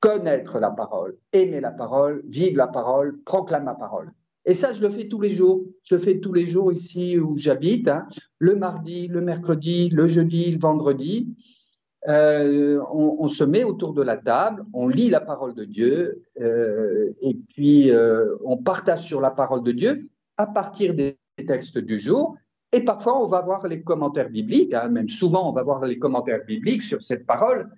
connaître 0.02 0.60
la 0.60 0.72
parole, 0.72 1.16
aimer 1.32 1.62
la 1.62 1.72
parole, 1.72 2.22
vivre 2.28 2.58
la 2.58 2.68
parole, 2.68 3.22
proclamer 3.24 3.68
la 3.68 3.76
parole. 3.76 4.12
Et 4.45 4.56
ça, 4.56 4.74
je 4.74 4.82
le 4.82 4.89
fais 4.89 5.08
tous 5.08 5.22
les 5.22 5.30
jours. 5.30 5.64
Je 5.84 5.95
le 5.95 6.02
fais 6.02 6.20
tous 6.20 6.34
les 6.34 6.47
jours 6.47 6.74
ici 6.74 7.18
où 7.18 7.38
j'habite, 7.38 7.88
hein. 7.88 8.08
le 8.39 8.56
mardi, 8.56 9.08
le 9.08 9.22
mercredi, 9.22 9.89
le 9.89 10.08
jeudi, 10.08 10.52
le 10.52 10.60
vendredi. 10.60 11.34
Euh, 12.08 12.82
on, 12.91 13.30
se 13.30 13.43
met 13.43 13.64
autour 13.64 13.93
de 13.93 14.02
la 14.02 14.18
table, 14.18 14.66
on 14.74 14.88
lit 14.88 15.12
la 15.12 15.22
parole 15.22 15.54
de 15.54 15.66
Dieu 15.66 16.24
euh, 16.39 17.14
et 17.22 17.36
puis 17.36 17.91
euh, 17.91 18.36
on 18.43 18.58
partage 18.58 19.02
sur 19.02 19.22
la 19.22 19.30
parole 19.30 19.62
de 19.62 19.72
Dieu 19.72 20.10
à 20.36 20.47
partir 20.47 20.95
des 20.95 21.20
textes 21.45 21.78
du 21.78 21.99
jour. 21.99 22.36
Et 22.72 22.84
parfois, 22.84 23.22
on 23.22 23.28
va 23.28 23.41
voir 23.41 23.68
les 23.68 23.84
commentaires 23.84 24.32
bibliques, 24.32 24.74
hein. 24.74 24.89
même 24.89 25.10
souvent, 25.10 25.47
on 25.47 25.54
va 25.54 25.62
voir 25.62 25.86
les 25.86 25.99
commentaires 25.99 26.43
bibliques 26.43 26.82
sur 26.82 27.04
cette 27.04 27.28
parole. 27.28 27.70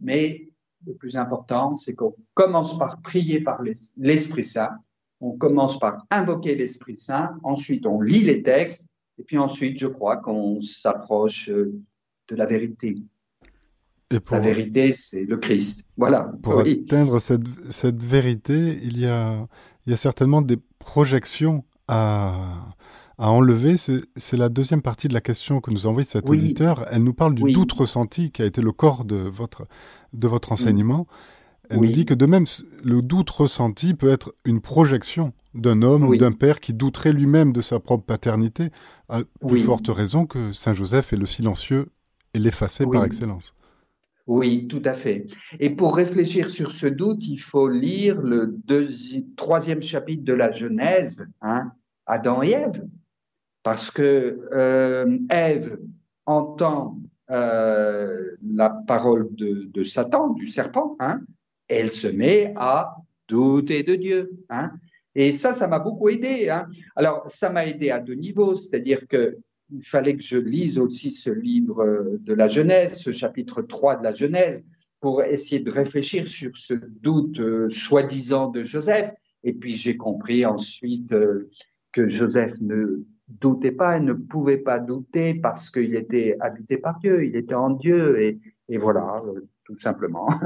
Mais 0.00 0.48
le 0.86 0.94
plus 0.94 1.16
important, 1.16 1.76
c'est 1.76 1.94
qu'on 1.94 2.14
commence 2.34 2.78
par 2.78 3.00
prier 3.00 3.40
par 3.40 3.62
l'Esprit 3.96 4.44
Saint 4.44 4.78
on 5.22 5.36
commence 5.38 5.78
par 5.78 6.04
invoquer 6.10 6.56
l'Esprit 6.56 6.96
Saint, 6.96 7.38
ensuite 7.44 7.86
on 7.86 8.00
lit 8.00 8.22
les 8.22 8.42
textes, 8.42 8.88
et 9.18 9.22
puis 9.22 9.38
ensuite, 9.38 9.78
je 9.78 9.86
crois 9.86 10.16
qu'on 10.16 10.60
s'approche 10.60 11.48
euh, 11.48 11.80
de 12.28 12.36
la 12.36 12.44
vérité. 12.44 12.96
Et 14.10 14.20
pour... 14.20 14.36
La 14.36 14.42
vérité, 14.42 14.92
c'est 14.92 15.24
le 15.24 15.36
Christ. 15.36 15.86
Voilà. 15.96 16.32
Pour 16.42 16.60
atteindre 16.60 17.18
cette, 17.20 17.46
cette, 17.70 18.02
vérité, 18.02 18.78
il 18.82 18.98
y, 18.98 19.06
a, 19.06 19.46
il 19.86 19.90
y 19.90 19.92
a 19.92 19.96
certainement 19.96 20.42
des 20.42 20.58
projections 20.78 21.64
à, 21.86 22.74
à 23.22 23.30
enlever. 23.30 23.76
C'est 23.76 24.36
la 24.36 24.48
deuxième 24.48 24.82
partie 24.82 25.06
de 25.06 25.14
la 25.14 25.20
question 25.20 25.60
que 25.60 25.70
nous 25.70 25.86
envoie 25.86 26.04
cet 26.04 26.28
auditeur. 26.28 26.84
Elle 26.90 27.04
nous 27.04 27.14
parle 27.14 27.36
du 27.36 27.52
doute 27.52 27.72
ressenti 27.72 28.32
qui 28.32 28.42
a 28.42 28.46
été 28.46 28.60
le 28.60 28.72
corps 28.72 29.04
de 29.04 29.14
votre, 29.14 29.64
de 30.12 30.26
votre 30.26 30.50
enseignement. 30.50 31.06
Elle 31.70 31.78
nous 31.78 31.92
dit 31.92 32.04
que 32.04 32.14
de 32.14 32.26
même, 32.26 32.44
le 32.84 33.00
doute 33.00 33.30
ressenti 33.30 33.94
peut 33.94 34.10
être 34.10 34.34
une 34.44 34.60
projection 34.60 35.32
d'un 35.54 35.82
homme 35.82 36.02
ou 36.02 36.16
d'un 36.16 36.32
père 36.32 36.58
qui 36.58 36.74
douterait 36.74 37.12
lui-même 37.12 37.52
de 37.52 37.60
sa 37.60 37.78
propre 37.78 38.04
paternité, 38.04 38.70
à 39.08 39.20
plus 39.46 39.60
forte 39.60 39.86
raison 39.86 40.26
que 40.26 40.50
Saint 40.52 40.74
Joseph 40.74 41.12
est 41.12 41.16
le 41.16 41.26
silencieux 41.26 41.90
et 42.34 42.40
l'effacé 42.40 42.86
par 42.86 43.04
excellence. 43.04 43.54
Oui, 44.26 44.66
tout 44.66 44.82
à 44.84 44.94
fait. 44.94 45.28
Et 45.60 45.70
pour 45.70 45.96
réfléchir 45.96 46.50
sur 46.50 46.74
ce 46.74 46.86
doute, 46.88 47.26
il 47.28 47.38
faut 47.38 47.68
lire 47.68 48.20
le 48.20 48.58
troisième 49.36 49.82
chapitre 49.82 50.24
de 50.24 50.32
la 50.32 50.50
Genèse, 50.50 51.26
hein, 51.40 51.70
Adam 52.06 52.42
et 52.42 52.50
Ève, 52.50 52.82
parce 53.62 53.90
que 53.90 54.40
euh, 54.52 55.18
Ève 55.30 55.78
entend 56.26 56.98
euh, 57.30 58.36
la 58.42 58.70
parole 58.70 59.28
de, 59.34 59.82
Satan, 59.84 60.30
du 60.30 60.48
serpent, 60.48 60.96
hein, 61.00 61.20
elle 61.68 61.90
se 61.90 62.08
met 62.08 62.52
à 62.56 62.96
douter 63.28 63.82
de 63.82 63.94
Dieu. 63.94 64.30
Hein. 64.50 64.72
Et 65.14 65.32
ça, 65.32 65.52
ça 65.52 65.68
m'a 65.68 65.78
beaucoup 65.78 66.08
aidé. 66.08 66.48
Hein. 66.50 66.66
Alors, 66.96 67.22
ça 67.26 67.50
m'a 67.50 67.66
aidé 67.66 67.90
à 67.90 68.00
deux 68.00 68.14
niveaux, 68.14 68.56
c'est-à-dire 68.56 69.06
qu'il 69.06 69.82
fallait 69.82 70.16
que 70.16 70.22
je 70.22 70.38
lise 70.38 70.78
aussi 70.78 71.10
ce 71.10 71.30
livre 71.30 72.18
de 72.20 72.34
la 72.34 72.48
Genèse, 72.48 72.94
ce 72.94 73.12
chapitre 73.12 73.62
3 73.62 73.96
de 73.96 74.04
la 74.04 74.14
Genèse, 74.14 74.64
pour 75.02 75.24
essayer 75.24 75.60
de 75.60 75.70
réfléchir 75.70 76.28
sur 76.28 76.56
ce 76.56 76.74
doute 76.74 77.40
euh, 77.40 77.68
soi-disant 77.68 78.48
de 78.48 78.62
Joseph. 78.62 79.10
Et 79.42 79.52
puis 79.52 79.74
j'ai 79.74 79.96
compris 79.96 80.46
ensuite 80.46 81.12
euh, 81.12 81.50
que 81.90 82.06
Joseph 82.06 82.52
ne 82.60 83.04
doutait 83.40 83.72
pas 83.72 83.96
et 83.96 84.00
ne 84.00 84.12
pouvait 84.12 84.58
pas 84.58 84.78
douter 84.78 85.34
parce 85.34 85.70
qu'il 85.70 85.94
était 85.94 86.36
habité 86.40 86.76
par 86.76 86.98
Dieu, 86.98 87.24
il 87.24 87.36
était 87.36 87.54
en 87.54 87.70
Dieu, 87.70 88.20
et, 88.20 88.40
et 88.68 88.78
voilà, 88.78 89.16
euh, 89.26 89.46
tout 89.64 89.76
simplement. 89.78 90.28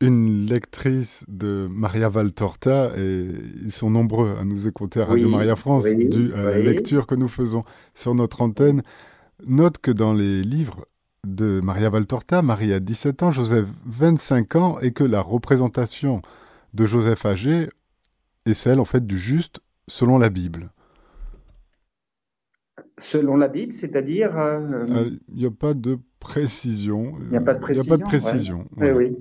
une 0.00 0.46
lectrice 0.46 1.24
de 1.28 1.68
Maria 1.70 2.08
Valtorta, 2.08 2.92
et 2.96 3.28
ils 3.62 3.72
sont 3.72 3.90
nombreux 3.90 4.36
à 4.40 4.44
nous 4.44 4.66
écouter 4.66 5.00
à 5.00 5.04
Radio 5.04 5.28
Maria 5.28 5.56
France, 5.56 5.84
dû 5.84 6.32
à 6.34 6.42
la 6.42 6.58
lecture 6.58 7.06
que 7.06 7.14
nous 7.14 7.28
faisons 7.28 7.60
sur 7.94 8.14
notre 8.14 8.40
antenne, 8.40 8.82
note 9.46 9.78
que 9.78 9.90
dans 9.90 10.14
les 10.14 10.42
livres 10.42 10.86
de 11.26 11.60
Maria 11.60 11.90
Valtorta, 11.90 12.40
Marie 12.40 12.72
a 12.72 12.80
17 12.80 13.22
ans, 13.22 13.30
Joseph 13.30 13.66
25 13.84 14.56
ans, 14.56 14.78
et 14.80 14.92
que 14.92 15.04
la 15.04 15.20
représentation 15.20 16.22
de 16.72 16.86
Joseph 16.86 17.26
âgé 17.26 17.68
est 18.46 18.54
celle 18.54 18.80
en 18.80 18.86
fait 18.86 19.06
du 19.06 19.18
juste 19.18 19.60
selon 19.86 20.16
la 20.18 20.30
Bible. 20.30 20.70
Selon 23.00 23.36
la 23.36 23.48
Bible, 23.48 23.72
c'est-à-dire 23.72 24.38
euh, 24.38 24.60
euh, 24.72 25.10
Il 25.28 25.38
n'y 25.38 25.46
a 25.46 25.50
pas 25.50 25.74
de 25.74 25.98
précision. 26.18 27.14
Il 27.18 27.28
n'y 27.30 27.36
a 27.36 27.40
pas 27.40 27.54
de 27.54 27.60
précision. 27.60 27.84
Il 27.84 27.92
a 27.92 27.96
pas 27.96 28.04
de 28.04 28.08
précision. 28.08 28.66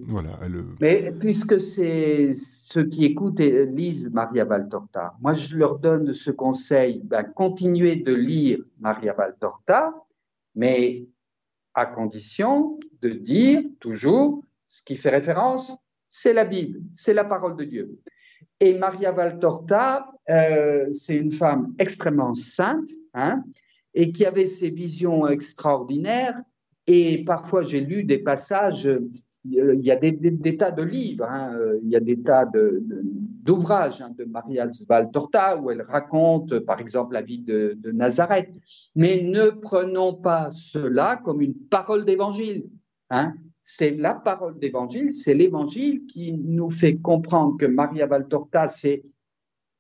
Voilà. 0.08 0.40
Mais 0.82 1.14
puisque 1.20 1.60
c'est 1.60 2.32
ceux 2.34 2.86
qui 2.86 3.06
écoutent 3.06 3.40
et 3.40 3.66
lisent 3.66 4.10
Maria 4.12 4.46
Valtorta, 4.46 5.16
moi 5.22 5.34
je 5.34 5.58
leur 5.58 5.80
donne 5.80 6.14
ce 6.14 6.32
conseil 6.32 7.02
ben, 7.06 7.24
continuez 7.24 7.96
de 7.96 8.14
lire 8.14 8.60
Maria 8.80 9.14
Valtorta, 9.14 9.94
mais 10.56 11.08
à 11.74 11.86
condition 11.86 12.80
de 13.02 13.10
dire 13.10 13.62
toujours 13.80 14.44
ce 14.66 14.84
qui 14.84 14.96
fait 14.96 15.10
référence, 15.10 15.76
c'est 16.08 16.34
la 16.34 16.46
Bible, 16.46 16.82
c'est 16.92 17.14
la 17.14 17.24
parole 17.24 17.56
de 17.56 17.64
Dieu. 17.64 18.00
Et 18.60 18.78
Maria 18.78 19.12
Valtorta, 19.12 20.12
euh, 20.30 20.88
c'est 20.92 21.16
une 21.16 21.32
femme 21.32 21.74
extrêmement 21.80 22.36
sainte, 22.36 22.90
hein, 23.14 23.44
et 23.94 24.12
qui 24.12 24.26
avait 24.26 24.46
ces 24.46 24.70
visions 24.70 25.28
extraordinaires 25.28 26.42
et 26.92 27.24
parfois, 27.24 27.64
j'ai 27.64 27.82
lu 27.82 28.04
des 28.04 28.18
passages, 28.18 28.90
il 29.46 29.80
y 29.80 29.92
a 29.92 29.96
des, 29.96 30.58
tas 30.58 30.72
de 30.72 30.82
livres, 30.82 31.26
hein, 31.30 31.56
il 31.84 31.90
y 31.90 31.96
a 31.96 32.00
des 32.00 32.20
tas 32.20 32.50
d'ouvrages 32.52 34.02
hein, 34.02 34.10
de, 34.18 34.26
Maria 34.26 34.68
Valtorta 34.88 35.62
où 35.62 35.70
elle 35.70 35.84
raconte, 35.84 36.58
par 36.62 36.82
exemple, 36.82 37.14
la 37.14 37.22
vie 37.22 37.38
de, 37.38 37.78
Nazareth. 37.94 38.50
Mais 38.96 39.22
ne 39.22 39.52
prenons 39.52 40.16
pas 40.16 40.50
cela 40.52 41.22
comme 41.24 41.42
une 41.42 41.54
parole 41.54 42.06
d'évangile. 42.06 42.68
Hein. 43.12 43.36
C'est 43.62 43.92
la 43.92 44.16
parole 44.16 44.58
d'évangile, 44.58 45.14
c'est 45.14 45.36
l'évangile 45.36 46.08
qui 46.08 46.34
nous 46.34 46.72
fait 46.72 46.98
comprendre 46.98 47.56
que 47.58 47.68
Maria 47.68 48.08
Valtorta 48.08 48.66
s'est 48.66 49.04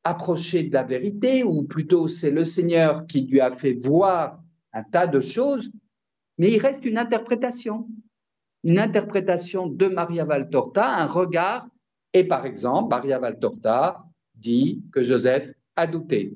approchée 0.04 0.64
de 0.64 0.74
la 0.74 0.84
vérité, 0.84 1.44
ou 1.44 1.64
plutôt 1.64 2.08
c'est 2.08 2.32
le 2.32 2.46
Seigneur 2.46 3.06
qui 3.06 3.22
lui 3.22 3.40
a 3.42 3.52
fait 3.52 3.74
voir 3.74 4.42
un 4.74 4.84
tas 4.84 5.08
de 5.08 5.20
choses 5.22 5.72
mais 6.40 6.54
il 6.54 6.60
reste 6.60 6.86
une 6.86 6.98
interprétation, 6.98 7.88
une 8.64 8.80
interprétation 8.80 9.68
de 9.68 9.88
Maria 9.88 10.24
Valtorta, 10.24 10.88
un 10.88 11.06
regard, 11.06 11.68
et 12.14 12.24
par 12.24 12.46
exemple, 12.46 12.90
Maria 12.90 13.20
Valtorta 13.20 14.06
dit 14.34 14.82
que 14.94 15.04
Joseph 15.04 15.52
a 15.76 15.86
douté. 15.86 16.34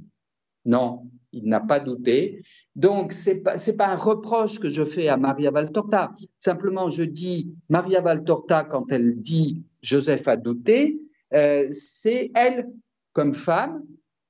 Non, 0.66 1.10
il 1.32 1.46
n'a 1.46 1.62
pas 1.62 1.80
douté. 1.80 2.42
Donc, 2.76 3.14
ce 3.14 3.30
n'est 3.30 3.40
pas, 3.40 3.56
pas, 3.78 3.88
un 3.88 3.96
reproche 3.96 4.60
que 4.60 4.70
je 4.70 4.84
fais 4.84 5.08
à 5.08 5.16
Maria 5.16 5.52
Valtorta. 5.52 6.14
Simplement, 6.38 6.90
je 6.90 7.06
dis, 7.06 7.54
Maria 7.70 8.02
Valtorta, 8.02 8.66
quand 8.66 8.92
elle 8.92 9.22
dit 9.22 9.64
Joseph 9.82 10.28
a 10.28 10.36
douté, 10.36 11.00
euh, 11.34 11.68
c'est 11.72 12.30
elle, 12.36 12.70
comme 13.14 13.34
femme, 13.34 13.84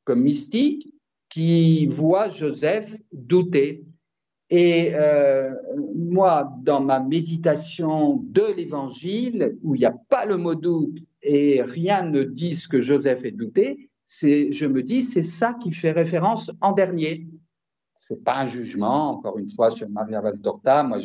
comme 0.06 0.22
mystique, 0.22 0.90
qui 1.30 1.88
voit 1.88 2.30
Joseph 2.30 2.96
douter. 3.12 3.84
Et 4.50 4.94
euh, 4.94 5.50
moi, 5.96 6.54
dans 6.62 6.82
ma 6.82 7.00
méditation 7.00 8.18
de 8.24 8.54
l'Évangile, 8.56 9.58
où 9.64 9.74
il 9.74 9.80
n'y 9.80 9.86
a 9.86 9.96
pas 10.10 10.26
le 10.26 10.38
mot 10.38 10.54
doute 10.54 11.00
et 11.24 11.64
rien 11.64 12.04
ne 12.04 12.24
dit 12.24 12.54
ce 12.54 12.68
que 12.68 12.82
Joseph 12.82 13.26
est 13.26 13.32
douté, 13.32 13.90
c'est, 14.06 14.52
je 14.52 14.68
me 14.68 14.84
dis, 14.84 15.02
c'est 15.02 15.24
ça 15.24 15.56
qui 15.56 15.72
fait 15.72 15.92
référence 15.92 16.52
en 16.62 16.74
dernier. 16.74 17.26
c'est 17.96 18.24
pas 18.24 18.38
un 18.38 18.48
jugement, 18.48 19.12
encore 19.12 19.40
une 19.40 19.50
fois, 19.50 19.72
sur 19.72 19.90
Maria 19.90 20.22
Valtorta. 20.22 20.84
Moi, 20.84 21.00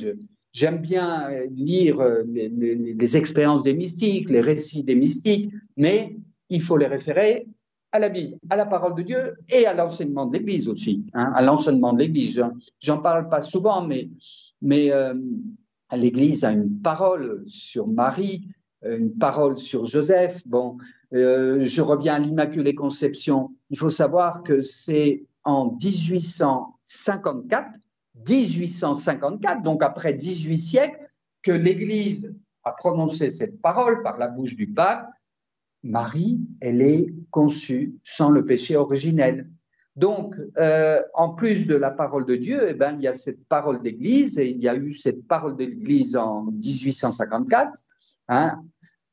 j'aime 0.53 0.79
bien 0.79 1.31
lire 1.51 2.05
les, 2.27 2.49
les, 2.51 3.17
expériences 3.17 3.63
des 3.63 3.75
mystiques, 3.75 4.29
les 4.29 4.41
récits 4.43 4.83
des 4.83 4.97
mystiques, 4.97 5.51
mais 5.77 6.17
il 6.51 6.61
faut 6.61 6.77
les 6.77 6.87
référer 6.87 7.47
à 7.93 7.99
la 7.99 8.09
Bible, 8.09 8.37
à 8.51 8.57
la 8.57 8.67
parole 8.67 8.95
de 8.95 9.03
Dieu 9.03 9.35
et 9.49 9.67
à 9.67 9.75
l'enseignement 9.75 10.27
de 10.27 10.37
l'Église 10.37 10.69
aussi, 10.69 11.07
hein, 11.15 11.33
à 11.35 11.43
l'enseignement 11.43 11.93
de 11.93 12.01
l'Église. 12.01 12.43
J'en 12.81 12.99
parle 12.99 13.29
pas 13.29 13.43
souvent, 13.43 13.87
mais, 13.87 14.11
mais 14.61 14.93
euh, 14.93 15.15
l'Église 15.97 16.45
a 16.45 16.53
une 16.53 16.81
parole 16.81 17.43
sur 17.47 17.87
Marie, 17.87 18.47
une 18.85 19.13
parole 19.13 19.59
sur 19.59 19.87
Joseph. 19.87 20.47
Bon, 20.47 20.77
euh, 21.15 21.61
je 21.63 21.83
reviens 21.83 22.15
à 22.15 22.19
l'Immaculée 22.19 22.75
Conception. 22.75 23.51
Il 23.71 23.79
faut 23.79 23.91
savoir 23.91 24.43
que 24.43 24.63
c'est 24.63 25.25
en 25.45 25.77
1854, 25.83 27.71
1854, 28.29 29.63
donc 29.63 29.83
après 29.83 30.13
18 30.13 30.59
siècles, 30.59 30.99
que 31.43 31.53
l'Église 31.53 32.35
a 32.65 32.73
prononcé 32.73 33.31
cette 33.31 33.63
parole 33.63 34.03
par 34.03 34.19
la 34.19 34.29
bouche 34.29 34.55
du 34.55 34.67
pape 34.67 35.09
Marie, 35.83 36.41
elle 36.61 36.83
est 36.83 37.15
conçue 37.31 37.95
sans 38.03 38.31
le 38.31 38.45
péché 38.45 38.77
originel. 38.77 39.49
Donc, 39.97 40.37
euh, 40.59 41.03
en 41.15 41.31
plus 41.31 41.67
de 41.67 41.75
la 41.75 41.91
parole 41.91 42.25
de 42.25 42.37
Dieu, 42.37 42.67
eh 42.69 42.75
ben, 42.75 42.95
il 42.97 43.03
y 43.03 43.09
a 43.09 43.15
cette 43.15 43.45
parole 43.49 43.83
d'Église, 43.83 44.39
et 44.39 44.49
il 44.49 44.63
y 44.63 44.69
a 44.69 44.77
eu 44.77 44.95
cette 44.95 45.27
parole 45.27 45.57
d'Église 45.57 46.15
en 46.15 46.45
1854, 46.45 47.73
hein, 48.29 48.63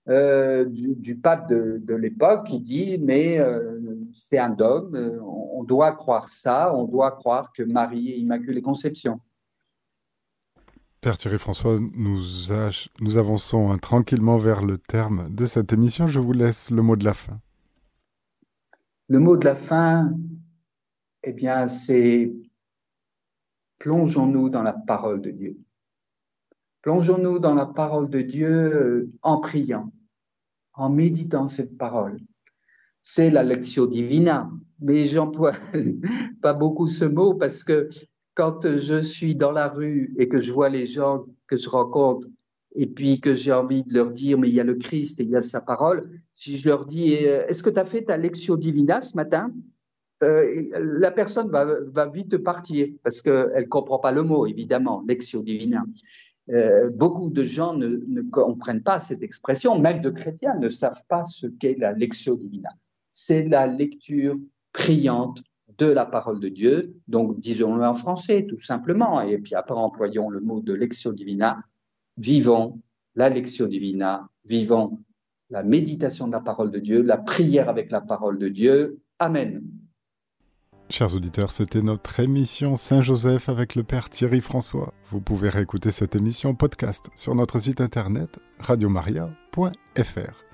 euh, 0.10 0.66
du, 0.66 1.16
pape 1.16 1.50
de, 1.50 1.96
l'époque 1.96 2.46
qui 2.46 2.60
dit, 2.60 3.00
mais 3.00 3.40
euh, 3.40 3.80
c'est 4.14 4.38
un 4.38 4.52
dogme, 4.52 5.20
on 5.24 5.64
doit 5.64 5.94
croire 5.94 6.30
ça, 6.30 6.76
on 6.76 6.84
doit 6.84 7.12
croire 7.12 7.52
que 7.52 7.64
Marie 7.64 8.12
est 8.12 8.20
Immaculée 8.20 8.62
Conception. 8.62 9.20
Père 11.06 11.20
Thierry 11.20 11.38
François, 11.38 11.78
nous, 11.80 12.52
avançons 13.16 13.70
hein, 13.70 13.78
tranquillement 13.78 14.38
vers 14.38 14.64
le 14.64 14.80
terme 14.80 15.30
de 15.30 15.46
cette 15.46 15.72
émission. 15.72 16.08
Je 16.08 16.20
vous 16.20 16.34
laisse 16.34 16.72
le 16.72 16.82
mot 16.82 16.96
de 16.96 17.04
la 17.04 17.14
fin. 17.14 17.40
Le 19.10 19.20
mot 19.20 19.38
de 19.38 19.46
la 19.46 19.54
fin, 19.54 20.18
eh 21.22 21.32
bien, 21.32 21.68
c'est 21.68 22.34
plongeons-nous 23.78 24.50
dans 24.50 24.64
la 24.64 24.74
parole 24.74 25.22
de 25.22 25.30
Dieu. 25.30 25.60
Plongeons-nous 26.82 27.38
dans 27.38 27.54
la 27.54 27.68
parole 27.68 28.10
de 28.10 28.22
Dieu 28.22 28.50
euh, 28.50 29.12
en 29.22 29.40
priant, 29.40 29.94
en 30.74 30.90
méditant 30.90 31.50
cette 31.50 31.78
parole. 31.78 32.18
C'est 33.02 33.30
la 33.30 33.44
lectio 33.44 33.86
divina, 33.86 34.50
mais 34.80 35.06
j'emploie 35.06 35.54
pas 36.42 36.54
beaucoup 36.54 36.88
ce 36.88 37.06
mot 37.06 37.36
parce 37.36 37.64
que 37.64 37.90
quand 38.36 38.78
je 38.78 39.02
suis 39.02 39.34
dans 39.34 39.52
la 39.52 39.70
rue 39.70 40.14
et 40.20 40.28
que 40.28 40.40
je 40.40 40.52
vois 40.52 40.70
les 40.70 40.86
gens 40.86 41.26
que 41.48 41.58
je 41.58 41.70
rencontre 41.70 42.28
et 42.76 42.86
puis 42.86 43.22
que 43.22 43.34
j'ai 43.34 43.54
envie 43.54 43.84
de 43.84 43.94
leur 43.94 44.12
dire, 44.12 44.38
mais 44.38 44.50
il 44.50 44.56
y 44.56 44.60
a 44.60 44.66
le 44.66 44.76
Christ 44.76 45.22
et 45.22 45.24
il 45.24 45.30
y 45.30 45.36
a 45.38 45.42
sa 45.42 45.62
parole, 45.62 46.10
si 46.34 46.58
je 46.58 46.68
leur 46.68 46.86
dis, 46.86 47.16
euh, 47.26 47.48
est-ce 47.48 47.64
que 47.64 47.70
tu 47.70 47.80
as 47.80 47.86
fait 47.86 48.04
ta 48.04 48.18
lectio 48.18 48.58
divina 48.58 49.02
ce 49.02 49.16
matin 49.16 49.54
euh, 50.24 50.64
La 51.00 51.12
personne 51.12 51.50
va, 51.50 52.06
vite 52.08 52.38
partir 52.38 52.88
parce 53.02 53.22
qu'elle 53.22 53.54
ne 53.56 53.68
comprend 53.68 54.00
pas 54.00 54.12
le 54.12 54.24
mot, 54.24 54.46
évidemment, 54.46 55.02
lectio 55.08 55.42
divina. 55.42 55.86
Euh, 56.50 56.90
beaucoup 56.90 57.30
de 57.30 57.44
gens 57.44 57.74
ne, 57.74 57.88
ne, 57.88 58.22
comprennent 58.22 58.84
pas 58.84 59.00
cette 59.00 59.24
expression, 59.24 59.80
même 59.80 60.02
de 60.02 60.10
chrétiens 60.10 60.56
ne 60.60 60.70
savent 60.70 61.04
pas 61.08 61.26
ce 61.26 61.48
qu'est 61.48 61.76
la 61.80 61.94
lectio 61.94 62.36
divina. 62.36 62.70
C'est 63.10 63.48
la 63.48 63.66
lecture 63.66 64.38
priante 64.74 65.42
de 65.78 65.86
la 65.86 66.06
parole 66.06 66.40
de 66.40 66.50
Dieu, 66.50 66.96
donc 67.08 67.40
disons-le 67.40 67.84
en 67.86 67.94
français 67.94 68.46
tout 68.48 68.60
simplement, 68.60 69.22
et 69.22 69.38
puis 69.38 69.56
après 69.56 69.76
employons 69.76 70.30
le 70.30 70.40
mot 70.40 70.62
de 70.62 70.74
lectio 70.74 71.14
divina, 71.14 71.64
vivons 72.18 72.80
la 73.16 73.30
lectio 73.30 73.68
divina, 73.68 74.30
vivons 74.46 75.00
la 75.50 75.64
méditation 75.64 76.28
de 76.28 76.34
la 76.34 76.40
parole 76.40 76.72
de 76.72 76.80
Dieu, 76.80 77.02
la 77.02 77.18
prière 77.18 77.70
avec 77.70 77.92
la 77.92 78.02
parole 78.02 78.40
de 78.40 78.50
Dieu. 78.50 79.00
Amen. 79.20 79.64
Chers 80.90 81.16
auditeurs, 81.16 81.50
c'était 81.50 81.82
notre 81.82 82.20
émission 82.20 82.76
Saint-Joseph 82.76 83.50
avec 83.50 83.76
le 83.76 83.84
Père 83.84 84.10
Thierry 84.10 84.40
François. 84.40 84.94
Vous 85.12 85.22
pouvez 85.22 85.50
réécouter 85.50 85.92
cette 85.92 86.16
émission 86.16 86.54
podcast 86.54 87.10
sur 87.16 87.34
notre 87.34 87.58
site 87.58 87.82
internet 87.82 88.40
radiomaria.fr. 88.60 90.45